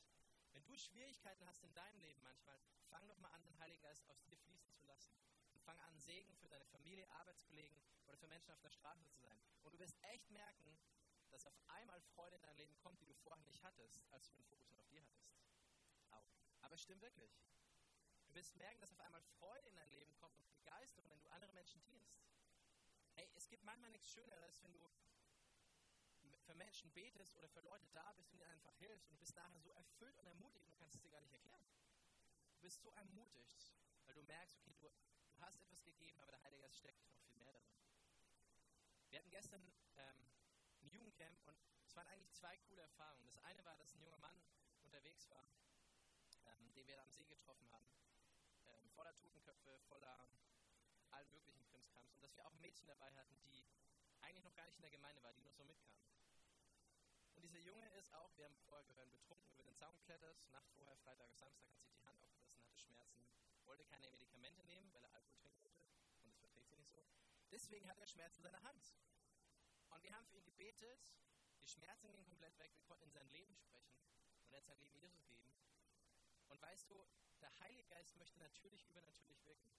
Wenn 0.52 0.64
du 0.64 0.76
Schwierigkeiten 0.76 1.46
hast 1.46 1.62
in 1.62 1.72
deinem 1.74 2.00
Leben 2.00 2.22
manchmal, 2.22 2.58
fang 2.90 3.06
doch 3.06 3.18
mal 3.18 3.30
an, 3.30 3.44
den 3.44 3.58
Heiligen 3.58 3.82
Geist 3.82 4.08
aus 4.08 4.22
dir 4.24 4.36
fließen 4.36 4.72
zu 4.72 4.84
lassen. 4.86 5.14
Und 5.52 5.62
fang 5.62 5.78
an, 5.80 5.98
Segen 6.00 6.34
für 6.36 6.48
deine 6.48 6.64
Familie, 6.66 7.08
Arbeitskollegen 7.10 7.80
oder 8.06 8.16
für 8.16 8.26
Menschen 8.26 8.52
auf 8.52 8.60
der 8.60 8.70
Straße 8.70 9.06
zu 9.06 9.18
sein. 9.18 9.38
Und 9.62 9.72
du 9.72 9.78
wirst 9.78 10.02
echt 10.02 10.30
merken, 10.30 10.76
dass 11.34 11.46
auf 11.46 11.58
einmal 11.68 12.00
Freude 12.14 12.36
in 12.36 12.42
dein 12.42 12.56
Leben 12.56 12.76
kommt, 12.78 13.00
die 13.00 13.06
du 13.06 13.14
vorher 13.14 13.44
nicht 13.44 13.62
hattest, 13.62 14.06
als 14.12 14.28
du 14.28 14.36
den 14.36 14.44
Fokus 14.44 14.78
auf 14.78 14.88
dir 14.88 15.02
hattest. 15.02 15.34
Auch. 16.10 16.24
Aber 16.62 16.74
es 16.76 16.82
stimmt 16.82 17.02
wirklich. 17.02 17.32
Du 18.28 18.34
wirst 18.34 18.54
merken, 18.56 18.80
dass 18.80 18.92
auf 18.92 19.00
einmal 19.00 19.22
Freude 19.38 19.68
in 19.68 19.74
dein 19.74 19.90
Leben 19.90 20.14
kommt 20.16 20.38
und 20.38 20.48
Begeisterung, 20.52 21.10
wenn 21.10 21.20
du 21.20 21.28
anderen 21.30 21.54
Menschen 21.54 21.82
dienst. 21.84 22.22
Hey, 23.14 23.28
es 23.34 23.48
gibt 23.48 23.64
manchmal 23.64 23.90
nichts 23.90 24.10
Schöneres, 24.10 24.62
wenn 24.62 24.72
du 24.72 24.88
für 26.46 26.54
Menschen 26.54 26.90
betest 26.92 27.34
oder 27.36 27.48
für 27.48 27.60
Leute 27.60 27.88
da 27.92 28.12
bist 28.12 28.30
und 28.30 28.38
ihnen 28.38 28.50
einfach 28.50 28.74
hilfst 28.76 29.08
und 29.08 29.14
du 29.14 29.18
bist 29.18 29.34
nachher 29.34 29.60
so 29.60 29.70
erfüllt 29.72 30.18
und 30.18 30.26
ermutigt 30.26 30.68
du 30.68 30.74
kannst 30.74 30.94
es 30.96 31.00
dir 31.00 31.10
gar 31.10 31.20
nicht 31.20 31.32
erklären. 31.32 31.64
Du 32.54 32.60
bist 32.60 32.80
so 32.82 32.90
ermutigt, 32.92 33.72
weil 34.04 34.14
du 34.14 34.22
merkst, 34.22 34.56
okay, 34.58 34.74
du, 34.78 34.88
du 35.32 35.40
hast 35.40 35.60
etwas 35.60 35.82
gegeben, 35.82 36.20
aber 36.20 36.32
der 36.32 36.42
Heilige 36.42 36.62
Geist 36.62 36.76
steckt 36.76 37.00
noch 37.00 37.14
viel 37.22 37.34
mehr 37.36 37.52
darin. 37.52 37.78
Wir 39.10 39.18
hatten 39.20 39.30
gestern 39.30 39.62
ähm, 39.96 40.33
Jugendcamp 41.14 41.46
und 41.46 41.56
es 41.86 41.94
waren 41.94 42.08
eigentlich 42.08 42.32
zwei 42.32 42.56
coole 42.68 42.82
Erfahrungen. 42.82 43.24
Das 43.26 43.38
eine 43.38 43.64
war, 43.64 43.76
dass 43.76 43.94
ein 43.94 44.00
junger 44.00 44.18
Mann 44.18 44.34
unterwegs 44.82 45.28
war, 45.30 45.44
ähm, 46.46 46.72
den 46.74 46.86
wir 46.86 46.96
da 46.96 47.02
am 47.02 47.12
See 47.12 47.26
getroffen 47.26 47.70
haben, 47.70 47.86
ähm, 48.66 48.88
voller 48.90 49.14
Totenköpfe, 49.16 49.78
voller 49.88 50.26
allen 51.10 51.30
möglichen 51.30 51.64
Krimskrams 51.66 52.14
und 52.14 52.22
dass 52.22 52.36
wir 52.36 52.44
auch 52.44 52.52
ein 52.52 52.60
Mädchen 52.60 52.86
dabei 52.88 53.12
hatten, 53.14 53.38
die 53.42 53.64
eigentlich 54.22 54.44
noch 54.44 54.54
gar 54.54 54.66
nicht 54.66 54.76
in 54.76 54.82
der 54.82 54.90
Gemeinde 54.90 55.22
war, 55.22 55.32
die 55.32 55.42
nur 55.42 55.52
so 55.52 55.64
mitkam. 55.64 55.96
Und 57.34 57.42
dieser 57.42 57.60
Junge 57.60 57.86
ist 57.90 58.12
auch, 58.14 58.36
wir 58.36 58.46
haben 58.46 58.56
vorher 58.66 58.84
gehört, 58.84 59.12
betrunken 59.12 59.48
über 59.52 59.62
den 59.62 59.76
Zaun 59.76 59.94
geklettert, 59.94 60.36
Nacht 60.50 60.70
vorher, 60.72 60.96
Freitag, 60.96 61.32
Samstag, 61.34 61.68
hat 61.70 61.84
sich 61.84 61.94
die 61.94 62.06
Hand 62.06 62.20
aufgerissen, 62.20 62.66
hatte 62.66 62.78
Schmerzen, 62.78 63.24
wollte 63.64 63.84
keine 63.84 64.08
Medikamente 64.08 64.64
nehmen, 64.64 64.92
weil 64.92 65.04
er 65.04 65.14
Alkohol 65.14 65.52
trinken 65.52 65.62
wollte 65.62 65.84
und 66.22 66.28
das 66.28 66.38
verträgt 66.38 66.68
sie 66.68 66.76
nicht 66.76 66.90
so. 66.90 67.04
Deswegen 67.52 67.88
hat 67.88 67.98
er 67.98 68.06
Schmerzen 68.06 68.38
in 68.38 68.42
seiner 68.42 68.62
Hand. 68.64 68.94
Und 69.94 70.02
wir 70.02 70.14
haben 70.14 70.26
für 70.26 70.36
ihn 70.36 70.44
gebetet, 70.44 71.14
die 71.62 71.68
Schmerzen 71.68 72.10
gingen 72.10 72.26
komplett 72.26 72.58
weg, 72.58 72.72
wir 72.74 72.82
konnten 72.82 73.04
in 73.04 73.12
sein 73.12 73.30
Leben 73.30 73.54
sprechen 73.56 73.96
und 74.44 74.52
er 74.52 74.58
hat 74.58 74.66
sein 74.66 74.78
Leben 74.80 74.98
Jesus 74.98 75.24
gegeben. 75.24 75.54
Und 76.48 76.60
weißt 76.60 76.90
du, 76.90 77.06
der 77.40 77.60
Heilige 77.60 77.84
Geist 77.84 78.16
möchte 78.16 78.38
natürlich 78.38 78.84
übernatürlich 78.86 79.44
wirken. 79.44 79.70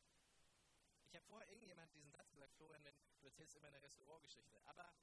Ich 1.08 1.16
habe 1.16 1.26
vorher 1.26 1.50
irgendjemand 1.50 1.94
diesen 1.94 2.12
Satz 2.12 2.32
gesagt, 2.32 2.54
Florian, 2.54 2.84
wenn, 2.84 2.96
du 3.22 3.28
erzählst 3.28 3.56
immer 3.56 3.68
eine 3.68 3.82
Restaurantgeschichte. 3.82 4.60
Aber 4.66 4.94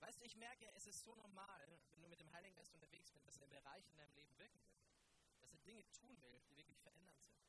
weißt 0.00 0.20
du, 0.20 0.24
ich 0.24 0.36
merke, 0.36 0.70
es 0.74 0.86
ist 0.86 1.02
so 1.02 1.14
normal, 1.14 1.80
wenn 1.90 2.02
du 2.02 2.08
mit 2.08 2.20
dem 2.20 2.30
Heiligen 2.32 2.54
Geist 2.56 2.72
unterwegs 2.74 3.10
bist, 3.10 3.26
dass 3.26 3.38
er 3.38 3.46
Bereich 3.46 3.88
in 3.88 3.96
deinem 3.96 4.14
Leben 4.14 4.36
wirken 4.38 4.60
will. 4.66 4.76
Dass 5.40 5.52
er 5.52 5.58
Dinge 5.60 5.88
tun 5.92 6.20
will, 6.20 6.40
die 6.48 6.56
wirklich 6.56 6.80
verändernd 6.80 7.20
sind. 7.20 7.40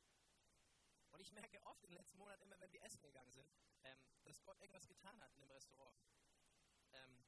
Und 1.12 1.20
ich 1.20 1.32
merke 1.32 1.64
oft 1.66 1.82
in 1.84 1.90
den 1.90 1.98
letzten 1.98 2.18
Monaten, 2.18 2.42
immer 2.42 2.60
wenn 2.60 2.72
wir 2.72 2.82
essen 2.82 3.02
gegangen 3.02 3.32
sind, 3.32 3.48
ähm, 3.84 3.98
dass 4.24 4.42
Gott 4.42 4.58
irgendwas 4.60 4.88
getan 4.88 5.20
hat 5.20 5.32
in 5.34 5.40
dem 5.40 5.50
Restaurant 5.50 5.96
ähm, 6.94 7.24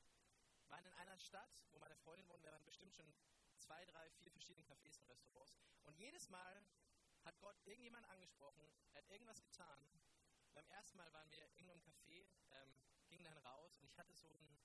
waren 0.69 0.85
in 0.85 0.93
einer 0.95 1.19
Stadt, 1.19 1.63
wo 1.73 1.79
meine 1.79 1.97
Freundin 1.97 2.29
wohnt, 2.29 2.43
wir 2.43 2.53
waren 2.53 2.65
bestimmt 2.65 2.95
schon 2.95 3.13
zwei, 3.59 3.85
drei, 3.87 4.11
vier 4.11 4.31
verschiedene 4.31 4.67
Cafés 4.67 4.99
und 4.99 5.09
Restaurants. 5.09 5.55
Und 5.85 5.99
jedes 5.99 6.29
Mal 6.29 6.65
hat 7.25 7.39
Gott 7.41 7.57
irgendjemand 7.65 8.09
angesprochen, 8.09 8.65
er 8.93 9.03
hat 9.03 9.09
irgendwas 9.11 9.43
getan. 9.43 9.79
Beim 10.55 10.69
ersten 10.69 10.97
Mal 10.99 11.13
waren 11.13 11.31
wir 11.31 11.45
in 11.45 11.53
irgendeinem 11.55 11.83
Café, 11.83 12.27
ähm, 12.51 12.75
gingen 13.09 13.25
dann 13.25 13.39
raus 13.39 13.77
und 13.79 13.87
ich 13.87 13.99
hatte 13.99 14.15
so 14.15 14.29
einen, 14.29 14.59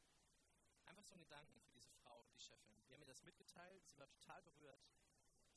einfach 0.86 1.04
so 1.04 1.14
einen 1.14 1.22
Gedanken 1.22 1.60
für 1.62 1.74
diese 1.74 1.92
Frau, 1.92 2.24
die 2.34 2.40
Chefin. 2.40 2.82
Die 2.88 2.94
haben 2.94 3.02
mir 3.02 3.08
das 3.08 3.24
mitgeteilt, 3.24 3.88
sie 3.88 3.98
war 4.00 4.08
total 4.08 4.42
berührt. 4.44 4.92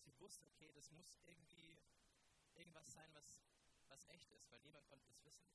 Sie 0.01 0.19
wusste, 0.21 0.47
okay, 0.47 0.73
das 0.73 0.91
muss 0.91 1.19
irgendwie 1.25 1.79
irgendwas 2.55 2.93
sein, 2.93 3.13
was, 3.15 3.41
was 3.89 4.07
echt 4.09 4.31
ist, 4.33 4.51
weil 4.51 4.61
niemand 4.61 4.87
konnte 4.87 5.07
das 5.07 5.25
wissen. 5.25 5.47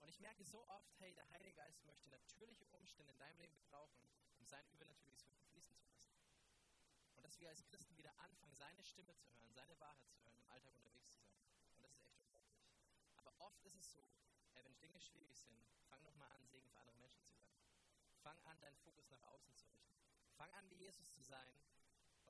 Und 0.00 0.08
ich 0.08 0.20
merke 0.20 0.44
so 0.44 0.66
oft, 0.68 0.94
hey, 0.98 1.12
der 1.14 1.28
Heilige 1.30 1.52
Geist 1.52 1.84
möchte 1.84 2.08
natürliche 2.08 2.66
Umstände 2.68 3.12
in 3.12 3.18
deinem 3.18 3.38
Leben 3.38 3.56
gebrauchen, 3.56 4.06
um 4.38 4.46
sein 4.46 4.66
übernatürliches 4.70 5.26
Wirken 5.28 5.46
fließen 5.46 5.76
zu 5.76 5.86
lassen. 5.86 6.14
Und 7.16 7.24
dass 7.24 7.40
wir 7.40 7.48
als 7.48 7.64
Christen 7.64 7.96
wieder 7.96 8.16
anfangen, 8.18 8.54
seine 8.54 8.84
Stimme 8.84 9.14
zu 9.16 9.32
hören, 9.34 9.52
seine 9.52 9.78
Wahrheit 9.80 10.10
zu 10.10 10.22
hören, 10.22 10.36
im 10.36 10.50
Alltag 10.50 10.74
unterwegs 10.76 11.10
zu 11.12 11.22
sein. 11.22 11.40
Und 11.76 11.84
das 11.84 11.92
ist 11.94 12.04
echt 12.04 12.18
unglaublich. 12.20 12.68
Aber 13.16 13.32
oft 13.38 13.64
ist 13.64 13.76
es 13.76 13.92
so, 13.92 14.06
hey, 14.52 14.64
wenn 14.64 14.78
Dinge 14.80 15.00
schwierig 15.00 15.38
sind, 15.38 15.64
fang 15.88 16.04
doch 16.04 16.14
mal 16.16 16.28
an, 16.28 16.46
Segen 16.46 16.68
für 16.68 16.80
andere 16.80 16.98
Menschen 16.98 17.24
zu 17.24 17.36
sein. 17.36 17.58
Fang 18.22 18.38
an, 18.44 18.60
deinen 18.60 18.76
Fokus 18.78 19.08
nach 19.08 19.22
außen 19.22 19.54
zu 19.56 19.66
richten. 19.68 19.96
Fang 20.36 20.52
an, 20.52 20.68
wie 20.70 20.76
Jesus 20.76 21.10
zu 21.12 21.22
sein 21.22 21.54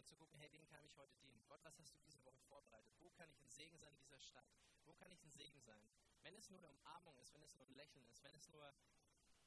zu 0.07 0.17
gucken, 0.17 0.39
hey, 0.39 0.51
wen 0.53 0.67
kann 0.67 0.83
ich 0.85 0.97
heute 0.97 1.17
dienen? 1.19 1.43
Gott, 1.49 1.63
was 1.65 1.79
hast 1.79 1.95
du 1.95 1.99
diese 2.01 2.25
Woche 2.25 2.41
vorbereitet? 2.43 2.95
Wo 3.01 3.11
kann 3.11 3.29
ich 3.31 3.41
ein 3.41 3.51
Segen 3.51 3.79
sein 3.79 3.93
in 3.95 4.01
dieser 4.01 4.21
Stadt? 4.21 4.47
Wo 4.85 4.93
kann 4.95 5.11
ich 5.11 5.23
ein 5.23 5.31
Segen 5.31 5.61
sein? 5.61 5.83
Wenn 6.23 6.37
es 6.37 6.49
nur 6.49 6.59
eine 6.59 6.69
Umarmung 6.69 7.19
ist, 7.19 7.35
wenn 7.35 7.43
es 7.43 7.55
nur 7.55 7.65
ein 7.67 7.75
Lächeln 7.75 8.07
ist, 8.07 8.23
wenn 8.23 8.35
es 8.35 8.49
nur 8.49 8.73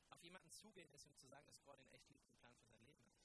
auf 0.10 0.22
jemanden 0.22 0.50
zugehen 0.52 0.92
ist, 0.92 1.06
um 1.06 1.16
zu 1.16 1.28
sagen, 1.28 1.48
dass 1.48 1.64
Gott 1.64 1.80
ihn 1.80 1.90
echt 1.92 2.10
liebt 2.10 2.26
und 2.26 2.36
Plan 2.38 2.54
für 2.58 2.68
sein 2.68 2.84
Leben 2.86 3.04
hat. 3.10 3.22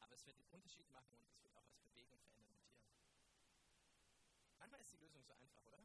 Aber 0.00 0.14
es 0.14 0.26
wird 0.26 0.36
einen 0.36 0.48
Unterschied 0.48 0.90
machen 0.90 1.14
und 1.14 1.30
es 1.30 1.42
wird 1.44 1.56
auch 1.56 1.66
was 1.68 1.80
bewegen 1.80 2.12
und 2.12 2.22
verändern 2.22 2.56
mit 2.56 2.66
dir. 2.72 2.82
Manchmal 4.58 4.80
ist 4.80 4.92
die 4.92 4.96
Lösung 4.96 5.22
so 5.22 5.32
einfach, 5.32 5.64
oder? 5.64 5.84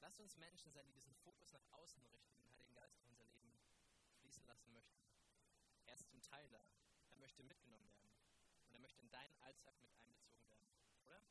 Lasst 0.00 0.20
uns 0.20 0.36
Menschen 0.36 0.72
sein, 0.72 0.86
die 0.86 0.94
diesen 0.94 1.14
Fokus 1.14 1.52
nach 1.52 1.72
außen 1.72 2.02
richten, 2.04 2.32
den 2.32 2.48
Heiligen 2.48 2.74
Geist 2.74 2.98
in 3.00 3.06
unser 3.06 3.26
Leben 3.26 3.52
fließen 4.20 4.46
lassen 4.46 4.72
möchten. 4.72 5.04
Er 5.86 5.94
ist 5.94 6.08
zum 6.08 6.22
Teil 6.22 6.48
da. 6.48 6.64
Er 7.10 7.18
möchte 7.18 7.42
mitgenommen 7.42 7.90
werden. 7.92 8.09
Möchte 8.90 9.02
in 9.02 9.10
deinen 9.10 9.36
Alltag 9.42 9.80
mit 9.80 9.94
einbezogen 9.98 10.50
werden. 10.50 10.66
Oder? 11.04 11.22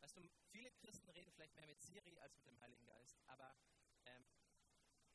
Weißt 0.00 0.16
du, 0.16 0.28
viele 0.50 0.70
Christen 0.72 1.08
reden 1.08 1.32
vielleicht 1.32 1.54
mehr 1.54 1.66
mit 1.66 1.80
Siri 1.80 2.18
als 2.18 2.36
mit 2.36 2.46
dem 2.46 2.60
Heiligen 2.60 2.84
Geist. 2.84 3.18
Aber 3.28 3.56
ähm, 4.04 4.26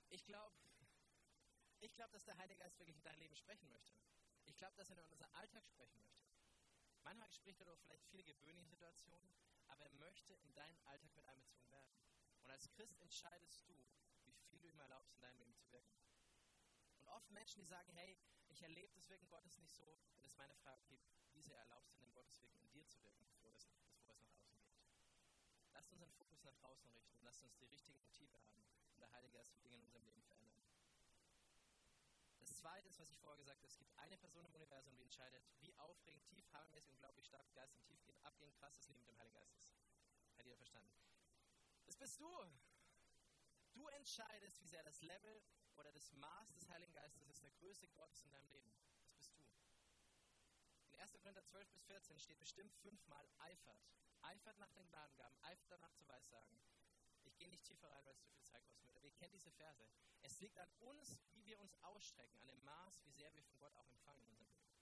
ich 0.10 0.24
glaube, 0.24 0.56
ich 1.82 1.94
glaube, 1.94 2.14
dass 2.14 2.26
der 2.26 2.38
Heilige 2.38 2.60
Geist 2.62 2.80
wirklich 2.80 2.96
in 2.98 3.04
dein 3.04 3.20
Leben 3.20 3.36
sprechen 3.36 3.70
möchte. 3.72 4.02
Ich 4.46 4.58
glaube, 4.58 4.76
dass 4.76 4.90
er 4.90 4.98
in 4.98 5.12
unseren 5.12 5.32
Alltag 5.34 5.64
sprechen 5.68 6.02
möchte. 6.02 6.26
Manchmal 7.04 7.32
spricht 7.32 7.60
er 7.60 7.68
doch 7.68 7.78
vielleicht 7.78 8.06
viele 8.08 8.24
gewöhnliche 8.24 8.70
Situationen, 8.70 9.32
aber 9.68 9.84
er 9.84 9.92
möchte 9.92 10.34
in 10.34 10.54
deinen 10.56 10.80
Alltag 10.86 11.14
mit 11.16 11.26
einbezogen 11.26 11.70
werden. 11.70 11.94
Und 12.42 12.50
als 12.50 12.68
Christ 12.72 13.00
entscheidest 13.02 13.68
du, 13.68 13.86
wie 14.24 14.34
viel 14.50 14.60
du 14.60 14.68
ihm 14.68 14.80
erlaubst, 14.80 15.14
in 15.14 15.22
deinem 15.22 15.38
Leben 15.38 15.54
zu 15.54 15.70
wirken. 15.72 15.94
Und 16.98 17.08
oft 17.10 17.30
Menschen, 17.30 17.60
die 17.60 17.68
sagen, 17.68 17.92
hey, 17.94 18.18
ich 18.56 18.64
erlebe 18.64 18.94
das 18.94 19.10
Wirken 19.10 19.28
Gottes 19.28 19.58
nicht 19.58 19.76
so, 19.76 20.00
dann 20.16 20.26
ist 20.26 20.38
meine 20.38 20.56
Frage, 20.56 20.80
okay, 20.80 20.98
wie 21.34 21.42
sehr 21.42 21.60
erlaubst 21.60 21.94
du 21.94 22.00
denn 22.00 22.14
Gottes 22.14 22.40
Wirken 22.40 22.58
in 22.62 22.72
dir 22.72 22.88
zu 22.88 23.04
wirken, 23.04 23.26
bevor 23.26 23.54
es, 23.54 23.68
bevor 23.98 24.16
es 24.16 24.22
nach 24.24 24.32
außen 24.40 24.56
geht? 24.64 24.72
Lasst 25.74 25.92
uns 25.92 26.00
den 26.00 26.10
Fokus 26.12 26.42
nach 26.46 26.56
draußen 26.56 26.90
richten, 26.92 27.20
lasst 27.24 27.44
uns 27.44 27.58
die 27.58 27.66
richtigen 27.66 28.00
Motive 28.00 28.40
haben 28.48 28.64
und 28.94 29.02
der 29.02 29.12
Heilige 29.12 29.34
Geist 29.34 29.62
Dinge 29.62 29.76
in 29.76 29.84
unserem 29.84 30.06
Leben 30.06 30.24
verändern. 30.24 30.64
Das 32.40 32.56
Zweite 32.56 32.88
ist, 32.88 32.98
was 32.98 33.12
ich 33.12 33.20
vorher 33.20 33.38
gesagt 33.38 33.60
habe, 33.60 33.68
es 33.68 33.78
gibt 33.78 33.92
eine 33.98 34.18
Person 34.18 34.46
im 34.46 34.56
Universum, 34.56 34.96
die 34.96 35.04
entscheidet, 35.04 35.44
wie 35.60 35.76
aufregend, 35.76 36.26
tief, 36.26 36.50
hammermäßig, 36.54 36.92
unglaublich 36.92 37.26
stark 37.26 37.54
Geist 37.56 37.76
und 37.76 37.84
tief 37.84 38.02
geht, 38.06 38.24
abgehen, 38.24 38.54
krass 38.54 38.76
das 38.76 38.88
Leben 38.88 39.02
mit 39.02 39.10
dem 39.10 39.18
Heiligen 39.18 39.36
Geist 39.36 39.54
ist. 39.58 39.76
Hat 40.38 40.46
jeder 40.46 40.58
verstanden? 40.58 40.96
Das 41.88 41.98
bist 41.98 42.22
du. 42.22 42.32
Du 43.74 43.88
entscheidest, 43.90 44.62
wie 44.62 44.68
sehr 44.68 44.84
das 44.84 45.02
Level 45.02 45.44
oder 45.78 45.92
das 45.92 46.12
Maß 46.14 46.54
des 46.54 46.70
Heiligen 46.70 46.94
Geistes 46.94 47.28
ist, 47.28 47.44
der 47.44 47.52
größte 47.52 47.88
Gottes 47.90 48.24
in 48.24 48.32
deinem 48.32 48.50
Leben. 48.50 48.72
Das 49.04 49.12
bist 49.12 49.36
du. 49.36 49.42
In 50.94 51.00
1. 51.00 51.14
Korinther 51.22 51.44
12 51.44 51.70
bis 51.70 51.84
14 51.84 52.20
steht 52.20 52.40
bestimmt 52.40 52.74
fünfmal 52.82 53.28
eifert. 53.40 53.82
Eifert 54.22 54.58
nach 54.58 54.72
den 54.72 54.88
Gnadengaben, 54.88 55.38
eifert 55.44 55.72
danach 55.72 55.94
zu 55.94 56.08
weissagen. 56.08 56.58
Ich 57.26 57.38
gehe 57.38 57.50
nicht 57.50 57.66
tiefer 57.66 57.92
rein, 57.92 58.06
weil 58.06 58.14
es 58.14 58.22
zu 58.22 58.30
viel 58.30 58.44
Zeit 58.44 58.68
würde. 58.70 58.90
Aber 58.96 59.06
ihr 59.06 59.14
kennt 59.14 59.34
diese 59.34 59.52
Verse. 59.52 59.86
Es 60.22 60.40
liegt 60.40 60.58
an 60.58 60.72
uns, 60.80 61.18
wie 61.34 61.46
wir 61.46 61.60
uns 61.60 61.76
ausstrecken, 61.84 62.40
an 62.40 62.48
dem 62.48 62.64
Maß, 62.64 63.04
wie 63.04 63.12
sehr 63.12 63.34
wir 63.34 63.44
von 63.44 63.60
Gott 63.60 63.76
auch 63.76 63.90
empfangen 63.90 64.24
in 64.24 64.30
unserem 64.30 64.50
Leben. 64.50 64.80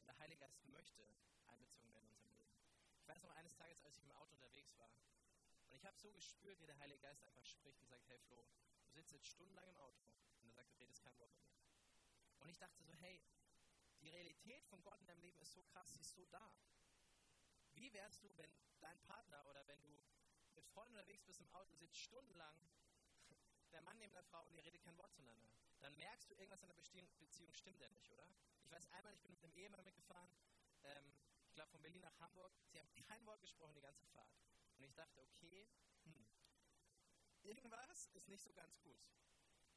Und 0.00 0.06
der 0.06 0.18
Heilige 0.18 0.40
Geist 0.40 0.64
möchte 0.68 1.08
einbezogen 1.46 1.92
werden 1.92 2.06
in 2.06 2.12
unserem 2.12 2.34
Leben. 2.36 2.54
Ich 3.00 3.08
weiß 3.08 3.22
noch 3.22 3.34
eines 3.34 3.54
Tages, 3.56 3.82
als 3.82 3.96
ich 3.96 4.04
im 4.04 4.12
Auto 4.12 4.34
unterwegs 4.34 4.78
war, 4.78 4.92
und 5.70 5.76
ich 5.76 5.84
habe 5.84 5.98
so 5.98 6.10
gespürt, 6.12 6.60
wie 6.60 6.66
der 6.66 6.78
Heilige 6.78 7.00
Geist 7.00 7.22
einfach 7.24 7.44
spricht 7.44 7.82
und 7.82 7.88
sagt, 7.88 8.08
hey 8.08 8.18
Flo, 8.18 8.46
du 8.88 8.94
sitzt 8.94 9.12
jetzt 9.12 9.26
stundenlang 9.26 9.68
im 9.68 9.76
Auto. 9.78 10.06
Und 10.40 10.48
er 10.48 10.54
sagt, 10.54 10.72
du 10.72 10.76
redest 10.78 11.02
kein 11.02 11.18
Wort 11.18 11.34
mir. 11.38 11.52
Und 12.40 12.48
ich 12.48 12.58
dachte 12.58 12.82
so, 12.82 12.92
hey, 12.94 13.22
die 14.00 14.08
Realität 14.08 14.64
von 14.66 14.82
Gott 14.82 14.98
in 15.00 15.06
deinem 15.06 15.20
Leben 15.20 15.38
ist 15.40 15.52
so 15.52 15.62
krass, 15.62 15.92
sie 15.92 16.00
ist 16.00 16.14
so 16.14 16.24
da. 16.26 16.52
Wie 17.74 17.92
wärst 17.92 18.22
du, 18.22 18.36
wenn 18.36 18.52
dein 18.80 18.98
Partner 19.00 19.46
oder 19.46 19.66
wenn 19.66 19.82
du 19.82 20.02
mit 20.54 20.66
Freunden 20.66 20.94
unterwegs 20.94 21.24
bist 21.24 21.40
im 21.40 21.50
Auto, 21.50 21.74
sitzt 21.76 21.98
stundenlang 21.98 22.56
der 23.72 23.82
Mann 23.82 23.98
neben 23.98 24.12
der 24.12 24.22
Frau 24.24 24.44
und 24.44 24.54
ihr 24.54 24.64
redet 24.64 24.82
kein 24.82 24.96
Wort 24.98 25.12
zueinander. 25.12 25.48
Dann 25.80 25.94
merkst 25.96 26.30
du, 26.30 26.34
irgendwas 26.34 26.62
in 26.62 26.68
der 26.68 26.74
Beziehung 26.74 27.52
stimmt 27.52 27.80
ja 27.80 27.88
nicht, 27.90 28.10
oder? 28.10 28.28
Ich 28.64 28.70
weiß 28.70 28.86
einmal, 28.92 29.14
ich 29.14 29.20
bin 29.20 29.32
mit 29.32 29.42
einem 29.42 29.52
Ehemann 29.54 29.84
mitgefahren, 29.84 30.30
ähm, 30.84 31.12
ich 31.46 31.54
glaube 31.54 31.70
von 31.70 31.82
Berlin 31.82 32.02
nach 32.02 32.18
Hamburg. 32.20 32.52
Sie 32.66 32.78
haben 32.78 32.88
kein 33.06 33.24
Wort 33.26 33.40
gesprochen 33.40 33.74
die 33.74 33.80
ganze 33.80 34.06
Fahrt. 34.06 34.34
Und 34.76 34.84
ich 34.84 34.94
dachte, 34.94 35.20
okay, 35.22 35.68
hm, 36.04 36.27
irgendwas 37.48 38.10
ist 38.14 38.28
nicht 38.28 38.42
so 38.42 38.52
ganz 38.52 38.78
gut. 38.80 39.00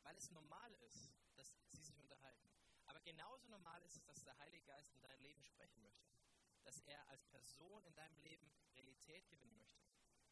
Weil 0.03 0.15
es 0.17 0.31
normal 0.31 0.73
ist, 0.88 1.12
dass 1.36 1.55
sie 1.71 1.84
sich 1.84 1.97
unterhalten. 1.97 2.49
Aber 2.86 2.99
genauso 3.01 3.47
normal 3.47 3.81
ist 3.84 3.95
es, 3.95 4.05
dass 4.05 4.23
der 4.23 4.38
Heilige 4.39 4.65
Geist 4.65 4.93
in 4.93 5.01
dein 5.01 5.19
Leben 5.21 5.43
sprechen 5.43 5.81
möchte. 5.81 6.12
Dass 6.63 6.81
er 6.81 7.07
als 7.10 7.25
Person 7.25 7.84
in 7.86 7.95
deinem 7.95 8.19
Leben 8.19 8.51
Realität 8.75 9.27
gewinnen 9.29 9.57
möchte. 9.57 9.86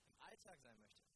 Im 0.05 0.21
Alltag 0.21 0.59
sein 0.59 0.79
möchte. 0.81 1.07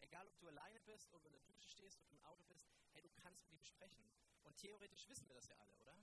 Egal, 0.00 0.26
ob 0.28 0.38
du 0.38 0.48
alleine 0.48 0.80
bist 0.80 1.12
oder 1.12 1.26
in 1.26 1.32
der 1.32 1.42
Dusche 1.42 1.68
stehst 1.68 2.00
oder 2.00 2.10
im 2.10 2.20
Auto 2.24 2.44
bist, 2.44 2.66
hey, 2.92 3.02
du 3.02 3.10
kannst 3.10 3.44
mit 3.44 3.52
ihm 3.52 3.64
sprechen. 3.64 4.04
Und 4.44 4.56
theoretisch 4.56 5.08
wissen 5.08 5.28
wir 5.28 5.34
das 5.34 5.48
ja 5.48 5.56
alle, 5.58 5.76
oder? 5.78 5.96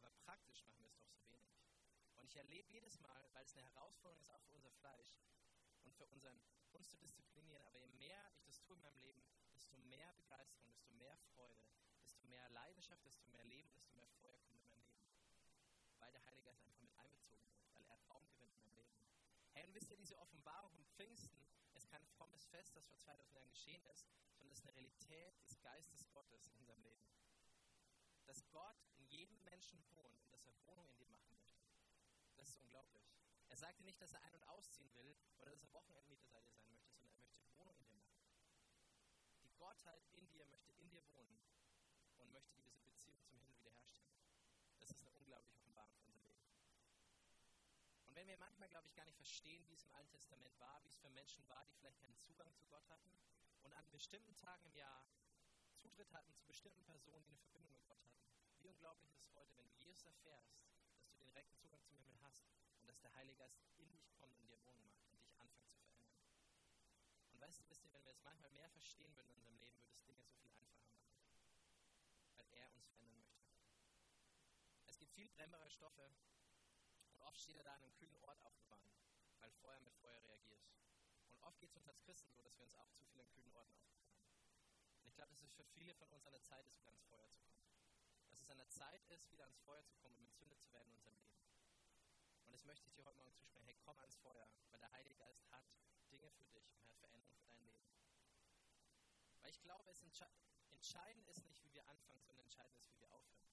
Aber 0.00 0.10
praktisch 0.24 0.64
machen 0.64 0.84
wir 0.84 0.90
es 0.90 0.98
doch 0.98 1.10
so 1.10 1.26
wenig. 1.30 1.58
Und 2.16 2.26
ich 2.26 2.36
erlebe 2.36 2.70
jedes 2.70 3.00
Mal, 3.00 3.28
weil 3.32 3.44
es 3.44 3.56
eine 3.56 3.64
Herausforderung 3.64 4.20
ist, 4.20 4.30
auch 4.30 4.42
für 4.42 4.54
unser 4.54 4.70
Fleisch 4.72 5.16
und 5.84 5.94
für 5.94 6.06
unseren, 6.06 6.38
uns 6.72 6.90
zu 6.90 6.98
disziplinieren, 6.98 7.64
aber 7.66 7.78
je 7.78 7.88
mehr 7.88 8.30
tue 8.68 8.76
in 8.76 8.82
meinem 8.82 9.00
Leben, 9.00 9.24
desto 9.54 9.78
mehr 9.88 10.12
Begeisterung, 10.12 10.68
desto 10.68 10.92
mehr 10.92 11.16
Freude, 11.32 11.64
desto 12.02 12.22
mehr 12.26 12.48
Leidenschaft, 12.50 13.02
desto 13.06 13.26
mehr 13.28 13.44
Leben, 13.44 13.72
desto 13.72 13.94
mehr 13.96 14.08
Feuer 14.20 14.38
kommt 14.44 14.60
in 14.62 14.68
mein 14.68 14.84
Leben. 14.84 15.08
Weil 15.98 16.12
der 16.12 16.24
Heilige 16.26 16.44
Geist 16.44 16.62
einfach 16.62 16.82
mit 16.82 16.94
einbezogen 16.98 17.48
wird, 17.48 17.72
weil 17.72 17.84
er 17.86 17.96
Raum 18.10 18.28
gewinnt 18.28 18.52
in 18.52 18.60
meinem 18.60 18.74
Leben. 18.74 18.92
Hey, 19.54 19.64
und 19.64 19.74
wisst 19.74 19.90
ihr, 19.90 19.96
diese 19.96 20.18
Offenbarung 20.18 20.70
vom 20.72 20.84
Pfingsten 20.96 21.40
ist 21.72 21.88
kein 21.88 22.04
frommes 22.04 22.44
Fest, 22.46 22.76
das 22.76 22.86
vor 22.86 22.98
2000 22.98 23.34
Jahren 23.34 23.48
geschehen 23.48 23.82
ist, 23.86 24.06
sondern 24.36 24.52
es 24.52 24.58
ist 24.58 24.66
eine 24.66 24.74
Realität 24.74 25.42
des 25.42 25.58
Geistes 25.62 26.06
Gottes 26.10 26.48
in 26.48 26.56
unserem 26.58 26.82
Leben. 26.82 27.08
Dass 28.26 28.44
Gott 28.50 28.76
in 28.98 29.06
jedem 29.06 29.42
Menschen 29.44 29.82
wohnt 29.92 30.20
und 30.20 30.32
dass 30.32 30.44
er 30.44 30.66
Wohnung 30.66 30.86
in 30.90 30.98
dir 30.98 31.08
machen 31.08 31.34
möchte. 31.38 31.64
Das 32.36 32.50
ist 32.50 32.58
unglaublich. 32.58 33.08
Er 33.48 33.56
sagte 33.56 33.82
nicht, 33.84 34.00
dass 34.02 34.12
er 34.12 34.22
ein- 34.24 34.34
und 34.34 34.46
ausziehen 34.46 34.92
will 34.94 35.16
oder 35.38 35.52
dass 35.52 35.62
er 35.62 35.72
Wochenendmieter 35.72 36.28
bei 36.28 36.42
dir 36.42 36.66
möchte, 36.66 36.94
sondern 36.98 37.18
er 37.18 37.26
möchte 37.30 37.56
Wohnung 37.56 37.78
in 37.78 37.88
dir 37.88 37.96
machen. 37.96 38.18
Gottheit 39.68 40.00
in 40.16 40.26
dir 40.30 40.46
möchte 40.46 40.72
in 40.72 40.88
dir 40.88 41.04
wohnen 41.12 41.38
und 42.16 42.32
möchte 42.32 42.56
diese 42.56 42.80
Beziehung 42.80 43.20
zum 43.20 43.36
Himmel 43.36 43.54
wiederherstellen. 43.58 44.24
Das 44.80 44.90
ist 44.90 45.02
eine 45.02 45.12
unglaubliche 45.12 45.58
Offenbarung 45.58 45.94
für 46.00 46.08
unser 46.08 46.30
Leben. 46.30 46.48
Und 48.06 48.14
wenn 48.16 48.26
wir 48.26 48.38
manchmal, 48.38 48.70
glaube 48.70 48.86
ich, 48.86 48.94
gar 48.94 49.04
nicht 49.04 49.16
verstehen, 49.16 49.68
wie 49.68 49.74
es 49.74 49.84
im 49.84 49.92
Alten 49.92 50.10
Testament 50.10 50.58
war, 50.58 50.82
wie 50.84 50.88
es 50.88 50.96
für 50.96 51.10
Menschen 51.10 51.46
war, 51.48 51.66
die 51.66 51.74
vielleicht 51.74 52.00
keinen 52.00 52.16
Zugang 52.16 52.50
zu 52.54 52.64
Gott 52.64 52.88
hatten 52.88 53.12
und 53.62 53.74
an 53.74 53.90
bestimmten 53.90 54.34
Tagen 54.36 54.64
im 54.64 54.74
Jahr 54.74 55.04
Zutritt 55.76 56.10
hatten 56.14 56.32
zu 56.32 56.46
bestimmten 56.46 56.82
Personen, 56.84 57.22
die 57.26 57.32
eine 57.32 57.38
Verbindung 57.38 57.70
mit 57.72 57.86
Gott 57.86 58.02
hatten. 58.02 58.24
Wie 58.60 58.68
unglaublich 58.68 59.12
ist 59.12 59.20
es 59.20 59.34
heute, 59.34 59.54
wenn 59.58 59.68
du 59.68 59.74
Jesus 59.74 60.02
erfährst, 60.06 60.56
dass 60.96 61.12
du 61.12 61.18
den 61.18 61.28
direkten 61.28 61.58
Zugang 61.58 61.84
zum 61.84 61.98
Himmel 61.98 62.18
hast 62.22 62.40
und 62.80 62.88
dass 62.88 63.00
der 63.00 63.12
Heilige 63.12 63.36
Geist 63.36 63.60
in 63.76 63.92
dich 63.92 64.10
kommt 64.14 64.34
und 64.38 64.48
dir 64.48 64.64
Wohnung 64.64 64.88
macht 64.88 65.12
und 65.12 65.22
dich 65.22 65.38
anfängt 65.38 65.68
zu 65.68 65.76
verändern. 65.82 66.16
Und 67.32 67.40
weißt 67.42 67.60
du, 67.60 67.77
es 68.18 68.24
manchmal 68.24 68.50
mehr 68.50 68.68
verstehen 68.70 69.14
würden 69.14 69.30
in 69.30 69.36
unserem 69.36 69.58
Leben, 69.58 69.78
würde 69.78 69.92
es 69.94 70.02
Dinge 70.02 70.24
so 70.24 70.34
viel 70.34 70.74
einfacher 70.74 71.06
machen, 71.06 71.30
weil 72.34 72.48
er 72.50 72.72
uns 72.72 72.84
verändern 72.88 73.20
möchte. 73.22 73.46
Es 74.86 74.98
gibt 74.98 75.12
viel 75.12 75.28
brennbare 75.28 75.70
Stoffe 75.70 76.10
und 77.12 77.22
oft 77.22 77.40
steht 77.40 77.56
er 77.56 77.62
da 77.62 77.74
an 77.74 77.82
einem 77.82 77.94
kühlen 77.94 78.16
Ort 78.16 78.40
aufbewahren, 78.42 78.90
weil 79.40 79.52
Feuer 79.52 79.80
mit 79.80 79.94
Feuer 79.96 80.20
reagiert. 80.24 80.60
Und 81.30 81.44
oft 81.44 81.60
geht 81.60 81.70
es 81.70 81.76
uns 81.76 81.86
als 81.86 82.00
Christen 82.02 82.32
so, 82.32 82.42
dass 82.42 82.56
wir 82.58 82.64
uns 82.64 82.74
auch 82.74 82.90
zu 82.90 83.04
viel 83.04 83.20
an 83.20 83.30
kühlen 83.30 83.52
Orten 83.52 83.72
aufbewahren. 83.76 84.18
Und 85.02 85.06
ich 85.06 85.14
glaube, 85.14 85.30
dass 85.30 85.42
es 85.42 85.52
für 85.52 85.64
viele 85.64 85.94
von 85.94 86.10
uns 86.10 86.26
an 86.26 86.32
der 86.32 86.42
Zeit 86.42 86.66
ist, 86.66 86.80
wieder 86.80 86.90
ans 86.90 87.04
Feuer 87.04 87.30
zu 87.30 87.40
kommen. 87.44 87.62
Dass 88.30 88.40
es 88.40 88.50
an 88.50 88.58
der 88.58 88.68
Zeit 88.68 89.04
ist, 89.06 89.30
wieder 89.30 89.44
ans 89.44 89.60
Feuer 89.60 89.84
zu 89.86 89.94
kommen 89.96 90.16
und 90.16 90.24
entzündet 90.24 90.60
zu 90.60 90.72
werden 90.72 90.88
in 90.88 90.96
unserem 90.96 91.16
Leben. 91.20 91.38
Und 92.46 92.52
das 92.52 92.64
möchte 92.64 92.88
ich 92.88 92.94
dir 92.94 93.04
heute 93.04 93.16
Morgen 93.16 93.32
zusprechen. 93.34 93.66
Hey, 93.66 93.76
komm 93.84 93.98
ans 94.00 94.16
Feuer, 94.16 94.48
weil 94.70 94.80
der 94.80 94.90
Heilige 94.92 95.14
Geist 95.16 95.46
hat 95.52 95.64
Dinge 96.10 96.30
für 96.30 96.46
dich 96.46 96.74
und 96.74 96.88
hat 96.88 96.96
Veränderung 96.98 97.24
für 97.30 97.38
Leben. 97.40 97.47
Weil 99.48 99.54
ich 99.54 99.62
glaube, 99.62 99.90
es 99.90 100.02
entsche 100.02 100.28
entscheidend 100.72 101.26
ist 101.26 101.42
nicht, 101.46 101.64
wie 101.64 101.72
wir 101.72 101.88
anfangen, 101.88 102.20
sondern 102.20 102.44
entscheidend 102.44 102.76
ist, 102.76 102.92
wie 102.92 103.00
wir 103.00 103.10
aufhören. 103.10 103.48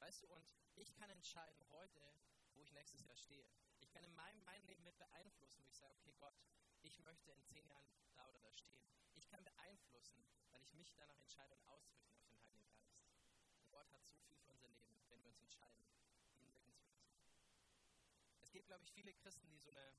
Weißt 0.00 0.24
du, 0.24 0.26
und 0.26 0.52
ich 0.74 0.92
kann 0.96 1.08
entscheiden 1.08 1.64
heute, 1.70 2.02
wo 2.54 2.62
ich 2.62 2.72
nächstes 2.72 3.04
Jahr 3.04 3.14
stehe. 3.14 3.46
Ich 3.78 3.88
kann 3.92 4.02
in 4.02 4.12
meinem, 4.16 4.42
mein 4.42 4.60
Leben 4.64 4.82
mit 4.82 4.98
beeinflussen, 4.98 5.62
wo 5.62 5.68
ich 5.68 5.76
sage, 5.76 5.94
okay 5.94 6.16
Gott, 6.18 6.34
ich 6.82 6.98
möchte 6.98 7.30
in 7.30 7.44
zehn 7.44 7.64
Jahren 7.68 7.86
da 8.16 8.26
oder 8.26 8.40
da 8.40 8.52
stehen. 8.52 8.82
Ich 9.14 9.28
kann 9.28 9.44
beeinflussen, 9.44 10.20
weil 10.50 10.62
ich 10.62 10.72
mich 10.72 10.96
danach 10.96 11.20
entscheide 11.20 11.54
und 11.54 11.64
ausrichten 11.68 12.10
auf 12.10 12.26
den 12.26 12.34
Heiligen 12.34 12.50
Geist. 12.50 12.82
Und 13.54 13.70
Gott 13.70 13.88
hat 13.92 14.04
so 14.04 14.16
viel 14.16 14.36
für 14.36 14.50
unser 14.50 14.68
Leben, 14.68 14.98
wenn 15.10 15.22
wir 15.22 15.28
uns 15.28 15.42
entscheiden, 15.42 15.86
ihn 16.40 16.52
wirken 16.56 16.74
zu 16.74 16.90
lassen. 16.90 17.22
Es 18.40 18.50
gibt, 18.50 18.66
glaube 18.66 18.82
ich, 18.82 18.90
viele 18.90 19.14
Christen, 19.14 19.48
die 19.48 19.60
so 19.60 19.70
eine 19.70 19.94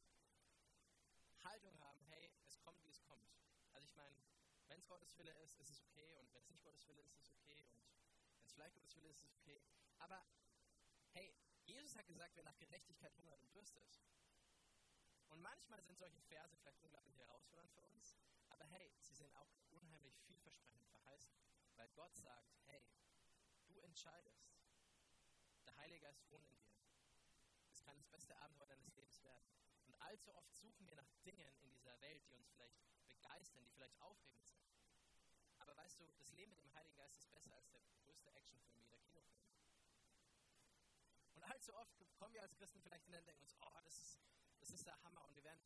Haltung 1.46 1.80
haben, 1.80 2.04
hey, 2.10 2.34
es 2.46 2.60
kommt, 2.60 2.84
wie 2.84 2.90
es 2.90 3.02
kommt. 3.06 3.32
Also 3.72 3.88
ich 3.88 3.96
meine, 3.96 4.31
wenn 4.72 4.80
es 4.80 4.88
Gottes 4.88 5.18
Wille 5.18 5.34
ist, 5.44 5.60
ist 5.60 5.70
es 5.70 5.82
okay 5.82 6.16
und 6.16 6.34
wenn 6.34 6.42
es 6.42 6.50
nicht 6.50 6.64
Gottes 6.64 6.88
Wille 6.88 7.02
ist, 7.02 7.14
ist 7.18 7.28
es 7.28 7.34
okay 7.34 7.62
und 7.68 8.40
wenn 8.40 8.46
es 8.46 8.54
vielleicht 8.54 8.74
Gottes 8.76 8.96
Wille 8.96 9.10
ist, 9.10 9.18
ist 9.18 9.26
es 9.26 9.36
okay. 9.36 9.62
Aber 10.00 10.26
hey, 11.12 11.36
Jesus 11.66 11.96
hat 11.98 12.08
gesagt, 12.08 12.36
wer 12.36 12.44
nach 12.44 12.58
Gerechtigkeit 12.58 13.16
hungert 13.18 13.42
und 13.42 13.54
dürstet. 13.54 14.00
Und 15.28 15.42
manchmal 15.42 15.82
sind 15.84 16.00
solche 16.00 16.22
Verse 16.22 16.56
vielleicht 16.58 16.82
unglaublich 16.82 17.18
herausfordernd 17.18 17.70
für 17.72 17.82
uns, 17.82 18.18
aber 18.48 18.64
hey, 18.64 18.94
sie 19.00 19.14
sind 19.14 19.36
auch 19.36 19.52
unheimlich 19.72 20.18
vielversprechend 20.22 20.88
verheißen, 20.88 21.36
weil 21.76 21.90
Gott 21.90 22.16
sagt, 22.16 22.56
hey, 22.68 22.82
entscheidest, 23.92 24.48
der 25.66 25.76
Heilige 25.76 26.00
Geist 26.00 26.26
wohnt 26.30 26.48
in 26.48 26.58
dir. 26.64 26.80
Es 27.72 27.84
kann 27.84 27.98
das 27.98 28.08
beste 28.08 28.38
Abenteuer 28.38 28.68
deines 28.68 28.96
Lebens 28.96 29.22
werden. 29.22 29.46
Und 29.86 29.96
allzu 29.96 30.34
oft 30.34 30.56
suchen 30.56 30.88
wir 30.88 30.96
nach 30.96 31.12
Dingen 31.26 31.54
in 31.60 31.72
dieser 31.72 32.00
Welt, 32.00 32.26
die 32.26 32.34
uns 32.34 32.48
vielleicht 32.52 32.80
begeistern, 33.10 33.66
die 33.66 33.72
vielleicht 33.72 34.02
aufregend 34.02 34.48
sind. 34.48 34.61
Weißt 35.82 36.00
du, 36.00 36.06
das 36.20 36.32
Leben 36.34 36.52
mit 36.52 36.64
dem 36.64 36.74
Heiligen 36.76 36.96
Geist 36.96 37.18
ist 37.18 37.32
besser 37.32 37.56
als 37.56 37.70
der 37.72 37.82
größte 38.06 38.32
Actionfilm 38.34 38.86
wie 38.86 38.90
der 38.90 39.00
Kinofilm. 39.00 39.26
Und 41.34 41.44
allzu 41.44 41.74
oft 41.76 41.92
kommen 42.18 42.34
wir 42.34 42.44
als 42.44 42.54
Christen 42.56 42.82
vielleicht 42.82 43.08
in 43.08 43.14
den 43.14 43.26
denken 43.26 43.42
uns, 43.42 43.56
oh, 43.62 43.80
das 43.84 43.98
ist, 43.98 44.20
das 44.60 44.70
ist 44.70 44.86
der 44.86 45.02
Hammer 45.04 45.26
und 45.26 45.36
wir 45.36 45.44
werden. 45.44 45.60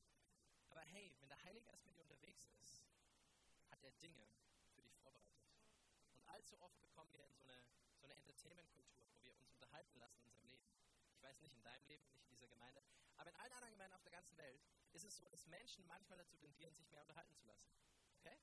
Aber 0.69 0.81
hey, 0.81 1.13
wenn 1.19 1.27
der 1.27 1.43
Heilige 1.43 1.65
Geist 1.65 1.85
mit 1.85 1.95
dir 1.95 2.01
unterwegs 2.01 2.47
ist, 2.63 2.81
hat 3.69 3.83
er 3.83 3.91
Dinge 3.91 4.25
für 4.73 4.81
dich 4.81 4.95
vorbereitet. 4.99 5.51
Und 6.13 6.27
allzu 6.29 6.61
oft 6.61 6.79
bekommen 6.79 7.11
wir 7.11 7.25
in 7.25 7.33
so 7.33 7.43
eine, 7.43 7.61
so 7.99 8.05
eine 8.05 8.15
Entertainment-Kultur, 8.15 9.05
wo 9.11 9.21
wir 9.21 9.33
uns 9.33 9.49
unterhalten 9.51 9.99
lassen 9.99 10.21
in 10.21 10.27
unserem 10.27 10.49
Leben. 10.49 10.71
Ich 11.11 11.23
weiß 11.23 11.41
nicht 11.41 11.55
in 11.55 11.63
deinem 11.63 11.85
Leben, 11.87 12.07
nicht 12.13 12.23
in 12.23 12.29
dieser 12.31 12.47
Gemeinde, 12.47 12.81
aber 13.17 13.29
in 13.29 13.35
allen 13.35 13.51
anderen 13.51 13.73
Gemeinden 13.73 13.95
auf 13.95 14.03
der 14.03 14.13
ganzen 14.13 14.37
Welt 14.37 14.61
ist 14.93 15.03
es 15.03 15.17
so, 15.17 15.27
dass 15.27 15.45
Menschen 15.47 15.85
manchmal 15.87 16.17
dazu 16.17 16.37
tendieren, 16.37 16.73
sich 16.73 16.89
mehr 16.89 17.01
unterhalten 17.01 17.35
zu 17.35 17.45
lassen. 17.47 17.69
Okay? 18.19 18.37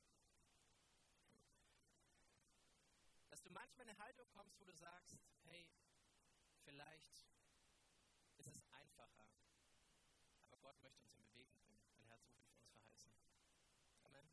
Dass 3.30 3.41
du 3.41 3.41
manchmal 3.52 3.86
in 3.86 3.90
eine 3.90 3.98
Haltung 3.98 4.28
kommst, 4.30 4.58
wo 4.60 4.64
du 4.64 4.72
sagst, 4.72 5.18
hey, 5.44 5.68
vielleicht 6.64 7.26
ist 8.36 8.46
es 8.46 8.62
einfacher, 8.70 9.26
aber 10.46 10.56
Gott 10.58 10.80
möchte 10.82 11.02
uns 11.02 11.12
in 11.12 11.22
Bewegung 11.22 11.56
bringen, 11.60 12.08
hat 12.08 12.22
so 12.22 12.30
viel 12.32 12.44
für 12.46 12.58
uns 12.58 12.72
verheißen. 12.72 13.12
Amen. 14.04 14.28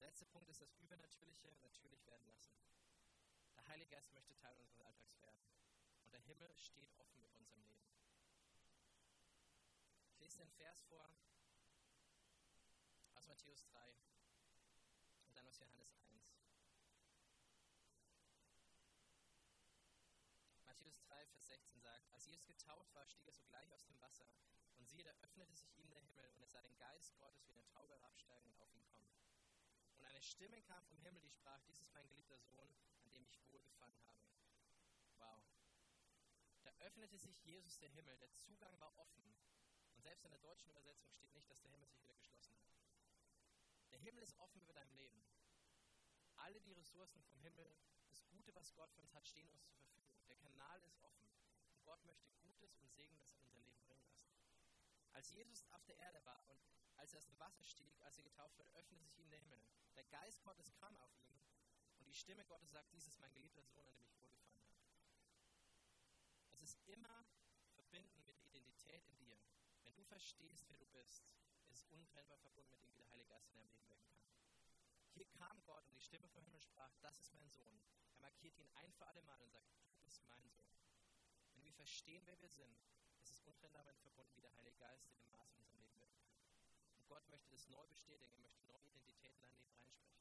Der 0.00 0.08
letzte 0.08 0.26
Punkt 0.26 0.48
ist 0.48 0.60
das 0.60 0.74
Übernatürliche 0.74 1.52
natürlich 1.60 2.04
werden 2.06 2.26
lassen. 2.26 2.54
Der 3.56 3.66
Heilige 3.66 3.90
Geist 3.90 4.12
möchte 4.12 4.34
Teil 4.36 4.56
unseres 4.58 4.80
Alltags 4.80 5.20
werden. 5.20 5.42
Und 6.04 6.12
der 6.12 6.20
Himmel 6.20 6.56
steht 6.56 6.92
offen 6.98 7.20
mit 7.20 7.32
unserem 7.34 7.62
Leben. 7.62 7.86
Ich 10.10 10.18
lese 10.18 10.38
den 10.38 10.50
Vers 10.50 10.80
vor 10.82 11.10
aus 13.14 13.26
Matthäus 13.28 13.64
3 13.64 13.94
und 15.26 15.36
dann 15.36 15.46
aus 15.46 15.58
Johannes 15.58 15.92
1. 15.94 16.41
Matthäus 20.72 21.02
3, 21.02 21.26
Vers 21.26 21.46
16 21.48 21.80
sagt, 21.82 22.10
als 22.14 22.24
Jesus 22.24 22.46
getauft 22.46 22.94
war, 22.94 23.06
stieg 23.06 23.26
er 23.26 23.32
sogleich 23.34 23.70
aus 23.74 23.84
dem 23.84 24.00
Wasser. 24.00 24.24
Und 24.78 24.88
siehe, 24.88 25.04
da 25.04 25.12
öffnete 25.20 25.54
sich 25.54 25.76
ihm 25.76 25.86
der 25.90 26.00
Himmel 26.00 26.26
und 26.30 26.40
er 26.40 26.48
sah 26.48 26.62
den 26.62 26.74
Geist 26.78 27.14
Gottes 27.18 27.46
wie 27.46 27.52
eine 27.52 27.66
Taube 27.66 27.92
herabsteigen 27.92 28.48
und 28.48 28.58
auf 28.58 28.72
ihn 28.72 28.86
kommen. 28.86 29.12
Und 29.98 30.06
eine 30.06 30.22
Stimme 30.22 30.62
kam 30.62 30.82
vom 30.86 30.98
Himmel, 31.00 31.20
die 31.20 31.28
sprach, 31.28 31.60
dies 31.68 31.78
ist 31.78 31.92
mein 31.92 32.08
geliebter 32.08 32.38
Sohn, 32.38 32.74
an 33.02 33.10
dem 33.10 33.22
ich 33.26 33.44
wohlgefallen 33.48 34.00
habe. 34.06 34.18
Wow. 35.18 35.42
Da 36.62 36.70
öffnete 36.86 37.18
sich 37.18 37.38
Jesus 37.44 37.78
der 37.78 37.90
Himmel, 37.90 38.16
der 38.16 38.32
Zugang 38.32 38.80
war 38.80 38.96
offen. 38.96 39.36
Und 39.94 40.00
selbst 40.00 40.24
in 40.24 40.30
der 40.30 40.40
deutschen 40.40 40.70
Übersetzung 40.70 41.10
steht 41.10 41.34
nicht, 41.34 41.50
dass 41.50 41.60
der 41.60 41.70
Himmel 41.70 41.86
sich 41.90 42.02
wieder 42.02 42.14
geschlossen 42.14 42.56
hat. 42.56 42.72
Der 43.90 43.98
Himmel 43.98 44.22
ist 44.22 44.38
offen 44.38 44.62
über 44.62 44.72
deinem 44.72 44.94
Leben. 44.94 45.22
Alle 46.36 46.62
die 46.62 46.72
Ressourcen 46.72 47.22
vom 47.24 47.38
Himmel, 47.40 47.76
das 48.08 48.24
Gute, 48.28 48.54
was 48.54 48.74
Gott 48.74 48.90
für 48.92 49.02
uns 49.02 49.12
hat, 49.12 49.26
stehen 49.26 49.50
uns 49.50 49.60
zur 49.60 49.72
Verfügung. 49.74 50.01
Kanal 50.42 50.82
ist 50.82 50.98
offen. 51.02 51.28
Und 51.70 51.84
Gott 51.84 52.04
möchte 52.04 52.30
Gutes 52.42 52.76
und 52.78 52.90
Segendes 52.92 53.24
in 53.26 53.34
unser 53.38 53.52
Leben 53.52 53.80
bringen 53.86 54.06
lassen. 54.10 54.34
Als 55.12 55.32
Jesus 55.32 55.64
auf 55.70 55.84
der 55.84 55.96
Erde 55.98 56.24
war 56.24 56.44
und 56.48 56.60
als 56.96 57.12
er 57.12 57.18
aus 57.18 57.26
dem 57.26 57.38
Wasser 57.38 57.64
stieg, 57.64 57.92
als 58.02 58.18
er 58.18 58.24
getauft 58.24 58.56
wurde, 58.58 58.70
öffnete 58.74 59.04
sich 59.04 59.18
ihm 59.18 59.30
der 59.30 59.38
Himmel. 59.38 59.60
Der 59.96 60.04
Geist 60.04 60.42
Gottes 60.42 60.72
kam 60.74 60.96
auf 60.96 61.14
ihn 61.24 61.40
und 61.98 62.06
die 62.06 62.14
Stimme 62.14 62.44
Gottes 62.46 62.70
sagt, 62.70 62.92
dies 62.92 63.06
ist 63.06 63.20
mein 63.20 63.32
geliebter 63.32 63.62
Sohn, 63.62 63.88
an 63.88 63.96
dem 63.96 64.08
ich 64.08 64.20
wohlgefallen 64.20 64.60
habe. 64.66 64.82
Es 66.52 66.62
ist 66.62 66.78
immer 66.86 67.26
verbinden 67.74 68.24
mit 68.24 68.40
Identität 68.44 69.04
in 69.06 69.18
dir. 69.18 69.36
Wenn 69.84 69.94
du 69.96 70.04
verstehst, 70.04 70.68
wer 70.68 70.78
du 70.78 70.86
bist, 70.86 71.24
ist 71.62 71.70
es 71.72 71.84
untrennbar 71.90 72.38
verbunden 72.38 72.70
mit 72.70 72.82
dem, 72.82 72.92
wie 72.92 72.98
der 72.98 73.10
Heilige 73.10 73.30
Geist 73.30 73.48
in 73.48 73.54
deinem 73.56 73.70
Leben 73.70 73.88
wirken 73.88 74.10
kann. 74.14 74.30
Hier 75.14 75.26
kam 75.26 75.62
Gott 75.64 75.86
und 75.88 75.94
die 75.94 76.00
Stimme 76.00 76.28
vom 76.28 76.44
Himmel 76.44 76.60
sprach, 76.60 76.92
das 77.00 77.18
ist 77.18 77.34
mein 77.34 77.50
Sohn. 77.50 77.80
Er 78.14 78.20
markiert 78.20 78.56
ihn 78.58 78.68
ein 78.74 78.92
für 78.92 79.06
alle 79.06 79.22
Mal 79.22 79.40
und 79.42 79.50
sagt, 79.50 79.66
du 80.00 80.01
bist 80.12 80.28
mein 80.28 80.44
Sohn. 80.44 80.68
Wenn 81.54 81.64
wir 81.64 81.72
verstehen, 81.72 82.20
wer 82.26 82.38
wir 82.38 82.50
sind, 82.50 82.76
ist 83.22 83.32
es 83.32 83.40
untrennbar 83.40 83.82
damit 83.82 84.02
verbunden, 84.02 84.36
wie 84.36 84.42
der 84.42 84.54
Heilige 84.56 84.76
Geist 84.76 85.08
in 85.08 85.16
dem 85.16 85.30
Maß 85.30 85.54
in 85.54 85.62
unserem 85.64 85.80
Leben 85.80 85.96
kann. 85.96 86.36
Und 86.96 87.08
Gott 87.08 87.26
möchte 87.30 87.48
das 87.50 87.66
neu 87.70 87.86
bestätigen, 87.86 88.30
er 88.30 88.38
möchte 88.44 88.62
neue 88.64 88.84
Identität 88.84 89.32
in 89.32 89.40
dein 89.40 89.54
Leben 89.56 89.72
reinsprechen. 89.72 90.20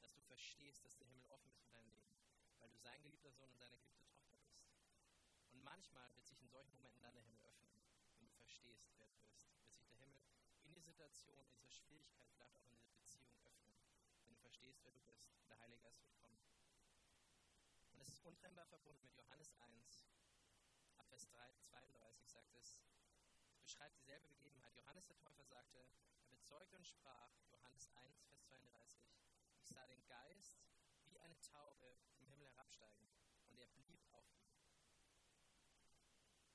Dass 0.00 0.12
du 0.12 0.20
verstehst, 0.20 0.84
dass 0.84 0.98
der 0.98 1.06
Himmel 1.06 1.24
offen 1.30 1.50
ist 1.50 1.64
für 1.64 1.72
dein 1.72 1.88
Leben, 1.88 2.12
weil 2.58 2.68
du 2.68 2.76
sein 2.76 3.00
geliebter 3.00 3.32
Sohn 3.32 3.48
und 3.48 3.56
seine 3.56 3.78
geliebte 3.80 4.04
Tochter 4.04 4.20
bist. 4.20 4.36
Und 5.48 5.64
manchmal 5.64 6.12
wird 6.12 6.26
sich 6.26 6.38
in 6.42 6.50
solchen 6.50 6.74
Momenten 6.74 7.00
dann 7.00 7.14
der 7.14 7.24
Himmel 7.24 7.40
öffnen, 7.40 7.72
wenn 8.18 8.26
du 8.26 8.32
verstehst, 8.32 8.92
wer 8.98 9.08
du 9.08 9.16
bist. 9.32 9.48
Wird 9.56 9.72
sich 9.72 9.86
der 9.86 9.96
Himmel 9.96 10.20
in 10.64 10.74
die 10.74 10.84
Situation, 10.84 11.40
in 11.48 11.56
dieser 11.56 11.70
Schwierigkeit, 11.70 12.28
vielleicht 12.34 12.54
auch 12.58 12.66
in 12.68 12.76
dieser 12.76 12.92
Beziehung 12.92 13.32
öffnen, 13.48 13.80
wenn 14.20 14.34
du 14.34 14.40
verstehst, 14.40 14.84
wer 14.84 14.92
du 14.92 15.00
bist. 15.00 15.32
Der 15.48 15.58
Heilige 15.58 15.80
Geist 15.80 16.02
wird 16.02 16.12
kommen. 16.20 16.51
Es 18.02 18.08
ist 18.08 18.24
untrennbar 18.24 18.66
verbunden 18.66 19.06
mit 19.06 19.14
Johannes 19.16 19.54
1, 19.60 20.08
ab 20.98 21.06
Vers 21.08 21.28
3, 21.28 21.54
32 21.70 22.28
sagt 22.28 22.52
es, 22.56 22.82
es 23.52 23.60
beschreibt 23.60 23.96
dieselbe 23.96 24.26
Begebenheit. 24.26 24.74
Johannes 24.74 25.06
der 25.06 25.16
Täufer 25.18 25.44
sagte, 25.44 25.78
er 26.24 26.30
bezeugte 26.32 26.76
und 26.76 26.84
sprach, 26.84 27.30
Johannes 27.52 27.88
1, 27.94 28.24
Vers 28.24 28.42
32, 28.42 29.06
ich 29.60 29.68
sah 29.68 29.86
den 29.86 30.04
Geist 30.08 30.58
wie 31.10 31.20
eine 31.20 31.40
Taube 31.42 31.94
vom 32.16 32.26
Himmel 32.26 32.48
herabsteigen 32.48 33.06
und 33.46 33.60
er 33.60 33.68
blieb 33.68 34.02
auf 34.10 34.26
ihm. 34.34 34.50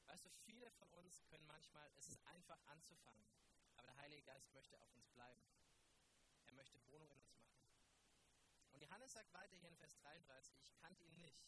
Weißt 0.07 0.25
du, 0.25 0.29
viele 0.43 0.69
von 0.71 0.89
uns 0.99 1.23
können 1.27 1.47
manchmal, 1.47 1.89
es 1.95 2.09
ist 2.09 2.19
einfach 2.25 2.59
anzufangen, 2.65 3.23
aber 3.77 3.87
der 3.87 3.95
Heilige 3.95 4.23
Geist 4.23 4.51
möchte 4.51 4.77
auf 4.81 4.93
uns 4.93 5.07
bleiben. 5.07 5.41
Er 6.47 6.53
möchte 6.55 6.85
Wohnung 6.87 7.09
in 7.09 7.21
uns. 7.21 7.26
Und 8.77 8.83
Johannes 8.83 9.11
sagt 9.11 9.33
weiter 9.33 9.55
hier 9.55 9.69
in 9.69 9.75
Vers 9.77 9.97
33, 9.97 10.53
ich 10.61 10.75
kannte 10.75 11.03
ihn 11.03 11.17
nicht, 11.17 11.41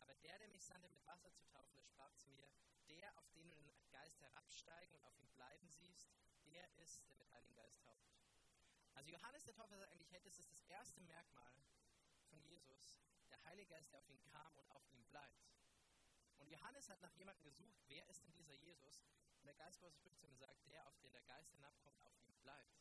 aber 0.00 0.14
der, 0.16 0.38
der 0.38 0.48
mich 0.48 0.62
sandte, 0.62 0.86
mit 0.90 1.06
Wasser 1.06 1.32
zu 1.32 1.42
taufen, 1.46 1.74
der 1.74 1.82
sprach 1.82 2.12
zu 2.16 2.28
mir, 2.28 2.46
der, 2.90 3.16
auf 3.16 3.26
den 3.32 3.48
du 3.48 3.54
den 3.54 3.72
Geist 3.88 4.20
herabsteigen 4.20 4.94
und 4.96 5.02
auf 5.06 5.18
ihn 5.18 5.30
bleiben 5.30 5.66
siehst, 5.66 6.12
der 6.44 6.70
ist, 6.76 7.02
der 7.08 7.16
mit 7.16 7.32
Heiligen 7.32 7.54
Geist 7.54 7.80
tauft. 7.80 8.12
Also 8.92 9.10
Johannes 9.10 9.44
der 9.44 9.54
Täufer 9.54 9.78
sagt 9.78 9.92
eigentlich, 9.92 10.12
hey, 10.12 10.20
das 10.24 10.36
das 10.36 10.60
erste 10.68 11.00
Merkmal 11.00 11.54
von 12.28 12.38
Jesus, 12.42 12.98
der 13.30 13.42
Heilige 13.44 13.70
Geist, 13.70 13.90
der 13.90 14.00
auf 14.00 14.08
ihn 14.10 14.22
kam 14.24 14.54
und 14.58 14.68
auf 14.68 14.86
ihm 14.92 15.06
bleibt. 15.06 15.48
Und 16.36 16.50
Johannes 16.50 16.90
hat 16.90 17.00
nach 17.00 17.14
jemandem 17.14 17.44
gesucht, 17.44 17.78
wer 17.86 18.06
ist 18.10 18.22
denn 18.24 18.34
dieser 18.34 18.56
Jesus? 18.56 19.00
Und 19.38 19.46
der 19.46 19.54
Geist 19.54 19.80
Gottes 19.80 19.96
spricht 19.96 20.18
zu 20.18 20.26
ihm 20.26 20.32
und 20.32 20.38
sagt, 20.38 20.66
der, 20.66 20.86
auf 20.86 20.98
den 20.98 21.12
der 21.12 21.22
Geist 21.22 21.50
hinabkommt, 21.50 22.04
auf 22.04 22.12
ihm 22.26 22.36
bleibt. 22.42 22.76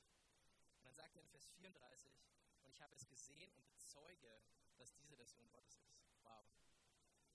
Und 0.76 0.88
dann 0.88 0.94
sagt 0.94 1.16
er 1.16 1.22
in 1.22 1.30
Vers 1.30 1.48
34, 1.56 2.12
und 2.64 2.72
ich 2.72 2.82
habe 2.82 2.96
es 2.96 3.08
gesehen 3.08 3.52
und 3.54 3.70
bezeuge, 3.70 4.42
dass 4.78 4.96
dieser 4.96 5.18
der 5.18 5.28
Sohn 5.28 5.50
Gottes 5.52 5.78
ist. 5.78 6.02
Wow. 6.24 6.46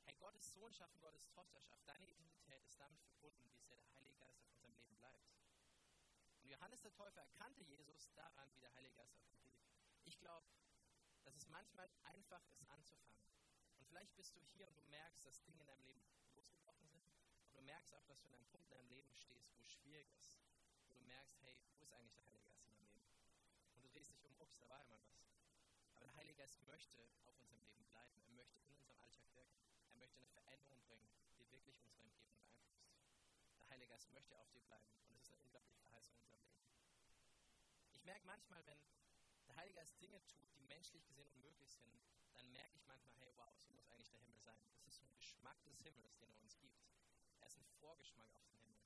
Hey, 0.05 0.15
Gottes 0.17 0.53
Sohnschaft 0.53 0.95
und 0.95 1.01
Gottes 1.01 1.29
Tochterschaft, 1.29 1.87
deine 1.87 2.07
Identität 2.07 2.65
ist 2.65 2.81
damit 2.81 3.01
verbunden, 3.03 3.51
wie 3.53 3.61
sehr 3.61 3.77
der 3.79 3.93
Heilige 3.95 4.17
Geist 4.17 4.41
auf 4.43 4.51
unserem 4.53 4.75
Leben 4.75 4.97
bleibt. 4.97 5.29
Und 6.43 6.51
Johannes 6.51 6.81
der 6.81 6.93
Täufer 6.93 7.21
erkannte 7.21 7.63
Jesus 7.63 8.11
daran, 8.15 8.53
wie 8.55 8.61
der 8.61 8.73
Heilige 8.75 8.95
Geist 8.95 9.15
auf 9.15 9.23
ihm 9.23 9.37
blieb. 9.37 9.59
Ich 10.05 10.19
glaube, 10.19 10.49
dass 11.25 11.37
es 11.37 11.47
manchmal 11.49 11.91
einfach 12.05 12.43
ist, 12.49 12.67
anzufangen. 12.71 13.29
Und 13.77 13.87
vielleicht 13.87 14.15
bist 14.17 14.35
du 14.35 14.41
hier 14.41 14.67
und 14.67 14.77
du 14.77 14.83
merkst, 14.85 15.27
dass 15.27 15.43
Dinge 15.43 15.61
in 15.61 15.67
deinem 15.67 15.85
Leben 15.85 16.03
losgebrochen 16.35 16.89
sind. 16.89 17.05
Aber 17.51 17.61
du 17.61 17.63
merkst 17.63 17.95
auch, 17.95 18.05
dass 18.07 18.21
du 18.21 18.29
in 18.29 18.35
einem 18.35 18.47
Punkt 18.47 18.67
in 18.67 18.71
deinem 18.71 18.89
Leben 18.89 19.15
stehst, 19.15 19.55
wo 19.55 19.61
es 19.61 19.71
schwierig 19.71 20.11
ist. 20.15 20.39
Wo 20.87 20.95
du 20.95 21.01
merkst, 21.03 21.39
hey, 21.43 21.55
wo 21.75 21.83
ist 21.83 21.93
eigentlich 21.93 22.15
der 22.15 22.25
Heilige 22.25 22.47
Geist 22.47 22.65
in 22.65 22.71
meinem 22.71 22.81
Leben? 22.81 23.03
Und 23.75 23.85
du 23.85 23.89
drehst 23.89 24.11
dich 24.11 24.25
um, 24.25 24.35
ups, 24.39 24.57
da 24.59 24.69
war 24.69 24.79
ja 24.79 24.87
mal 24.87 25.01
was. 25.03 25.18
Geist 26.39 26.63
möchte 26.69 27.03
auf 27.27 27.37
unserem 27.41 27.59
Leben 27.67 27.85
bleiben. 27.91 28.23
Er 28.23 28.31
möchte 28.31 28.57
in 28.59 28.65
unserem 28.71 28.93
Alltag 28.95 29.27
wirken. 29.35 29.59
Er 29.91 29.99
möchte 29.99 30.19
eine 30.19 30.29
Veränderung 30.29 30.81
bringen, 30.87 31.11
die 31.37 31.51
wirklich 31.51 31.83
unsere 31.83 31.99
Umgebung 31.99 32.31
beeinflusst. 32.39 32.95
Der 33.59 33.69
Heilige 33.71 33.91
Geist 33.91 34.09
möchte 34.13 34.39
auf 34.39 34.49
dir 34.53 34.63
bleiben. 34.63 34.87
Und 35.09 35.17
es 35.17 35.25
ist 35.25 35.33
eine 35.33 35.43
unglaubliche 35.43 35.81
Verheißung 35.81 36.15
in 36.15 36.23
unserem 36.31 36.55
Leben. 36.55 36.79
Ich 37.91 38.05
merke 38.05 38.25
manchmal, 38.25 38.65
wenn 38.67 38.79
der 39.49 39.57
Heilige 39.57 39.75
Geist 39.81 40.01
Dinge 40.01 40.25
tut, 40.29 40.55
die 40.55 40.63
menschlich 40.63 41.05
gesehen 41.09 41.29
unmöglich 41.31 41.73
sind, 41.73 41.99
dann 42.37 42.53
merke 42.53 42.77
ich 42.77 42.87
manchmal, 42.87 43.17
hey, 43.19 43.33
wow, 43.35 43.53
so 43.59 43.73
muss 43.73 43.89
eigentlich 43.89 44.11
der 44.11 44.21
Himmel 44.21 44.39
sein. 44.39 44.63
Das 44.85 44.95
ist 44.95 44.99
so 44.99 45.03
ein 45.03 45.17
Geschmack 45.17 45.61
des 45.65 45.83
Himmels, 45.83 46.15
den 46.19 46.31
er 46.31 46.39
uns 46.39 46.57
gibt. 46.61 46.79
Er 47.41 47.49
ist 47.49 47.59
ein 47.59 47.67
Vorgeschmack 47.81 48.33
auf 48.35 48.47
den 48.47 48.61
Himmel. 48.61 48.79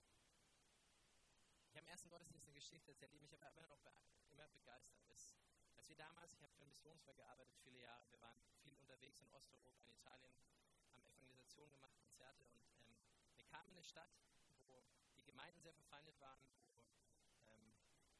Ich 1.68 1.76
habe 1.76 1.84
im 1.84 1.92
ersten 1.92 2.08
Gottesdienst 2.08 2.46
eine 2.46 2.54
Geschichte 2.54 2.92
erzählt, 2.92 3.12
die 3.12 3.18
mich 3.18 3.34
aber 3.34 3.46
immer 3.48 3.66
noch 3.68 3.82
immer 4.42 4.58
begeistert 4.58 4.98
ist. 5.14 5.36
Als 5.76 5.88
wir 5.88 5.96
damals, 5.96 6.32
ich 6.32 6.42
habe 6.42 6.52
für 6.54 6.64
Missionswerk 6.64 7.16
gearbeitet, 7.16 7.54
viele 7.62 7.78
Jahre, 7.78 8.02
wir 8.10 8.20
waren 8.20 8.38
viel 8.62 8.74
unterwegs 8.76 9.20
in 9.20 9.28
Osteuropa, 9.30 9.84
in 9.84 9.92
Italien, 9.92 10.32
haben 10.90 11.04
Evangelisation 11.06 11.70
gemacht, 11.70 11.96
Konzerte 12.00 12.44
und 12.50 12.66
ähm, 12.82 12.96
wir 13.36 13.44
kamen 13.44 13.70
in 13.70 13.76
eine 13.76 13.84
Stadt, 13.84 14.10
wo 14.66 14.82
die 15.16 15.24
Gemeinden 15.24 15.60
sehr 15.60 15.72
verfeindet 15.74 16.18
waren, 16.20 16.42
wo 16.50 17.54
ähm, 17.54 17.72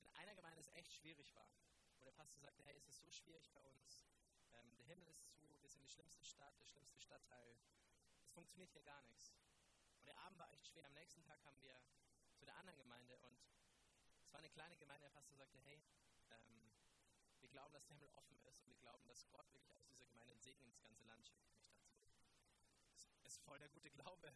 in 0.03 0.11
einer 0.11 0.35
Gemeinde 0.35 0.61
es 0.61 0.69
echt 0.75 0.93
schwierig 0.93 1.35
war. 1.35 1.51
Wo 1.99 2.05
der 2.05 2.13
Pastor 2.13 2.41
sagte, 2.41 2.63
hey, 2.63 2.77
es 2.77 2.87
ist 2.87 3.01
so 3.01 3.11
schwierig 3.11 3.51
bei 3.51 3.63
uns, 3.63 4.07
ähm, 4.55 4.77
der 4.77 4.87
Himmel 4.87 5.09
ist 5.09 5.29
zu, 5.35 5.43
wir 5.61 5.69
sind 5.69 5.83
die 5.83 5.91
schlimmste 5.91 6.25
Stadt, 6.25 6.59
der 6.61 6.67
schlimmste 6.67 7.01
Stadtteil. 7.01 7.57
Es 8.23 8.31
funktioniert 8.31 8.71
hier 8.71 8.83
gar 8.83 9.03
nichts. 9.03 9.35
Und 9.99 10.07
der 10.07 10.19
Abend 10.19 10.39
war 10.39 10.53
echt 10.53 10.67
schwer. 10.67 10.87
Am 10.87 10.95
nächsten 10.95 11.23
Tag 11.23 11.41
kamen 11.43 11.61
wir 11.63 11.81
zu 12.35 12.45
der 12.45 12.57
anderen 12.57 12.79
Gemeinde 12.79 13.17
und 13.19 13.39
es 14.23 14.33
war 14.33 14.39
eine 14.39 14.51
kleine 14.51 14.77
Gemeinde. 14.79 15.07
Der 15.07 15.15
Pastor 15.15 15.37
sagte, 15.37 15.59
hey, 15.61 15.83
glauben, 17.73 17.81
dass 17.81 17.87
der 17.87 17.97
Himmel 17.97 18.11
offen 18.17 18.39
ist 18.45 18.61
und 18.61 18.69
wir 18.69 18.77
glauben, 18.77 19.07
dass 19.09 19.29
Gott 19.31 19.51
wirklich 19.55 19.75
aus 19.79 19.87
dieser 19.87 20.05
Gemeinde 20.07 20.33
einen 20.33 20.41
Segen 20.41 20.63
ins 20.65 20.81
ganze 20.81 21.05
Land 21.05 21.27
schickt. 21.27 21.49
Das 23.23 23.33
ist 23.33 23.43
voll 23.45 23.59
der 23.59 23.69
gute 23.71 23.91
Glaube. 23.91 24.35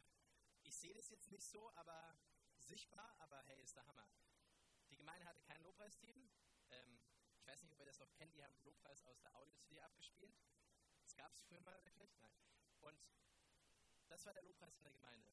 Ich 0.62 0.74
sehe 0.74 0.94
das 0.94 1.10
jetzt 1.10 1.30
nicht 1.30 1.46
so, 1.46 1.70
aber 1.74 2.16
sichtbar, 2.60 3.14
aber 3.18 3.42
hey, 3.42 3.60
ist 3.60 3.76
der 3.76 3.86
Hammer. 3.86 4.08
Die 4.90 4.96
Gemeinde 4.96 5.26
hatte 5.26 5.40
kein 5.42 5.62
Lobpreisteam. 5.62 6.30
Ähm, 6.70 6.98
ich 7.38 7.46
weiß 7.46 7.62
nicht, 7.62 7.72
ob 7.72 7.78
ihr 7.78 7.84
das 7.84 7.98
noch 7.98 8.10
kennt, 8.14 8.34
die 8.34 8.42
haben 8.42 8.56
Lobpreis 8.64 9.04
aus 9.04 9.20
der 9.20 9.34
Audio-CD 9.36 9.80
abgespielt. 9.80 10.34
Das 11.02 11.14
gab 11.14 11.32
es 11.32 11.40
früher 11.40 11.60
mal 11.60 11.84
wirklich. 11.84 12.16
Nein. 12.18 12.32
Und 12.80 12.98
das 14.08 14.24
war 14.24 14.32
der 14.32 14.42
Lobpreis 14.44 14.76
in 14.78 14.82
der 14.82 14.92
Gemeinde. 14.92 15.30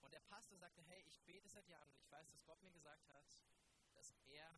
Und 0.00 0.12
der 0.12 0.20
Pastor 0.20 0.58
sagte, 0.58 0.82
hey, 0.82 1.02
ich 1.06 1.18
bete 1.22 1.48
seit 1.48 1.66
Jahren 1.66 1.88
und 1.88 1.98
ich 1.98 2.10
weiß, 2.10 2.28
dass 2.28 2.44
Gott 2.44 2.60
mir 2.62 2.72
gesagt 2.72 3.08
hat, 3.08 3.24
dass 3.94 4.12
er 4.26 4.50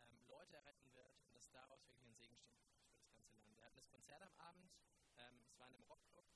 ähm, 0.00 0.18
Leute 0.26 0.56
erretten 0.56 0.92
wird 0.92 0.97
dass 1.48 1.62
daraus 1.62 1.86
wirklich 1.86 2.04
ein 2.04 2.14
Segen 2.14 2.36
steht 2.36 2.60
für 2.60 2.66
das 2.66 3.08
ganze 3.08 3.34
Land. 3.36 3.56
Wir 3.56 3.64
hatten 3.64 3.76
das 3.76 3.88
Konzert 3.88 4.20
am 4.20 4.34
Abend, 4.36 4.70
ähm, 5.16 5.40
es 5.46 5.58
war 5.58 5.66
in 5.68 5.74
einem 5.74 5.84
Rockclub 5.84 6.26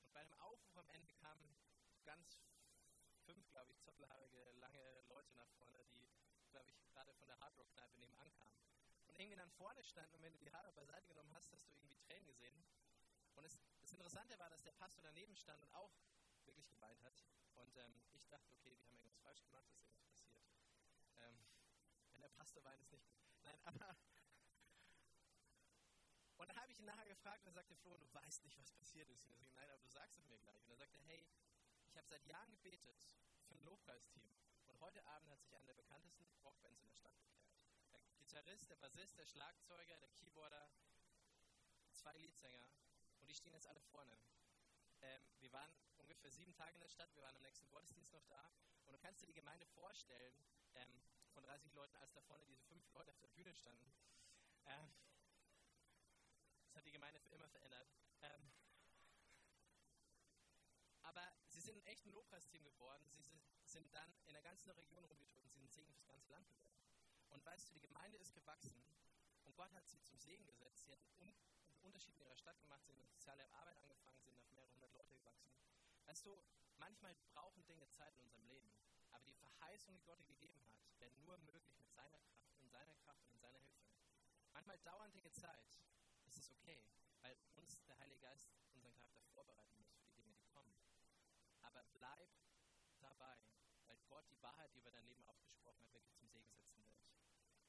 und 0.00 0.12
bei 0.14 0.20
einem 0.20 0.32
Aufruf 0.40 0.74
am 0.78 0.88
Ende 0.88 1.12
kamen 1.14 1.54
ganz 2.04 2.40
fünf, 3.26 3.46
glaube 3.50 3.72
ich, 3.72 3.80
zottelhaarige, 3.82 4.52
lange 4.52 5.02
Leute 5.08 5.34
nach 5.34 5.50
vorne, 5.58 5.84
die, 5.92 6.08
glaube 6.50 6.70
ich, 6.70 6.88
gerade 6.88 7.12
von 7.14 7.28
der 7.28 7.38
Hardrock-Kneipe 7.40 7.98
nebenan 7.98 8.32
kamen. 8.32 8.56
Und 9.06 9.18
irgendwie 9.18 9.36
dann 9.36 9.50
vorne 9.50 9.84
standen 9.84 10.14
und 10.14 10.22
wenn 10.22 10.32
du 10.32 10.38
die 10.38 10.50
Haare 10.50 10.72
beiseite 10.72 11.08
genommen 11.08 11.32
hast, 11.34 11.52
hast 11.52 11.66
du 11.66 11.72
irgendwie 11.74 11.98
Tränen 11.98 12.26
gesehen. 12.26 12.64
Und 13.34 13.44
es, 13.44 13.58
das 13.82 13.92
Interessante 13.92 14.38
war, 14.38 14.48
dass 14.48 14.62
der 14.62 14.72
Pastor 14.72 15.02
daneben 15.02 15.36
stand 15.36 15.62
und 15.62 15.74
auch 15.74 15.92
wirklich 16.46 16.66
geweint 16.70 17.02
hat. 17.02 17.22
Und 17.52 17.76
ähm, 17.76 18.00
ich 18.14 18.26
dachte, 18.28 18.50
okay, 18.54 18.74
wir 18.78 18.86
haben 18.86 18.96
irgendwas 18.96 19.18
falsch 19.18 19.44
gemacht, 19.44 19.68
ist 19.70 19.82
irgendwas 19.82 20.08
passiert. 20.08 20.48
Ähm, 21.18 21.36
wenn 22.12 22.22
der 22.22 22.30
Pastor 22.30 22.64
weint, 22.64 22.80
ist 22.80 22.92
nicht 22.92 23.06
gut. 23.06 23.20
Nein, 23.42 23.60
aber. 23.64 23.94
Und 26.44 26.50
dann 26.50 26.60
habe 26.60 26.72
ich 26.72 26.78
ihn 26.78 26.84
nachher 26.84 27.06
gefragt 27.06 27.40
und 27.46 27.46
er 27.46 27.54
sagte, 27.54 27.74
Flo, 27.74 27.96
du 27.96 28.04
weißt 28.12 28.44
nicht, 28.44 28.58
was 28.58 28.70
passiert 28.72 29.08
ist. 29.08 29.24
Und 29.24 29.32
ich 29.32 29.38
sagte, 29.38 29.54
nein, 29.54 29.70
aber 29.70 29.78
du 29.78 29.88
sagst 29.88 30.18
es 30.18 30.28
mir 30.28 30.36
gleich. 30.36 30.62
Und 30.66 30.72
er 30.72 30.76
sagte, 30.76 30.98
hey, 31.06 31.24
ich 31.88 31.96
habe 31.96 32.06
seit 32.06 32.22
Jahren 32.26 32.50
gebetet 32.50 33.08
für 33.48 33.54
ein 33.54 33.64
Lobpreisteam. 33.64 34.28
Und 34.66 34.78
heute 34.80 35.02
Abend 35.06 35.30
hat 35.30 35.40
sich 35.40 35.54
einer 35.54 35.64
der 35.64 35.72
bekanntesten 35.72 36.26
Rockbands 36.44 36.82
in 36.82 36.86
der 36.86 36.92
Stadt 36.96 37.16
bekehrt. 37.16 37.48
Der 38.10 38.18
Gitarrist, 38.18 38.68
der 38.68 38.76
Bassist, 38.76 39.16
der 39.16 39.24
Schlagzeuger, 39.24 39.96
der 39.96 40.10
Keyboarder, 40.10 40.68
zwei 41.94 42.12
Leadsänger. 42.18 42.68
Und 43.20 43.30
die 43.30 43.34
stehen 43.34 43.54
jetzt 43.54 43.66
alle 43.66 43.80
vorne. 43.80 44.14
Ähm, 45.00 45.22
wir 45.40 45.50
waren 45.50 45.72
ungefähr 45.96 46.30
sieben 46.30 46.52
Tage 46.52 46.74
in 46.74 46.80
der 46.82 46.90
Stadt, 46.90 47.08
wir 47.14 47.22
waren 47.22 47.36
am 47.36 47.42
nächsten 47.42 47.70
Gottesdienst 47.70 48.12
noch 48.12 48.26
da. 48.26 48.52
Und 48.84 48.92
du 48.92 48.98
kannst 48.98 49.22
dir 49.22 49.28
die 49.28 49.32
Gemeinde 49.32 49.64
vorstellen, 49.64 50.34
ähm, 50.74 51.00
von 51.32 51.42
30 51.42 51.72
Leuten, 51.72 51.96
als 51.96 52.12
da 52.12 52.20
vorne 52.20 52.44
diese 52.44 52.60
fünf 52.64 52.86
Leute 52.92 53.12
auf 53.12 53.18
der 53.20 53.28
Bühne 53.28 53.54
standen. 53.54 53.94
Ähm, 54.66 54.92
das 56.74 56.80
hat 56.80 56.86
die 56.86 56.90
Gemeinde 56.90 57.20
für 57.20 57.28
immer 57.28 57.46
verändert. 57.46 57.86
Ähm, 58.22 58.50
aber 61.02 61.22
sie 61.46 61.60
sind 61.60 61.76
ein 61.76 61.86
echtes 61.86 62.10
Lobpreisteam 62.12 62.64
geworden. 62.64 63.06
Sie 63.10 63.22
sind 63.62 63.94
dann 63.94 64.12
in 64.26 64.32
der 64.32 64.42
ganzen 64.42 64.72
Region 64.72 65.04
rumgetourt 65.04 65.44
und 65.44 65.50
sie 65.50 65.60
sind 65.60 65.70
Segen 65.70 65.94
fürs 65.94 66.08
ganze 66.08 66.32
Land 66.32 66.48
geworden. 66.48 66.74
Und 67.30 67.44
weißt 67.44 67.68
du, 67.68 67.74
die 67.74 67.80
Gemeinde 67.80 68.18
ist 68.18 68.34
gewachsen 68.34 68.82
und 69.44 69.54
Gott 69.54 69.72
hat 69.72 69.86
sie 69.86 70.02
zum 70.02 70.18
Segen 70.18 70.44
gesetzt. 70.46 70.82
Sie 70.82 70.90
hat 70.90 70.98
einen 71.20 71.36
Unterschied 71.82 72.16
in 72.16 72.22
ihrer 72.22 72.36
Stadt 72.36 72.58
gemacht, 72.60 72.82
sie 72.84 72.90
haben 72.90 73.04
soziale 73.04 73.48
Arbeit 73.52 73.78
angefangen, 73.78 74.20
sind 74.24 74.36
auf 74.36 74.50
mehrere 74.50 74.72
hundert 74.74 74.92
Leute 74.94 75.14
gewachsen. 75.14 75.52
Weißt 76.06 76.26
du, 76.26 76.42
manchmal 76.78 77.14
brauchen 77.34 77.64
Dinge 77.66 77.88
Zeit 77.90 78.16
in 78.16 78.24
unserem 78.24 78.48
Leben, 78.48 78.74
aber 79.12 79.24
die 79.26 79.34
Verheißung, 79.34 79.94
die 79.94 80.02
Gott 80.02 80.18
dir 80.18 80.26
gegeben 80.26 80.60
hat, 80.66 80.74
werden 80.98 81.22
nur 81.22 81.38
möglich 81.38 81.78
mit 81.78 81.92
seiner 81.92 82.18
Kraft, 82.18 82.58
in 82.58 82.68
seiner 82.68 82.96
Kraft 82.96 83.22
und 83.22 83.30
in 83.30 83.38
seiner 83.38 83.60
Hilfe. 83.60 83.86
Manchmal 84.52 84.78
dauern 84.78 85.12
Dinge 85.12 85.30
Zeit, 85.30 85.83
das 86.34 86.44
ist 86.46 86.50
okay, 86.50 86.82
weil 87.22 87.36
uns 87.54 87.80
der 87.86 87.96
Heilige 87.98 88.18
Geist 88.18 88.50
unseren 88.74 88.92
Charakter 88.94 89.22
vorbereiten 89.34 89.78
muss 89.78 89.92
für 89.94 90.02
die 90.02 90.14
Dinge, 90.14 90.34
die 90.34 90.46
kommen. 90.48 90.74
Aber 91.62 91.84
bleib 91.94 92.28
dabei, 93.00 93.38
weil 93.86 93.98
Gott 94.08 94.28
die 94.30 94.42
Wahrheit, 94.42 94.74
die 94.74 94.80
über 94.80 94.90
dein 94.90 95.06
Leben 95.06 95.24
ausgesprochen 95.26 95.84
hat, 95.84 95.92
wirklich 95.94 96.12
zum 96.16 96.26
Segen 96.26 96.50
setzen 96.50 96.84
wird. 96.84 96.98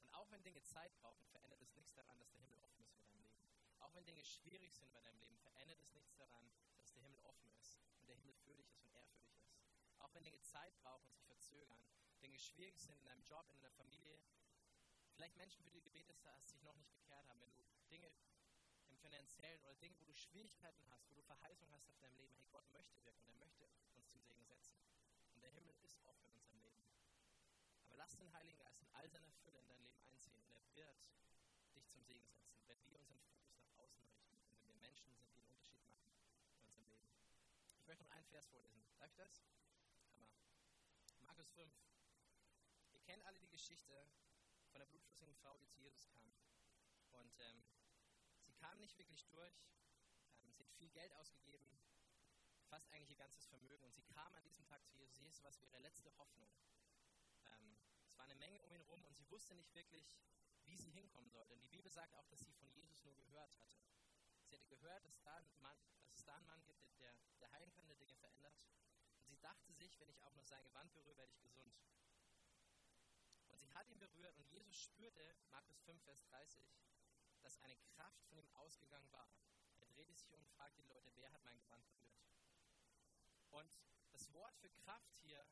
Und 0.01 0.11
auch 0.15 0.29
wenn 0.31 0.41
Dinge 0.41 0.63
Zeit 0.63 0.97
brauchen, 0.97 1.25
verändert 1.27 1.61
es 1.61 1.75
nichts 1.75 1.93
daran, 1.93 2.17
dass 2.19 2.31
der 2.31 2.41
Himmel 2.41 2.59
offen 2.59 2.83
ist 2.85 2.95
für 2.95 3.05
dein 3.05 3.21
Leben. 3.21 3.47
Auch 3.79 3.93
wenn 3.93 4.05
Dinge 4.05 4.23
schwierig 4.23 4.73
sind 4.73 4.91
bei 4.91 5.01
deinem 5.01 5.19
Leben, 5.19 5.37
verändert 5.37 5.79
es 5.79 5.93
nichts 5.93 6.15
daran, 6.15 6.51
dass 6.77 6.91
der 6.91 7.03
Himmel 7.03 7.19
offen 7.21 7.51
ist 7.59 7.77
und 7.99 8.07
der 8.07 8.15
Himmel 8.15 8.33
für 8.33 8.55
dich 8.55 8.71
ist 8.71 8.81
und 8.81 8.91
er 8.91 9.05
für 9.05 9.19
dich 9.19 9.37
ist. 9.37 9.53
Auch 9.99 10.13
wenn 10.15 10.23
Dinge 10.23 10.41
Zeit 10.41 10.75
brauchen 10.81 11.05
und 11.05 11.13
sich 11.13 11.27
verzögern, 11.27 11.85
Dinge 12.23 12.39
schwierig 12.39 12.79
sind 12.81 12.97
in 12.97 13.05
deinem 13.05 13.23
Job, 13.25 13.47
in 13.49 13.57
deiner 13.57 13.71
Familie, 13.71 14.19
vielleicht 15.13 15.37
Menschen, 15.37 15.63
für 15.63 15.69
die 15.69 15.77
du 15.77 15.81
gebetet 15.81 16.17
hast, 16.25 16.49
sich 16.49 16.61
noch 16.63 16.75
nicht 16.75 16.91
bekehrt 16.91 17.27
haben, 17.27 17.39
wenn 17.39 17.53
du 17.53 17.63
Dinge 17.89 18.11
finanziellen 19.05 19.61
oder 19.61 19.75
Dinge, 19.75 19.95
wo 19.99 20.05
du 20.05 20.15
Schwierigkeiten 20.15 20.83
hast, 20.89 21.07
wo 21.11 21.15
du 21.15 21.21
Verheißung 21.21 21.69
hast 21.71 21.87
auf 21.87 21.97
deinem 21.99 22.17
Leben, 22.17 22.33
hey, 22.37 22.47
Gott 22.51 22.67
möchte 22.73 22.97
wirken 23.03 23.21
und 23.21 23.29
er 23.29 23.35
möchte 23.35 23.65
uns 23.93 24.09
zum 24.09 24.21
Segen 24.23 24.43
setzen. 24.45 24.75
Und 25.33 25.43
der 25.43 25.51
Himmel 25.51 25.75
ist 25.83 25.99
offen 26.05 26.25
in 26.25 26.37
unserem 26.37 26.59
Leben. 26.61 26.81
Aber 27.85 27.97
lass 27.97 28.17
den 28.17 28.33
Heiligen 28.33 28.57
Geist 28.57 28.81
in 28.81 28.89
all 28.93 29.07
seiner 29.09 29.31
Fülle 29.43 29.59
in 29.59 29.67
dein 29.67 29.79
Leben 29.79 30.01
einziehen 30.09 30.41
und 30.41 30.49
er 30.49 30.65
wird 30.73 30.97
dich 31.75 31.87
zum 31.87 32.01
Segen 32.01 32.25
setzen, 32.31 32.65
wenn 32.67 32.83
wir 32.87 32.99
unseren 32.99 33.19
Fokus 33.19 33.55
nach 33.59 33.77
außen 33.77 34.01
richten 34.01 34.35
und 34.49 34.57
wenn 34.57 34.67
wir 34.67 34.75
Menschen 34.81 35.13
sind, 35.13 35.29
die 35.29 35.37
einen 35.37 35.53
Unterschied 35.53 36.25
machen 36.25 36.49
in 36.49 36.65
unserem 36.65 36.87
Leben. 36.87 37.07
Ich 37.81 37.85
möchte 37.85 38.03
noch 38.03 38.11
einen 38.11 38.25
Vers 38.25 38.47
vorlesen. 38.47 38.81
Darf 38.97 39.11
ich 39.11 39.17
das? 39.17 39.43
Hammer. 40.15 40.31
Markus 41.21 41.49
5. 41.51 41.71
Ihr 42.93 43.01
kennt 43.01 43.23
alle 43.25 43.39
die 43.39 43.49
Geschichte 43.49 44.07
von 44.71 44.79
der 44.79 44.87
blutflüssigen 44.87 45.35
Frau, 45.35 45.57
die 45.57 45.67
zu 45.67 45.79
Jesus 45.79 46.07
kam. 46.09 46.33
Und 47.11 47.39
ähm, 47.39 47.63
sie 48.65 48.71
kam 48.71 48.79
nicht 48.79 48.97
wirklich 48.97 49.23
durch. 49.27 49.53
Ähm, 50.41 50.51
sie 50.51 50.63
hat 50.63 50.71
viel 50.71 50.89
Geld 50.89 51.13
ausgegeben, 51.13 51.67
fast 52.67 52.89
eigentlich 52.91 53.11
ihr 53.11 53.15
ganzes 53.15 53.45
Vermögen. 53.45 53.83
Und 53.83 53.93
sie 53.93 54.01
kam 54.01 54.33
an 54.33 54.43
diesem 54.43 54.65
Tag 54.65 54.83
zu 54.87 54.95
Jesus. 54.95 55.19
Jesus 55.19 55.43
war 55.43 55.51
ihre 55.61 55.77
letzte 55.79 56.09
Hoffnung. 56.17 56.49
Ähm, 57.45 57.77
es 58.07 58.17
war 58.17 58.25
eine 58.25 58.35
Menge 58.35 58.59
um 58.63 58.73
ihn 58.73 58.81
herum 58.81 59.05
und 59.05 59.15
sie 59.15 59.29
wusste 59.29 59.53
nicht 59.53 59.71
wirklich, 59.75 60.11
wie 60.65 60.77
sie 60.77 60.89
hinkommen 60.89 61.29
sollte. 61.29 61.53
Und 61.53 61.61
die 61.61 61.67
Bibel 61.67 61.91
sagt 61.91 62.15
auch, 62.15 62.27
dass 62.27 62.43
sie 62.43 62.53
von 62.53 62.67
Jesus 62.71 63.03
nur 63.03 63.15
gehört 63.15 63.55
hatte. 63.59 63.77
Sie 64.47 64.55
hatte 64.55 64.67
gehört, 64.67 65.05
dass, 65.05 65.21
da 65.21 65.39
Mann, 65.61 65.77
dass 66.01 66.15
es 66.15 66.23
da 66.23 66.35
einen 66.35 66.47
Mann 66.47 66.63
gibt, 66.65 66.81
der, 66.99 67.13
der 67.39 67.51
heilen 67.51 67.71
kann, 67.73 67.85
der 67.87 67.97
Dinge 67.97 68.15
verändert. 68.15 68.55
Und 69.21 69.27
sie 69.27 69.37
dachte 69.41 69.73
sich, 69.73 69.99
wenn 69.99 70.09
ich 70.09 70.23
auch 70.23 70.33
noch 70.33 70.45
sein 70.45 70.63
Gewand 70.63 70.91
berühre, 70.95 71.17
werde 71.17 71.31
ich 71.31 71.41
gesund. 71.41 71.71
Und 73.47 73.59
sie 73.59 73.71
hat 73.73 73.87
ihn 73.89 73.99
berührt 73.99 74.35
und 74.37 74.49
Jesus 74.49 74.75
spürte, 74.75 75.35
Markus 75.51 75.79
5, 75.81 76.01
Vers 76.03 76.23
30, 76.23 76.65
dass 77.45 77.61
eine 77.61 77.77
Kraft 77.95 78.25
von 78.25 78.39
ihm 78.39 78.49
ausgegangen 78.55 79.11
war. 79.11 79.29
Er 79.79 79.85
drehte 79.85 80.15
sich 80.15 80.33
um 80.33 80.41
und 80.41 80.49
fragte 80.49 80.81
die 80.81 80.87
Leute, 80.87 81.11
wer 81.15 81.31
hat 81.31 81.43
mein 81.43 81.59
Gewand 81.59 81.85
berührt? 81.85 82.17
Und 83.51 83.71
das 84.11 84.33
Wort 84.33 84.57
für 84.57 84.71
Kraft 84.71 85.15
hier, 85.21 85.45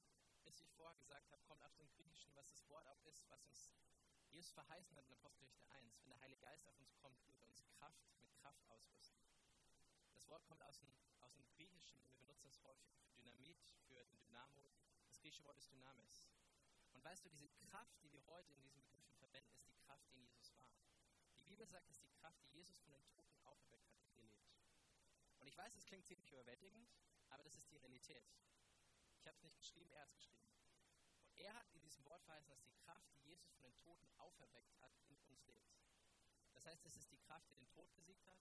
das 0.44 0.60
ich 0.60 0.72
vorher 0.72 0.98
gesagt 0.98 1.32
habe, 1.32 1.44
kommt 1.44 1.62
aus 1.62 1.76
dem 1.76 1.88
Griechischen, 1.92 2.36
was 2.36 2.50
das 2.50 2.68
Wort 2.68 2.88
auch 2.88 3.04
ist, 3.04 3.30
was 3.30 3.46
uns 3.46 3.70
Jesus 4.32 4.50
verheißen 4.54 4.98
hat 4.98 5.06
in 5.06 5.14
Apostelgeschichte 5.14 5.70
1. 5.70 6.02
Wenn 6.02 6.10
der 6.10 6.20
Heilige 6.20 6.42
Geist 6.42 6.68
auf 6.68 6.80
uns 6.80 6.96
kommt, 6.98 7.24
wird 7.28 7.40
er 7.40 7.48
uns 7.48 7.64
Kraft 7.78 8.02
mit 8.20 8.34
Kraft 8.42 8.68
ausrüsten. 8.70 9.22
Das 10.16 10.28
Wort 10.30 10.44
kommt 10.48 10.64
aus 10.64 10.80
dem, 10.80 10.92
aus 11.22 11.36
dem 11.36 11.46
Griechischen, 11.46 12.02
wir 12.10 12.18
benutzen 12.22 12.48
das 12.48 12.64
Wort 12.64 12.80
für 12.82 12.96
Dynamit, 13.22 13.62
für 13.86 14.04
den 14.04 14.20
Dynamo. 14.24 14.72
Das 15.06 15.20
griechische 15.20 15.44
Wort 15.44 15.60
ist 15.60 15.72
Dynamis. 15.72 16.28
Und 16.94 17.04
weißt 17.04 17.24
du, 17.26 17.30
diese 17.30 17.50
Kraft, 17.50 18.02
die 18.02 18.12
wir 18.12 18.26
heute 18.26 18.52
in 18.54 18.62
diesen 18.64 18.82
Begriffen 18.82 19.14
verwenden, 19.18 19.56
ist 19.56 19.70
die 19.70 19.78
Kraft, 19.86 20.04
die 20.10 20.22
Jesus 20.22 20.43
war. 21.72 21.72
Die 21.72 21.72
Bibel 21.72 21.72
sagt, 21.72 21.90
dass 21.90 22.00
die 22.00 22.12
Kraft, 22.20 22.42
die 22.42 22.58
Jesus 22.58 22.78
von 22.80 22.92
den 22.92 23.08
Toten 23.16 23.40
auferweckt 23.46 23.88
hat, 23.88 24.04
in 24.18 24.28
dir 24.28 24.36
lebt. 24.36 24.52
Und 25.40 25.48
ich 25.48 25.58
weiß, 25.58 25.76
es 25.76 25.86
klingt 25.86 26.06
ziemlich 26.06 26.30
überwältigend, 26.32 26.90
aber 27.30 27.44
das 27.44 27.56
ist 27.56 27.70
die 27.72 27.78
Realität. 27.78 28.24
Ich 29.18 29.28
habe 29.28 29.38
es 29.38 29.44
nicht 29.44 29.58
geschrieben, 29.58 29.90
er 29.92 30.02
hat 30.02 30.10
es 30.10 30.16
geschrieben. 30.16 30.50
Und 31.26 31.38
er 31.38 31.54
hat 31.54 31.66
in 31.72 31.82
diesem 31.82 32.04
Wort 32.04 32.22
verheißen, 32.24 32.50
dass 32.50 32.64
die 32.64 32.74
Kraft, 32.84 33.08
die 33.14 33.30
Jesus 33.30 33.50
von 33.54 33.64
den 33.64 33.78
Toten 33.80 34.10
auferweckt 34.18 34.78
hat, 34.82 34.92
in 35.08 35.18
uns 35.22 35.46
lebt. 35.46 35.72
Das 36.54 36.66
heißt, 36.66 36.86
es 36.86 36.98
ist 36.98 37.12
die 37.12 37.18
Kraft, 37.18 37.50
die 37.50 37.56
den 37.56 37.70
Tod 37.70 37.94
besiegt 37.96 38.28
hat, 38.28 38.38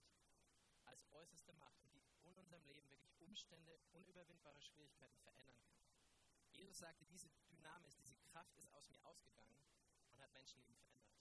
als 0.85 1.07
äußerste 1.13 1.53
Macht 1.53 1.79
und 1.81 1.93
die 1.93 2.03
in 2.25 2.35
unserem 2.35 2.65
Leben 2.65 2.89
wirklich 2.89 3.17
Umstände, 3.21 3.79
unüberwindbare 3.93 4.61
Schwierigkeiten 4.61 5.17
verändern 5.19 5.59
kann. 5.61 5.79
Jesus 6.51 6.79
sagte, 6.79 7.05
diese 7.05 7.29
Dynamis, 7.49 7.95
diese 7.95 8.17
Kraft 8.31 8.55
ist 8.57 8.69
aus 8.73 8.89
mir 8.89 9.01
ausgegangen 9.05 9.55
und 10.11 10.19
hat 10.19 10.31
Menschenleben 10.33 10.75
verändert. 10.75 11.12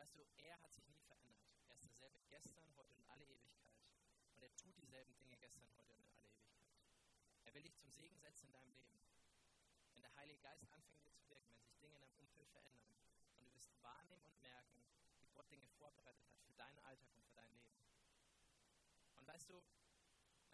Weißt 0.00 0.16
du, 0.16 0.24
er 0.38 0.56
hat 0.62 0.72
sich 0.72 0.88
nie 0.88 1.02
verändert. 1.02 1.44
Er 1.68 1.74
ist 1.74 1.84
derselbe 1.84 2.22
gestern, 2.30 2.64
heute 2.74 2.96
und 2.96 3.04
alle 3.10 3.26
Ewigkeit. 3.26 3.76
Und 4.32 4.42
er 4.42 4.56
tut 4.56 4.74
dieselben 4.78 5.14
Dinge 5.18 5.36
gestern, 5.36 5.68
heute 5.76 5.92
und 5.92 6.00
in 6.00 6.08
alle 6.16 6.24
Ewigkeit. 6.24 6.64
Er 7.44 7.52
will 7.52 7.62
dich 7.62 7.76
zum 7.76 7.90
Segen 7.90 8.18
setzen 8.18 8.46
in 8.46 8.52
deinem 8.52 8.72
Leben. 8.72 8.96
Wenn 9.92 10.00
der 10.00 10.16
Heilige 10.16 10.40
Geist 10.40 10.64
anfängt 10.72 11.04
dir 11.04 11.12
zu 11.12 11.28
wirken, 11.28 11.52
wenn 11.52 11.60
sich 11.60 11.76
Dinge 11.76 11.96
in 11.96 12.00
deinem 12.00 12.16
Umfeld 12.16 12.48
verändern 12.48 12.96
und 13.34 13.44
du 13.44 13.52
wirst 13.52 13.68
wahrnehmen 13.82 14.24
und 14.24 14.40
merken, 14.40 14.80
wie 15.20 15.28
Gott 15.34 15.52
Dinge 15.52 15.68
vorbereitet 15.76 16.24
hat 16.24 16.40
für 16.46 16.54
deinen 16.54 16.78
Alltag 16.78 17.12
und 17.12 17.22
für 17.26 17.34
dein 17.34 17.52
Leben. 17.52 17.76
Und 19.18 19.26
weißt 19.26 19.50
du, 19.50 19.58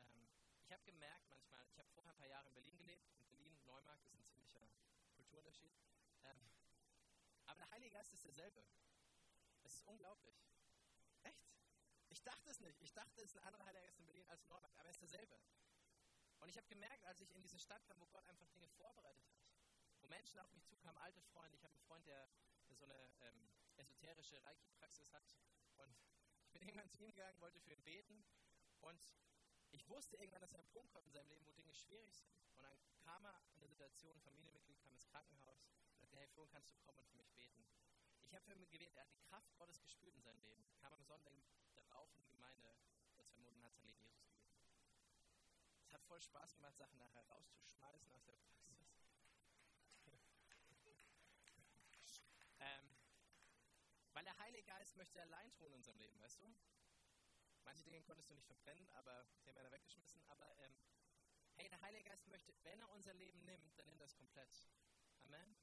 ähm, 0.01 0.27
ich 0.65 0.73
habe 0.73 0.83
gemerkt 0.83 1.31
manchmal, 1.31 1.65
ich 1.71 1.79
habe 1.79 1.89
vorher 1.95 2.13
ein 2.13 2.19
paar 2.19 2.27
Jahre 2.27 2.49
in 2.49 2.55
Berlin 2.55 2.79
gelebt 2.79 3.07
und 3.15 3.31
Berlin, 3.31 3.57
Neumarkt 3.65 4.05
ist 4.07 4.17
ein 4.17 4.27
ziemlicher 4.27 4.67
Kulturunterschied. 5.15 5.73
Ähm, 6.25 6.51
aber 7.47 7.61
der 7.61 7.71
Heilige 7.71 7.93
Geist 7.93 8.13
ist 8.13 8.25
derselbe. 8.25 8.65
Es 9.67 9.75
ist 9.75 9.87
unglaublich. 9.89 10.37
Echt? 11.25 11.45
Ich 12.09 12.23
dachte 12.23 12.51
es 12.51 12.61
nicht. 12.61 12.81
Ich 12.81 12.93
dachte, 12.93 13.21
es 13.21 13.31
ist 13.31 13.37
ein 13.39 13.45
anderer 13.45 13.65
Heiliger 13.67 13.89
in 13.97 14.07
Berlin 14.07 14.29
als 14.29 14.43
in 14.43 14.49
Neumarkt, 14.49 14.79
aber 14.79 14.85
er 14.85 14.93
ist 14.93 15.03
derselbe. 15.03 15.41
Und 16.39 16.49
ich 16.49 16.57
habe 16.57 16.69
gemerkt, 16.69 17.05
als 17.05 17.21
ich 17.21 17.35
in 17.35 17.43
diese 17.43 17.59
Stadt 17.59 17.85
kam, 17.87 17.99
wo 18.01 18.07
Gott 18.07 18.25
einfach 18.29 18.47
Dinge 18.51 18.69
vorbereitet 18.69 19.27
hat, 19.27 19.43
wo 20.01 20.07
Menschen 20.07 20.39
auf 20.39 20.53
mich 20.53 20.65
zukamen, 20.67 20.97
alte 21.03 21.21
Freunde. 21.21 21.57
Ich 21.57 21.65
habe 21.65 21.73
einen 21.73 21.83
Freund, 21.83 22.07
der, 22.07 22.29
so 22.79 22.85
eine 22.85 23.11
ähm, 23.23 23.51
esoterische 23.77 24.41
Reiki-Praxis 24.45 25.13
hat. 25.13 25.25
Und 25.79 25.97
ich 26.45 26.53
bin 26.53 26.63
irgendwann 26.69 26.89
zu 26.89 26.99
ihm 26.99 27.11
gegangen, 27.11 27.41
wollte 27.41 27.59
für 27.59 27.73
ihn 27.73 27.83
beten. 27.83 28.25
Und 28.83 29.03
ich 29.73 29.89
wusste 29.89 30.17
irgendwann, 30.17 30.43
dass 30.43 30.53
er 30.53 30.61
einen 30.61 30.69
Punkt 30.69 30.93
kommt 30.93 31.07
in 31.09 31.13
seinem 31.13 31.29
Leben, 31.29 31.45
wo 31.45 31.51
Dinge 31.51 31.75
schwierig 31.75 32.15
sind. 32.15 32.31
Und 32.55 32.63
dann 32.63 32.79
kam 33.03 33.25
er 33.25 33.43
in 33.55 33.59
der 33.59 33.69
Situation, 33.69 34.17
ein 34.17 34.23
Familienmitglied 34.23 34.79
kam 34.81 34.93
ins 34.93 35.07
Krankenhaus 35.07 35.67
und 35.95 35.99
sagte, 35.99 36.17
hey 36.19 36.29
Flo, 36.29 36.47
kannst 36.47 36.71
du 36.71 36.77
kommen 36.79 36.99
und 36.99 37.09
für 37.09 37.17
mich 37.17 37.33
beten? 37.33 37.67
Ich 38.27 38.35
habe 38.35 38.45
für 38.45 38.55
ihn 38.55 38.61
gebetet, 38.61 38.93
er 38.97 39.03
hat 39.03 39.13
die 39.13 39.21
Kraft 39.29 39.57
Gottes 39.57 39.81
gespürt 39.81 40.15
in 40.17 40.23
seinem 40.23 40.43
Leben. 40.43 40.67
Kam 40.81 40.93
am 40.93 41.05
Sonntag 41.05 41.33
darauf 41.75 42.13
in 42.13 42.21
die 42.21 42.29
Gemeinde, 42.29 42.77
zwei 43.09 43.25
Monaten 43.39 43.63
hat 43.63 43.73
sein 43.75 43.87
Leben 43.87 44.05
Jesus 44.05 44.19
gegeben. 44.19 44.67
Es 45.85 45.93
hat 45.93 46.03
voll 46.03 46.21
Spaß 46.21 46.57
gemacht, 46.57 46.77
Sachen 46.77 46.99
nachher 46.99 47.23
rauszuschmeißen 47.29 48.11
aus 48.11 48.25
der 48.25 48.33
Praxis. 48.33 48.81
ähm, 52.59 52.97
weil 54.13 54.25
der 54.25 54.37
Heilige 54.39 54.65
Geist 54.65 54.97
möchte 54.97 55.23
allein 55.23 55.51
tun 55.53 55.67
in 55.69 55.75
unserem 55.75 55.99
Leben, 55.99 56.19
weißt 56.21 56.41
du? 56.41 56.53
Manche 57.65 57.85
Dinge 57.85 58.03
konntest 58.03 58.31
du 58.31 58.35
nicht 58.35 58.47
verbrennen, 58.47 58.89
aber 58.91 59.27
sie 59.39 59.51
haben 59.51 59.59
einer 59.59 59.73
weggeschmissen. 59.73 60.21
Aber 60.29 60.57
ähm, 60.59 60.75
hey, 61.55 61.69
der 61.69 61.81
Heilige 61.81 62.05
Geist 62.05 62.27
möchte, 62.29 62.53
wenn 62.65 62.81
er 62.81 62.91
unser 62.91 63.15
Leben 63.15 63.45
nimmt, 63.45 63.79
dann 63.79 63.87
nimmt 63.87 64.01
er 64.01 64.07
es 64.07 64.17
komplett. 64.17 64.69
Amen. 65.23 65.57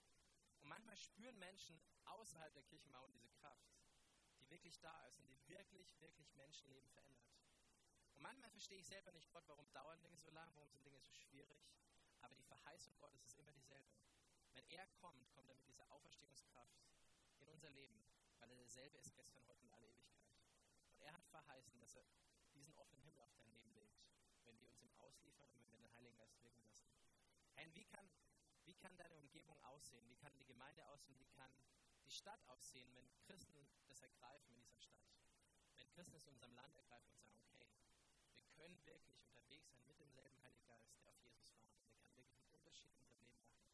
Und 0.63 0.69
manchmal 0.69 0.95
spüren 0.95 1.37
Menschen 1.39 1.77
außerhalb 2.05 2.53
der 2.53 2.63
Kirchenmauern 2.63 3.11
diese 3.11 3.27
Kraft, 3.27 3.67
die 4.39 4.49
wirklich 4.49 4.79
da 4.79 5.05
ist 5.07 5.19
und 5.19 5.27
die 5.27 5.47
wirklich, 5.49 5.99
wirklich 5.99 6.33
Menschenleben 6.35 6.89
verändert. 6.89 7.27
Und 8.15 8.21
manchmal 8.21 8.49
verstehe 8.49 8.79
ich 8.79 8.87
selber 8.87 9.11
nicht 9.11 9.29
Gott, 9.33 9.43
warum 9.47 9.69
dauern 9.73 10.01
Dinge 10.01 10.17
so 10.17 10.29
lang, 10.29 10.49
warum 10.55 10.69
sind 10.69 10.85
Dinge 10.85 10.99
so 11.01 11.11
schwierig. 11.11 11.67
Aber 12.21 12.33
die 12.35 12.43
Verheißung 12.43 12.97
Gottes 12.97 13.25
ist 13.25 13.37
immer 13.37 13.51
dieselbe. 13.51 13.91
Wenn 14.53 14.65
er 14.69 14.87
kommt, 15.01 15.29
kommt 15.33 15.49
er 15.49 15.55
mit 15.55 15.67
dieser 15.67 15.91
Auferstehungskraft 15.91 16.79
in 17.39 17.49
unser 17.49 17.69
Leben, 17.71 18.01
weil 18.39 18.49
er 18.49 18.55
derselbe 18.55 18.97
ist 18.99 19.13
gestern, 19.15 19.45
heute 19.47 19.65
und 19.65 19.71
alle 19.73 19.87
Ewigkeit. 19.87 20.31
Und 20.95 21.01
er 21.01 21.13
hat 21.13 21.25
verheißen, 21.27 21.77
dass 21.81 21.95
er 21.95 22.05
diesen 22.53 22.73
offenen 22.75 23.03
Himmel 23.03 23.21
auf 23.23 23.33
dein 23.35 23.51
Leben 23.51 23.73
legt, 23.73 23.99
wenn 24.45 24.57
wir 24.61 24.69
uns 24.69 24.81
ihm 24.81 24.95
ausliefern 24.95 25.49
und 25.49 25.59
wenn 25.59 25.73
wir 25.73 25.79
den 25.79 25.93
Heiligen 25.93 26.15
Geist 26.15 26.41
wirken 26.41 26.63
lassen. 26.63 26.87
Hey, 27.55 27.69
wie 27.73 27.83
kann, 27.83 28.07
kann 28.83 28.97
deine 28.97 29.15
Umgebung 29.15 29.57
aussehen? 29.63 30.05
Wie 30.09 30.17
kann 30.17 30.35
die 30.35 30.45
Gemeinde 30.45 30.85
aussehen? 30.87 31.17
Wie 31.17 31.31
kann 31.39 31.49
die 32.03 32.11
Stadt 32.11 32.43
aussehen, 32.49 32.93
wenn 32.95 33.09
Christen 33.25 33.65
das 33.87 34.01
ergreifen 34.01 34.53
in 34.57 34.61
dieser 34.61 34.81
Stadt? 34.81 34.99
Wenn 35.77 35.87
Christen 35.93 36.17
es 36.17 36.27
in 36.27 36.33
unserem 36.33 36.53
Land 36.53 36.75
ergreifen 36.75 37.13
und 37.13 37.21
sagen, 37.21 37.39
okay, 37.47 37.65
wir 38.41 38.51
können 38.51 38.85
wirklich 38.85 39.23
unterwegs 39.23 39.71
sein 39.71 39.87
mit 39.87 40.01
demselben 40.01 40.37
Heiligen 40.43 40.65
Geist, 40.65 40.91
der 41.01 41.13
auf 41.13 41.23
Jesus 41.23 41.55
wartet. 41.55 41.87
Der 41.87 41.95
kann 41.95 42.17
wirklich 42.17 42.37
einen 42.41 42.51
Unterschied 42.51 42.91
in 42.91 42.99
unserem 42.99 43.21
Leben 43.21 43.47
machen. 43.47 43.71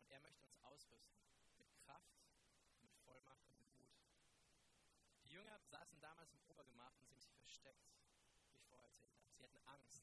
Und 0.00 0.10
er 0.10 0.20
möchte 0.20 0.44
uns 0.44 0.58
ausrüsten 0.64 1.22
mit 1.58 1.72
Kraft, 1.84 2.18
mit 2.80 2.92
Vollmacht 3.04 3.46
und 3.46 3.56
mit 3.56 3.72
Mut. 3.78 3.94
Die 5.22 5.30
Jünger 5.30 5.60
saßen 5.70 6.00
damals 6.00 6.32
im 6.32 6.42
Obergemach 6.42 6.96
und 6.98 7.06
sie 7.06 7.14
haben 7.14 7.22
sich 7.22 7.38
versteckt, 7.38 7.86
wie 8.48 8.56
ich 8.56 8.66
vorher 8.66 8.88
erzählt 8.88 9.14
habe. 9.14 9.30
Sie 9.30 9.44
hatten 9.44 9.62
Angst. 9.68 10.02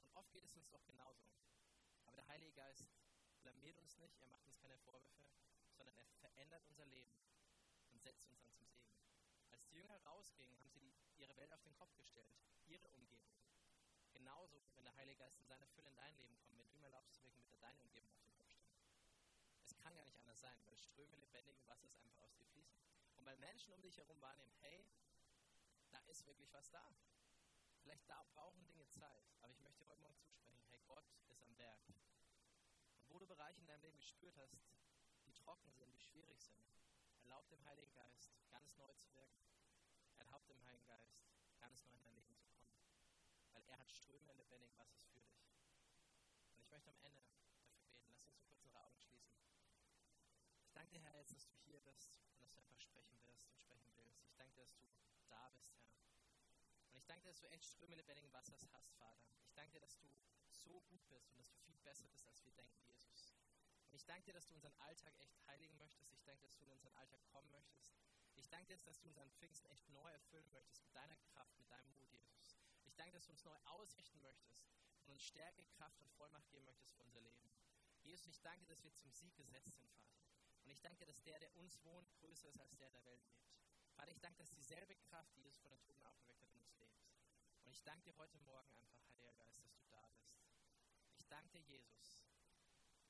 Und 0.00 0.16
oft 0.16 0.32
geht 0.32 0.46
es 0.46 0.56
uns 0.56 0.70
doch 0.70 0.84
genauso. 0.86 1.28
Der 2.18 2.26
Heilige 2.26 2.52
Geist 2.52 2.84
blamiert 3.42 3.78
uns 3.78 3.96
nicht, 3.98 4.20
er 4.20 4.26
macht 4.26 4.44
uns 4.44 4.58
keine 4.58 4.76
Vorwürfe, 4.78 5.30
sondern 5.76 5.96
er 5.96 6.04
verändert 6.18 6.64
unser 6.66 6.84
Leben 6.86 7.14
und 7.92 8.02
setzt 8.02 8.26
uns 8.26 8.40
dann 8.40 8.52
zum 8.56 8.66
Segen. 8.66 8.90
Als 9.52 9.62
die 9.66 9.76
Jünger 9.76 9.96
rausgingen, 10.02 10.58
haben 10.58 10.68
sie 10.68 10.92
ihre 11.16 11.36
Welt 11.36 11.52
auf 11.52 11.62
den 11.62 11.76
Kopf 11.76 11.94
gestellt, 11.94 12.34
ihre 12.66 12.88
Umgebung. 12.88 13.38
Genauso, 14.10 14.60
wenn 14.74 14.82
der 14.82 14.96
Heilige 14.96 15.20
Geist 15.20 15.38
in 15.38 15.46
seiner 15.46 15.68
Fülle 15.68 15.90
in 15.90 15.94
dein 15.94 16.16
Leben 16.16 16.36
kommt, 16.40 16.58
wenn 16.58 16.66
du 16.66 16.74
ihm 16.74 16.82
erlaubst 16.82 17.14
zu 17.14 17.22
wirken, 17.22 17.40
wird 17.40 17.52
er 17.52 17.58
deine 17.58 17.80
Umgebung 17.82 18.12
auf 18.12 18.24
den 18.24 18.34
Kopf 18.34 18.50
stellen. 18.50 18.74
Es 19.62 19.76
kann 19.76 19.94
gar 19.94 20.02
nicht 20.02 20.16
anders 20.16 20.40
sein, 20.40 20.58
weil 20.66 20.76
Ströme 20.76 21.16
lebendigen 21.18 21.64
Wassers 21.68 21.94
einfach 21.94 22.20
aus 22.22 22.34
dir 22.34 22.46
fließen. 22.46 22.80
Und 23.14 23.26
weil 23.26 23.36
Menschen 23.36 23.72
um 23.72 23.80
dich 23.80 23.96
herum 23.96 24.20
wahrnehmen, 24.20 24.56
hey, 24.58 24.84
da 25.92 25.98
ist 26.08 26.26
wirklich 26.26 26.52
was 26.52 26.68
da. 26.70 26.84
Vielleicht 27.80 28.08
da 28.08 28.24
brauchen 28.34 28.66
Dinge 28.66 28.88
Zeit, 28.88 29.22
aber 29.40 29.52
ich 29.52 29.60
möchte 29.60 29.86
heute 29.86 30.00
Morgen 30.00 30.18
zusprechen, 30.18 30.66
hey, 30.70 30.80
Gott 30.88 31.04
ist 31.28 31.42
am 31.44 31.56
Werk. 31.58 31.78
Bereiche 33.38 33.60
in 33.60 33.68
deinem 33.68 33.82
Leben 33.82 33.96
gespürt 33.98 34.36
hast, 34.36 34.58
die 35.24 35.32
trocken 35.32 35.70
sind, 35.70 35.94
die 35.94 36.00
schwierig 36.00 36.42
sind, 36.42 36.66
erlaub 37.22 37.48
dem 37.48 37.64
Heiligen 37.66 37.92
Geist, 37.94 38.34
ganz 38.50 38.76
neu 38.76 38.92
zu 38.94 39.14
wirken. 39.14 39.46
Erlaub 40.18 40.44
dem 40.48 40.60
Heiligen 40.64 40.86
Geist, 40.86 41.22
ganz 41.60 41.84
neu 41.84 41.94
in 41.94 42.02
dein 42.02 42.16
Leben 42.16 42.34
zu 42.34 42.48
kommen. 42.48 42.74
Weil 43.52 43.62
er 43.68 43.78
hat 43.78 43.92
Ströme 43.92 44.32
lebendigen 44.32 44.76
Wassers 44.76 45.06
für 45.06 45.20
dich. 45.20 45.46
Und 46.50 46.58
ich 46.58 46.68
möchte 46.68 46.90
am 46.90 46.98
Ende 46.98 47.20
dafür 47.20 47.46
beten. 47.46 47.78
Lass 47.92 48.08
uns 48.08 48.26
kurz 48.42 48.58
unsere 48.58 48.82
Augen 48.82 48.98
schließen. 48.98 49.38
Ich 50.66 50.72
danke 50.72 50.90
dir, 50.90 51.00
Herr, 51.02 51.16
jetzt, 51.16 51.32
dass 51.32 51.46
du 51.46 51.54
hier 51.64 51.78
bist 51.82 52.18
und 52.34 52.42
dass 52.42 52.52
du 52.52 52.60
einfach 52.60 52.80
sprechen 52.80 53.22
wirst 53.22 53.46
und 53.46 53.56
sprechen 53.56 53.94
willst. 53.94 54.26
Ich 54.26 54.34
danke 54.34 54.54
dir, 54.54 54.62
dass 54.62 54.74
du 54.74 54.82
da 55.28 55.48
bist, 55.50 55.78
Herr. 55.78 55.94
Und 56.90 56.98
ich 56.98 57.06
danke 57.06 57.22
dir, 57.22 57.30
dass 57.30 57.40
du 57.40 57.48
echt 57.50 57.66
Ströme 57.66 57.94
lebendigen 57.94 58.32
Wassers 58.32 58.66
hast, 58.72 58.90
Vater. 58.96 59.22
Ich 59.46 59.54
danke 59.54 59.74
dir, 59.74 59.80
dass 59.80 59.96
du 59.96 60.08
so 60.50 60.80
gut 60.82 61.06
bist 61.08 61.30
und 61.30 61.38
dass 61.38 61.48
du 61.48 61.56
viel 61.58 61.78
besser 61.80 62.08
bist, 62.08 62.26
als 62.26 62.44
wir 62.44 62.52
denken, 62.52 62.82
Jesus. 62.84 63.27
Ich 63.98 64.06
danke 64.06 64.26
dir, 64.26 64.34
dass 64.34 64.46
du 64.46 64.54
unseren 64.54 64.74
Alltag 64.78 65.12
echt 65.18 65.44
heiligen 65.48 65.76
möchtest. 65.76 66.14
Ich 66.14 66.22
danke 66.22 66.40
dir, 66.42 66.46
dass 66.46 66.56
du 66.56 66.64
in 66.64 66.70
unseren 66.70 66.94
Alltag 66.94 67.20
kommen 67.32 67.50
möchtest. 67.50 67.96
Ich 68.36 68.48
danke 68.48 68.68
dir, 68.68 68.78
dass 68.84 69.00
du 69.00 69.08
unseren 69.08 69.28
Pfingsten 69.32 69.66
echt 69.70 69.88
neu 69.88 70.08
erfüllen 70.08 70.48
möchtest 70.52 70.84
mit 70.84 70.94
deiner 70.94 71.16
Kraft, 71.16 71.58
mit 71.58 71.68
deinem 71.68 71.90
Mut, 71.90 72.08
Jesus. 72.12 72.56
Ich 72.84 72.94
danke, 72.94 73.14
dass 73.14 73.26
du 73.26 73.32
uns 73.32 73.44
neu 73.44 73.56
ausrichten 73.64 74.20
möchtest 74.22 74.68
und 75.02 75.10
uns 75.14 75.24
Stärke, 75.24 75.64
Kraft 75.64 76.00
und 76.00 76.12
Vollmacht 76.12 76.48
geben 76.48 76.66
möchtest 76.66 76.94
für 76.94 77.02
unser 77.02 77.20
Leben. 77.20 77.50
Jesus, 78.04 78.28
ich 78.28 78.40
danke, 78.40 78.64
dass 78.66 78.84
wir 78.84 78.94
zum 78.94 79.10
Sieg 79.10 79.34
gesetzt 79.34 79.74
sind, 79.74 79.90
Vater. 79.90 80.22
Und 80.62 80.70
ich 80.70 80.80
danke, 80.80 81.04
dass 81.04 81.20
der, 81.24 81.40
der 81.40 81.56
uns 81.56 81.82
wohnt, 81.82 82.08
größer 82.20 82.48
ist 82.50 82.60
als 82.60 82.76
der, 82.76 82.90
der 82.90 83.04
Welt 83.04 83.26
lebt. 83.26 83.50
Vater, 83.96 84.12
ich 84.12 84.20
danke, 84.20 84.38
dass 84.38 84.50
dieselbe 84.50 84.94
Kraft, 84.94 85.34
die 85.34 85.40
Jesus 85.40 85.58
von 85.58 85.72
den 85.72 85.82
Toten 85.82 86.04
auferweckt 86.04 86.40
hat, 86.44 86.54
in 86.54 86.60
uns 86.60 86.76
lebt. 86.76 87.02
Und 87.64 87.72
ich 87.72 87.82
danke 87.82 88.04
dir 88.04 88.16
heute 88.18 88.38
Morgen 88.38 88.70
einfach, 88.76 89.02
Heiliger 89.08 89.34
Geist, 89.34 89.58
dass 89.64 89.74
du 89.74 89.82
da 89.88 90.06
bist. 90.06 90.38
Ich 91.16 91.26
danke 91.26 91.50
dir, 91.50 91.62
Jesus, 91.62 92.22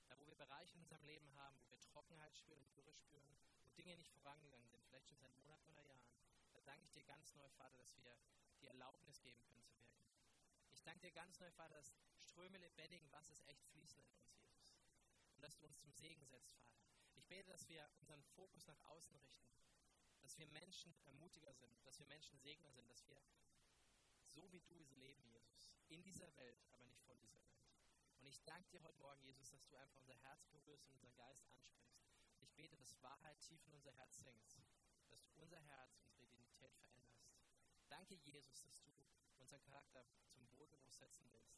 da 0.09 0.19
wo 0.19 0.27
wir 0.27 0.35
Bereiche 0.35 0.75
in 0.75 0.81
unserem 0.81 1.05
Leben 1.05 1.33
haben, 1.37 1.57
wo 1.63 1.71
wir 1.71 1.81
Trockenheit 1.81 2.37
spüren 2.37 2.61
und 2.61 2.75
Dürre 2.75 2.93
spüren, 2.95 3.37
wo 3.65 3.71
Dinge 3.71 3.97
nicht 3.97 4.13
vorangegangen 4.13 4.69
sind, 4.69 4.85
vielleicht 4.87 5.09
schon 5.09 5.19
seit 5.19 5.35
Monaten 5.37 5.71
oder 5.71 5.83
Jahren, 5.83 6.09
da 6.53 6.61
danke 6.63 6.85
ich 6.85 6.93
dir 6.93 7.05
ganz 7.05 7.35
neu, 7.35 7.49
Vater, 7.51 7.77
dass 7.79 7.97
wir 7.99 8.17
die 8.61 8.67
Erlaubnis 8.67 9.21
geben 9.21 9.43
können 9.45 9.65
zu 9.65 9.79
wirken. 9.81 10.09
Ich 10.73 10.83
danke 10.83 11.01
dir 11.01 11.13
ganz 11.13 11.39
neu, 11.41 11.51
Vater, 11.53 11.75
dass 11.77 11.95
Ströme 12.19 12.59
lebendigen 12.59 13.11
Wassers 13.13 13.43
echt 13.47 13.65
fließen 13.67 14.01
in 14.01 14.11
uns, 14.13 14.33
Jesus. 14.33 14.75
Und 15.37 15.43
dass 15.43 15.57
du 15.59 15.67
uns 15.67 15.79
zum 15.79 15.93
Segen 15.93 16.25
setzt, 16.27 16.55
Vater. 16.55 16.79
Ich 17.15 17.27
bete, 17.27 17.51
dass 17.51 17.69
wir 17.69 17.89
unseren 18.01 18.23
Fokus 18.37 18.67
nach 18.67 18.81
außen 18.85 19.15
richten, 19.17 19.49
dass 20.23 20.39
wir 20.39 20.47
Menschen 20.49 20.95
ermutiger 21.05 21.53
sind, 21.53 21.87
dass 21.87 21.99
wir 21.99 22.07
Menschen 22.07 22.39
Segner 22.39 22.71
sind, 22.73 22.89
dass 22.91 23.07
wir 23.09 23.23
so 24.23 24.51
wie 24.53 24.61
du 24.61 24.85
leben, 24.97 25.25
Jesus, 25.25 25.71
in 25.89 26.03
dieser 26.03 26.35
Welt, 26.37 26.59
aber 26.71 26.85
nicht 26.85 27.03
von 27.05 27.19
dieser 27.19 27.43
Welt. 27.43 27.67
Und 28.18 28.18
ich 28.29 28.45
danke 28.45 28.69
dir 28.69 28.83
heute 28.83 28.99
Morgen, 28.99 29.23
Jesus, 29.23 29.49
dass 29.49 29.67
du 29.69 29.77
einfach 29.77 29.97
unser 29.97 30.15
Herz 30.17 30.45
berührst 30.49 30.87
und 30.87 30.93
unseren 30.93 31.15
Geist 31.15 31.47
ansprichst. 31.49 31.97
Ich 32.41 32.53
bete, 32.53 32.77
dass 32.77 33.03
Wahrheit 33.03 33.41
tief 33.41 33.65
in 33.65 33.73
unser 33.73 33.93
Herz 33.93 34.19
sinkt, 34.19 34.59
dass 35.09 35.25
du 35.25 35.33
unser 35.41 35.59
Herz, 35.61 35.99
unsere 36.05 36.27
Identität 36.27 36.75
veränderst. 36.77 37.25
Danke, 37.89 38.17
Jesus, 38.17 38.65
dass 38.65 38.83
du 38.83 38.93
unseren 39.39 39.63
Charakter 39.63 40.05
zum 40.29 40.47
Wohlgeruch 40.53 40.93
setzen 40.93 41.27
willst. 41.33 41.57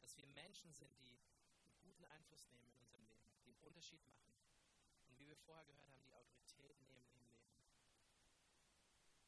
Dass 0.00 0.16
wir 0.16 0.26
Menschen 0.28 0.72
sind, 0.72 0.98
die 0.98 1.20
einen 1.66 1.82
guten 1.82 2.06
Einfluss 2.06 2.48
nehmen 2.48 2.70
in 2.70 2.78
unserem 2.78 3.04
Leben, 3.04 3.28
die 3.44 3.50
einen 3.50 3.60
Unterschied 3.60 4.02
machen. 4.06 4.32
Und 5.08 5.18
wie 5.18 5.28
wir 5.28 5.36
vorher 5.36 5.66
gehört 5.66 5.90
haben, 5.90 6.00
die 6.00 6.14
Autorität 6.14 6.80
nehmen 6.80 7.06
im 7.12 7.20
Leben. 7.20 7.44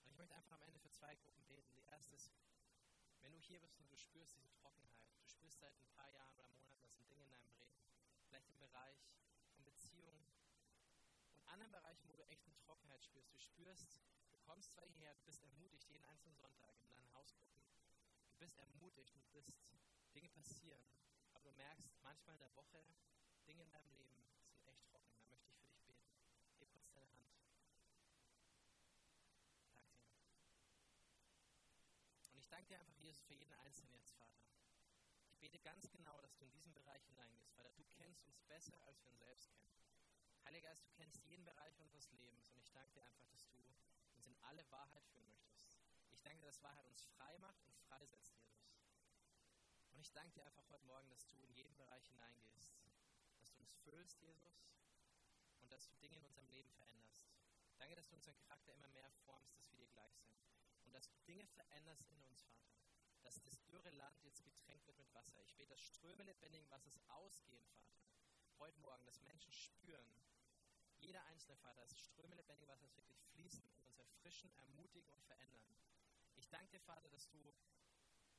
Und 0.00 0.10
ich 0.12 0.16
möchte 0.16 0.34
einfach 0.34 0.52
am 0.52 0.62
Ende 0.62 0.80
für 0.80 0.90
zwei 0.90 1.14
Gruppen 1.16 1.44
beten. 1.44 1.74
Die 1.74 1.82
erste 1.82 2.14
ist, 2.14 2.30
wenn 3.24 3.32
du 3.32 3.40
hier 3.40 3.58
bist 3.58 3.78
und 3.80 3.90
du 3.90 3.96
spürst 3.96 4.36
diese 4.36 4.52
Trockenheit, 4.52 5.08
du 5.22 5.26
spürst 5.26 5.58
seit 5.58 5.74
ein 5.80 5.88
paar 5.96 6.10
Jahren 6.10 6.34
oder 6.34 6.46
Monaten, 6.48 6.82
dass 6.82 6.94
ein 6.98 7.08
Ding 7.08 7.20
in 7.22 7.30
deinem 7.30 7.48
Leben, 7.56 7.80
vielleicht 8.28 8.50
im 8.50 8.58
Bereich 8.58 8.98
von 9.54 9.64
Beziehungen 9.64 10.28
und 11.32 11.48
anderen 11.48 11.72
Bereichen, 11.72 12.06
wo 12.10 12.16
du 12.16 12.22
echt 12.28 12.44
eine 12.44 12.58
Trockenheit 12.58 13.02
spürst. 13.02 13.32
Du 13.32 13.38
spürst, 13.38 14.02
du 14.30 14.38
kommst 14.40 14.72
zwar 14.72 14.84
hierher, 14.84 15.14
du 15.14 15.22
bist 15.24 15.40
ermutigt 15.42 15.88
jeden 15.88 16.04
einzelnen 16.04 16.36
Sonntag 16.36 16.76
in 16.82 16.90
deinen 16.90 17.12
Hausgruppen. 17.14 17.62
Du 18.28 18.36
bist 18.36 18.58
ermutigt, 18.58 19.16
du 19.16 19.22
bist, 19.32 19.64
Dinge 20.14 20.28
passieren, 20.28 20.84
aber 21.32 21.44
du 21.44 21.52
merkst 21.52 21.90
manchmal 22.02 22.34
in 22.34 22.40
der 22.40 22.54
Woche, 22.54 22.84
Dinge 23.46 23.62
in 23.62 23.70
deinem 23.70 23.90
Leben 23.92 24.14
sind 24.52 24.66
echt 24.66 24.84
trocken. 24.84 25.14
Da 25.16 25.24
möchte 25.28 25.48
ich 25.48 25.56
für 25.56 25.64
dich 25.64 25.82
beten. 25.86 26.12
Heb 26.58 26.70
kurz 26.74 26.92
deine 26.92 27.10
Hand. 27.16 27.34
danke 32.54 32.68
dir 32.68 32.78
einfach, 32.78 32.96
Jesus, 33.02 33.23
für 33.34 33.40
jeden 33.40 33.54
Einzelnen 33.54 33.92
jetzt, 33.94 34.12
Vater. 34.12 34.38
Ich 35.26 35.38
bete 35.40 35.58
ganz 35.58 35.90
genau, 35.90 36.20
dass 36.20 36.36
du 36.36 36.44
in 36.44 36.52
diesen 36.52 36.72
Bereich 36.72 37.04
hineingehst, 37.06 37.50
Vater. 37.50 37.72
Du 37.72 37.84
kennst 37.98 38.24
uns 38.26 38.40
besser, 38.42 38.80
als 38.84 39.02
wir 39.02 39.10
uns 39.10 39.18
selbst 39.18 39.50
kennen. 39.50 39.74
Heiliger 40.44 40.68
Geist, 40.68 40.84
du 40.84 40.90
kennst 40.92 41.20
jeden 41.24 41.44
Bereich 41.44 41.76
unseres 41.80 42.12
Lebens 42.12 42.48
und 42.50 42.60
ich 42.60 42.70
danke 42.70 42.92
dir 42.92 43.04
einfach, 43.04 43.26
dass 43.26 43.44
du 43.48 43.56
uns 44.14 44.26
in 44.26 44.36
alle 44.42 44.70
Wahrheit 44.70 45.04
führen 45.08 45.28
möchtest. 45.32 45.68
Ich 46.12 46.22
danke 46.22 46.38
dir, 46.40 46.46
dass 46.46 46.62
Wahrheit 46.62 46.86
uns 46.86 47.02
frei 47.16 47.36
macht 47.38 47.60
und 47.64 47.74
freisetzt, 47.88 48.36
Jesus. 48.36 48.86
Und 49.90 49.98
ich 50.00 50.12
danke 50.12 50.32
dir 50.34 50.44
einfach 50.46 50.68
heute 50.70 50.84
Morgen, 50.86 51.08
dass 51.08 51.26
du 51.26 51.34
in 51.40 51.52
jeden 51.54 51.74
Bereich 51.76 52.06
hineingehst, 52.06 52.72
dass 53.38 53.50
du 53.50 53.58
uns 53.58 53.72
füllst, 53.82 54.20
Jesus, 54.20 54.62
und 55.60 55.72
dass 55.72 55.88
du 55.88 55.94
Dinge 55.96 56.18
in 56.18 56.24
unserem 56.24 56.48
Leben 56.50 56.70
veränderst. 56.70 57.26
Danke, 57.78 57.96
dass 57.96 58.08
du 58.08 58.14
unseren 58.14 58.36
Charakter 58.36 58.72
immer 58.74 58.88
mehr 58.88 59.10
formst, 59.26 59.56
dass 59.56 59.68
wir 59.70 59.78
dir 59.78 59.88
gleich 59.88 60.14
sind. 60.18 60.38
Und 60.84 60.94
dass 60.94 61.08
du 61.08 61.16
Dinge 61.26 61.46
veränderst 61.48 62.06
in 62.10 62.20
uns, 62.20 62.42
Vater. 62.42 62.93
Dass 63.24 63.42
das 63.42 63.64
dürre 63.66 63.90
Land 63.90 64.22
jetzt 64.22 64.44
getränkt 64.44 64.86
wird 64.86 64.98
mit 64.98 65.12
Wasser. 65.14 65.42
Ich 65.42 65.54
bete, 65.56 65.70
dass 65.70 65.80
Ströme 65.80 66.22
lebendigen 66.22 66.70
Wassers 66.70 66.98
ausgehen, 67.08 67.64
Vater. 67.66 67.98
Heute 68.58 68.78
Morgen, 68.80 69.04
dass 69.06 69.20
Menschen 69.22 69.52
spüren, 69.52 70.06
jeder 70.98 71.24
einzelne 71.24 71.56
Vater, 71.56 71.80
dass 71.80 71.98
Ströme 71.98 72.36
lebendigen 72.36 72.68
Wassers 72.68 72.94
wirklich 72.96 73.18
fließen 73.32 73.66
und 73.66 73.86
uns 73.86 73.98
erfrischen, 73.98 74.50
ermutigen 74.58 75.10
und 75.12 75.22
verändern. 75.24 75.64
Ich 76.36 76.48
danke 76.50 76.70
dir, 76.70 76.80
Vater, 76.80 77.08
dass 77.08 77.28
du 77.30 77.54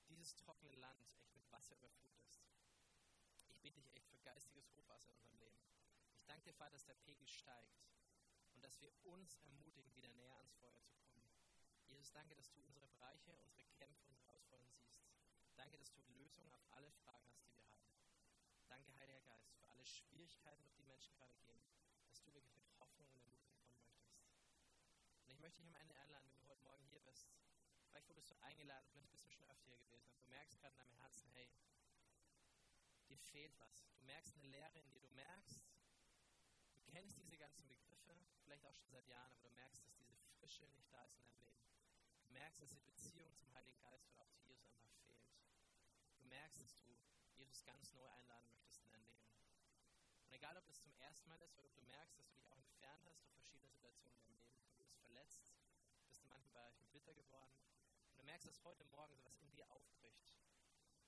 dieses 0.08 0.36
trockene 0.36 0.76
Land 0.76 1.04
echt 1.18 1.34
mit 1.34 1.52
Wasser 1.52 1.76
überflutest. 1.76 2.46
Ich 3.34 3.46
bitte 3.62 3.82
dich 3.82 3.96
echt 3.96 4.08
für 4.10 4.20
geistiges 4.20 4.72
Hochwasser 4.72 5.12
in 5.12 5.18
unserem 5.18 5.40
Leben. 5.40 5.60
Ich 6.18 6.26
danke 6.26 6.44
dir, 6.46 6.54
Vater, 6.54 6.72
dass 6.72 6.86
der 6.86 6.96
Pegel 6.96 7.28
steigt 7.28 7.82
und 8.54 8.64
dass 8.64 8.80
wir 8.82 8.92
uns 9.04 9.36
ermutigen, 9.36 9.96
wieder 9.96 10.12
näher 10.12 10.36
ans 10.38 10.54
Feuer 10.54 10.80
zu 10.84 10.96
kommen. 11.10 11.30
Jesus, 11.88 12.12
danke, 12.12 12.36
dass 12.36 12.52
du 12.52 12.62
unsere 12.62 12.88
Bereiche, 12.88 13.36
unsere 13.38 13.66
Kämpfe, 13.78 14.06
unsere. 14.08 14.25
Danke, 15.66 15.80
dass 15.80 15.94
du 15.94 16.02
Lösungen 16.14 16.54
auf 16.54 16.62
alle 16.78 16.92
Fragen 16.92 17.26
hast, 17.26 17.42
die 17.42 17.58
wir 17.58 17.66
haben. 17.66 17.90
Danke, 18.70 18.94
Heiliger 19.00 19.22
Geist, 19.22 19.50
für 19.58 19.68
alle 19.68 19.84
Schwierigkeiten, 19.84 20.62
durch 20.62 20.76
die 20.76 20.84
Menschen 20.84 21.16
gerade 21.16 21.34
gehen, 21.42 21.60
dass 22.06 22.22
du 22.22 22.32
wirklich 22.36 22.54
mit 22.54 22.70
Hoffnung 22.80 23.08
und 23.10 23.18
Ermutigung 23.18 23.58
kommen 23.66 23.82
möchtest. 23.82 24.14
Und 25.26 25.32
ich 25.32 25.40
möchte 25.40 25.62
dich 25.62 25.68
am 25.68 25.82
Ende 25.82 25.96
einladen, 25.98 26.30
wenn 26.30 26.38
du 26.38 26.48
heute 26.50 26.62
Morgen 26.62 26.86
hier 26.86 27.00
bist. 27.00 27.34
Vielleicht 27.90 28.08
wurdest 28.08 28.30
du 28.30 28.36
eingeladen, 28.44 28.88
vielleicht 28.92 29.10
bist 29.10 29.26
du 29.26 29.32
schon 29.32 29.50
öfter 29.50 29.66
hier 29.66 29.80
gewesen, 29.80 30.08
aber 30.12 30.20
du 30.20 30.30
merkst 30.30 30.60
gerade 30.60 30.74
in 30.74 30.78
deinem 30.78 30.98
Herzen, 31.02 31.28
hey, 31.34 31.50
dir 33.10 33.18
fehlt 33.18 33.58
was. 33.58 33.90
Du 33.98 34.06
merkst 34.06 34.36
eine 34.36 34.46
Leere 34.46 34.78
in 34.78 34.88
dir, 34.92 35.00
du 35.00 35.10
merkst, 35.16 35.66
du 36.76 36.82
kennst 36.92 37.18
diese 37.18 37.40
ganzen 37.40 37.68
Begriffe, 37.68 38.16
vielleicht 38.44 38.68
auch 38.68 38.76
schon 38.76 38.92
seit 38.92 39.08
Jahren, 39.08 39.34
aber 39.34 39.42
du 39.42 39.56
merkst, 39.56 39.84
dass 39.84 39.98
diese 39.98 40.14
Frische 40.38 40.68
nicht 40.68 40.94
da 40.94 41.04
ist 41.06 41.18
in 41.18 41.26
deinem 41.26 41.42
Leben. 41.42 41.66
Du 42.22 42.34
merkst, 42.34 42.62
dass 42.62 42.70
die 42.70 42.82
Beziehung 42.82 43.34
zum 43.34 43.52
Heiligen 43.56 43.80
Geist 43.80 44.08
oder 44.12 44.22
auch 44.22 44.30
zu 44.30 44.44
Jesus 44.46 44.70
einfach 44.70 44.94
fehlt. 45.08 45.25
Merkst, 46.36 46.60
dass 46.60 46.76
du 46.76 46.92
Jesus 47.38 47.64
ganz 47.64 47.94
neu 47.94 48.08
einladen 48.10 48.50
möchtest 48.52 48.82
in 48.82 48.90
dein 48.90 49.06
Leben. 49.08 49.32
Und 50.26 50.34
egal, 50.34 50.58
ob 50.58 50.66
das 50.66 50.82
zum 50.82 50.94
ersten 51.00 51.30
Mal 51.30 51.42
ist 51.42 51.56
oder 51.58 51.68
ob 51.68 51.76
du 51.76 51.82
merkst, 51.84 52.18
dass 52.20 52.28
du 52.28 52.36
dich 52.36 52.52
auch 52.52 52.60
entfernt 52.60 53.06
hast 53.08 53.24
durch 53.24 53.34
verschiedene 53.36 53.70
Situationen 53.70 54.20
in 54.20 54.28
deinem 54.28 54.44
Leben, 54.44 54.68
du 54.68 54.84
bist 54.84 54.98
verletzt, 55.00 55.54
bist 56.08 56.22
du 56.22 56.28
manchmal 56.28 56.52
Bereichen 56.52 56.88
bitter 56.92 57.14
geworden 57.14 57.56
und 58.12 58.20
du 58.20 58.24
merkst, 58.24 58.48
dass 58.48 58.64
heute 58.64 58.84
Morgen 58.86 59.16
sowas 59.16 59.38
in 59.40 59.50
dir 59.52 59.70
aufbricht. 59.72 60.36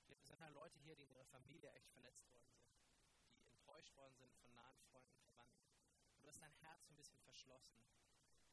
Es 0.08 0.26
sind 0.28 0.40
halt 0.40 0.54
Leute 0.54 0.78
hier, 0.80 0.96
die 0.96 1.04
in 1.04 1.10
ihrer 1.10 1.26
Familie 1.26 1.70
echt 1.72 1.90
verletzt 1.90 2.26
worden 2.32 2.48
sind, 2.48 2.70
die 3.44 3.48
enttäuscht 3.48 3.94
worden 3.96 4.16
sind 4.16 4.34
von 4.36 4.52
nahen 4.54 4.78
Freunden 4.90 5.12
und 5.12 5.22
Verwandten. 5.22 5.68
Und 6.14 6.22
du 6.22 6.28
hast 6.28 6.40
dein 6.40 6.52
Herz 6.52 6.88
ein 6.88 6.96
bisschen 6.96 7.20
verschlossen. 7.20 7.80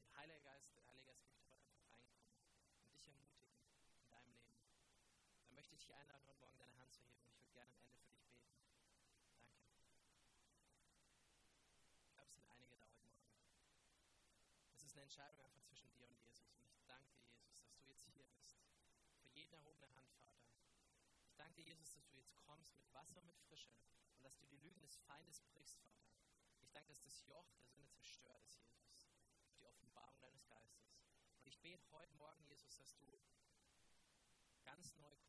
Der 0.04 0.16
Heilige 0.16 0.42
Geist, 0.42 0.76
der 0.76 0.86
Heilige 0.88 1.08
Geist 1.08 1.26
möchte 1.26 1.46
heute 1.48 1.64
einfach 1.64 1.90
reinkommen 1.90 2.40
und 2.84 2.94
dich 2.94 3.08
ermutigen 3.08 3.60
in 3.94 4.08
deinem 4.10 4.32
Leben. 4.32 4.56
Dann 5.44 5.56
möchte 5.56 5.75
ich 5.75 5.75
dich 5.86 5.96
einladen, 5.96 6.26
heute 6.26 6.40
Morgen 6.40 6.58
deine 6.58 6.80
Hand 6.80 6.92
zu 6.92 7.04
heben 7.04 7.22
ich 7.22 7.38
würde 7.38 7.52
gerne 7.54 7.72
am 7.72 7.84
Ende 7.86 8.02
für 8.02 8.10
dich 8.10 8.26
beten. 8.26 8.50
Danke. 9.86 10.18
Ich 12.02 12.14
glaube, 12.16 12.30
es 12.30 12.36
sind 12.36 12.48
einige 12.50 12.76
da 12.76 12.90
heute 12.90 13.06
Morgen. 13.06 13.30
Es 14.74 14.84
ist 14.84 14.96
eine 14.96 15.04
Entscheidung 15.04 15.40
einfach 15.42 15.62
zwischen 15.62 15.92
dir 15.94 16.08
und 16.08 16.18
Jesus. 16.18 16.50
Und 16.58 16.72
ich 16.74 16.82
danke 16.88 17.14
dir, 17.14 17.30
Jesus, 17.38 17.62
dass 17.62 17.78
du 17.78 17.86
jetzt 17.86 18.04
hier 18.10 18.26
bist. 18.34 18.58
Für 19.20 19.28
jeden 19.28 19.54
erhobene 19.54 19.94
Hand, 19.94 20.10
Vater. 20.14 20.50
Ich 21.28 21.36
danke 21.36 21.54
dir, 21.62 21.70
Jesus, 21.70 21.94
dass 21.94 22.08
du 22.08 22.16
jetzt 22.16 22.34
kommst 22.34 22.76
mit 22.78 22.92
Wasser 22.92 23.20
und 23.20 23.28
mit 23.28 23.38
Frische 23.38 23.70
und 24.18 24.24
dass 24.26 24.36
du 24.38 24.46
die 24.48 24.58
Lügen 24.58 24.82
des 24.82 24.98
Feindes 25.06 25.42
brichst, 25.54 25.78
Vater. 25.78 26.10
Ich 26.62 26.72
danke, 26.72 26.90
dass 26.90 27.04
das 27.04 27.22
Joch 27.28 27.46
der 27.60 27.68
Sünde 27.68 27.94
zerstört 27.94 28.42
ist, 28.48 28.66
Jesus, 28.66 29.08
durch 29.38 29.54
die 29.54 29.68
Offenbarung 29.68 30.20
deines 30.20 30.48
Geistes. 30.48 30.98
Und 31.38 31.46
ich 31.46 31.60
bete 31.60 31.86
heute 31.92 32.16
Morgen, 32.16 32.44
Jesus, 32.46 32.76
dass 32.78 32.96
du 32.98 33.22
ganz 34.66 34.96
neu 34.96 35.16
kommst, 35.18 35.25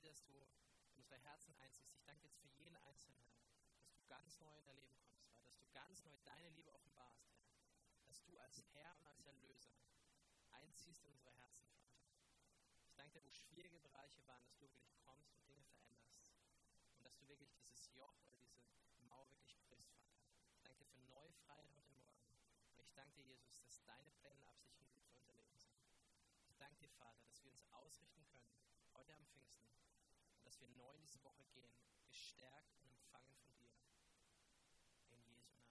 bete, 0.00 0.08
dass 0.08 0.24
du 0.24 0.32
unsere 0.96 1.18
Herzen 1.20 1.54
einziehst. 1.56 1.94
Ich 1.94 2.04
danke 2.04 2.26
jetzt 2.26 2.38
für 2.38 2.48
jeden 2.48 2.76
Einzelnen, 2.76 3.18
Herr, 3.18 3.44
dass 3.80 3.92
du 3.92 4.00
ganz 4.08 4.40
neu 4.40 4.56
in 4.56 4.64
dein 4.64 4.76
Leben 4.76 4.96
kommst, 4.96 5.20
Vater, 5.20 5.44
dass 5.44 5.58
du 5.58 5.66
ganz 5.72 6.04
neu 6.04 6.16
deine 6.24 6.50
Liebe 6.50 6.72
offenbarst, 6.72 7.24
Herr. 7.28 7.40
Dass 8.06 8.22
du 8.24 8.38
als 8.38 8.64
Herr 8.72 8.96
und 8.96 9.06
als 9.06 9.24
Erlöser 9.24 9.74
einziehst 10.52 11.04
in 11.04 11.12
unsere 11.12 11.32
Herzen, 11.32 11.68
Vater. 11.68 12.00
Ich 12.86 12.94
danke 12.96 13.12
dir, 13.18 13.24
wo 13.24 13.30
schwierige 13.32 13.78
Bereiche 13.78 14.24
waren, 14.26 14.42
dass 14.42 14.56
du 14.56 14.60
wirklich 14.60 14.90
kommst 15.04 15.32
und 15.34 15.46
Dinge 15.48 15.64
veränderst. 15.64 16.18
Und 16.96 17.04
dass 17.04 17.16
du 17.18 17.28
wirklich 17.28 17.52
dieses 17.52 17.92
Joch 17.94 18.16
oder 18.24 18.36
diese 18.82 19.00
Mauer 19.02 19.30
wirklich 19.32 19.56
brichst, 19.68 19.90
Vater. 19.92 20.18
Ich 20.54 20.60
danke 20.62 20.78
dir 20.78 20.88
für 20.88 21.00
neue 21.08 21.32
Freiheit 21.44 21.70
heute 21.74 21.92
Morgen. 21.92 22.18
Und 22.76 22.84
ich 22.84 22.92
danke 22.94 23.14
dir, 23.14 23.24
Jesus, 23.24 23.58
dass 23.60 23.82
deine 23.84 24.10
Pläne 24.10 24.48
Absichten 24.48 25.02
für 25.02 25.16
unser 25.16 25.34
Leben 25.34 25.56
sind. 25.56 25.76
Ich 26.46 26.56
danke 26.56 26.78
dir, 26.80 26.90
Vater, 26.90 27.22
dass 27.24 27.42
wir 27.44 27.50
uns 27.52 27.64
ausrichten 27.72 28.24
können, 28.26 28.50
heute 28.92 29.14
am 29.14 29.24
Pfingsten, 29.26 29.70
wir 30.60 30.68
neu 30.76 30.92
in 30.92 31.00
diese 31.00 31.22
Woche 31.24 31.44
gehen, 31.54 31.72
gestärkt 32.04 32.74
und 32.76 32.84
empfangen 32.84 33.34
von 33.42 33.56
dir. 33.56 33.72
In 35.10 35.24
Jesu 35.24 35.32
Namen. 35.32 35.64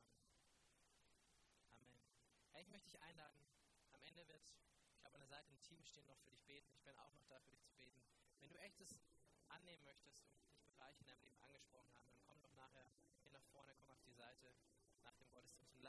Amen. 1.72 2.00
Hey, 2.52 2.64
ich 2.64 2.70
möchte 2.70 2.90
dich 2.90 3.02
einladen. 3.02 3.40
Am 3.92 4.04
Ende 4.04 4.28
wird, 4.28 4.44
ich 4.94 5.02
glaube, 5.02 5.16
an 5.16 5.22
der 5.22 5.30
Seite 5.30 5.52
ein 5.52 5.62
Team 5.62 5.84
stehen 5.84 6.08
noch 6.08 6.18
für 6.20 6.30
dich 6.30 6.44
beten. 6.46 6.72
Ich 6.74 6.84
bin 6.84 6.98
auch 6.98 7.12
noch 7.12 7.24
da 7.28 7.40
für 7.42 7.52
dich 7.52 7.62
zu 7.64 7.74
beten. 7.74 8.02
Wenn 8.40 8.50
du 8.50 8.58
echtes 8.58 8.96
annehmen 9.50 9.84
möchtest 9.84 10.24
und 10.24 10.56
dich 10.56 10.68
Bereiche 10.70 11.02
in 11.02 11.08
deinem 11.08 11.22
Leben 11.22 11.40
angesprochen 11.42 11.94
haben, 11.96 12.10
dann 12.10 12.22
komm 12.24 12.42
doch 12.42 12.54
nachher 12.54 12.90
hier 13.22 13.32
nach 13.32 13.46
vorne, 13.52 13.76
komm 13.76 13.92
auf 13.92 14.02
die 14.02 14.14
Seite 14.14 14.54
nach 15.04 15.16
dem 15.16 15.30
Gottesdienst 15.30 15.76
und 15.76 15.84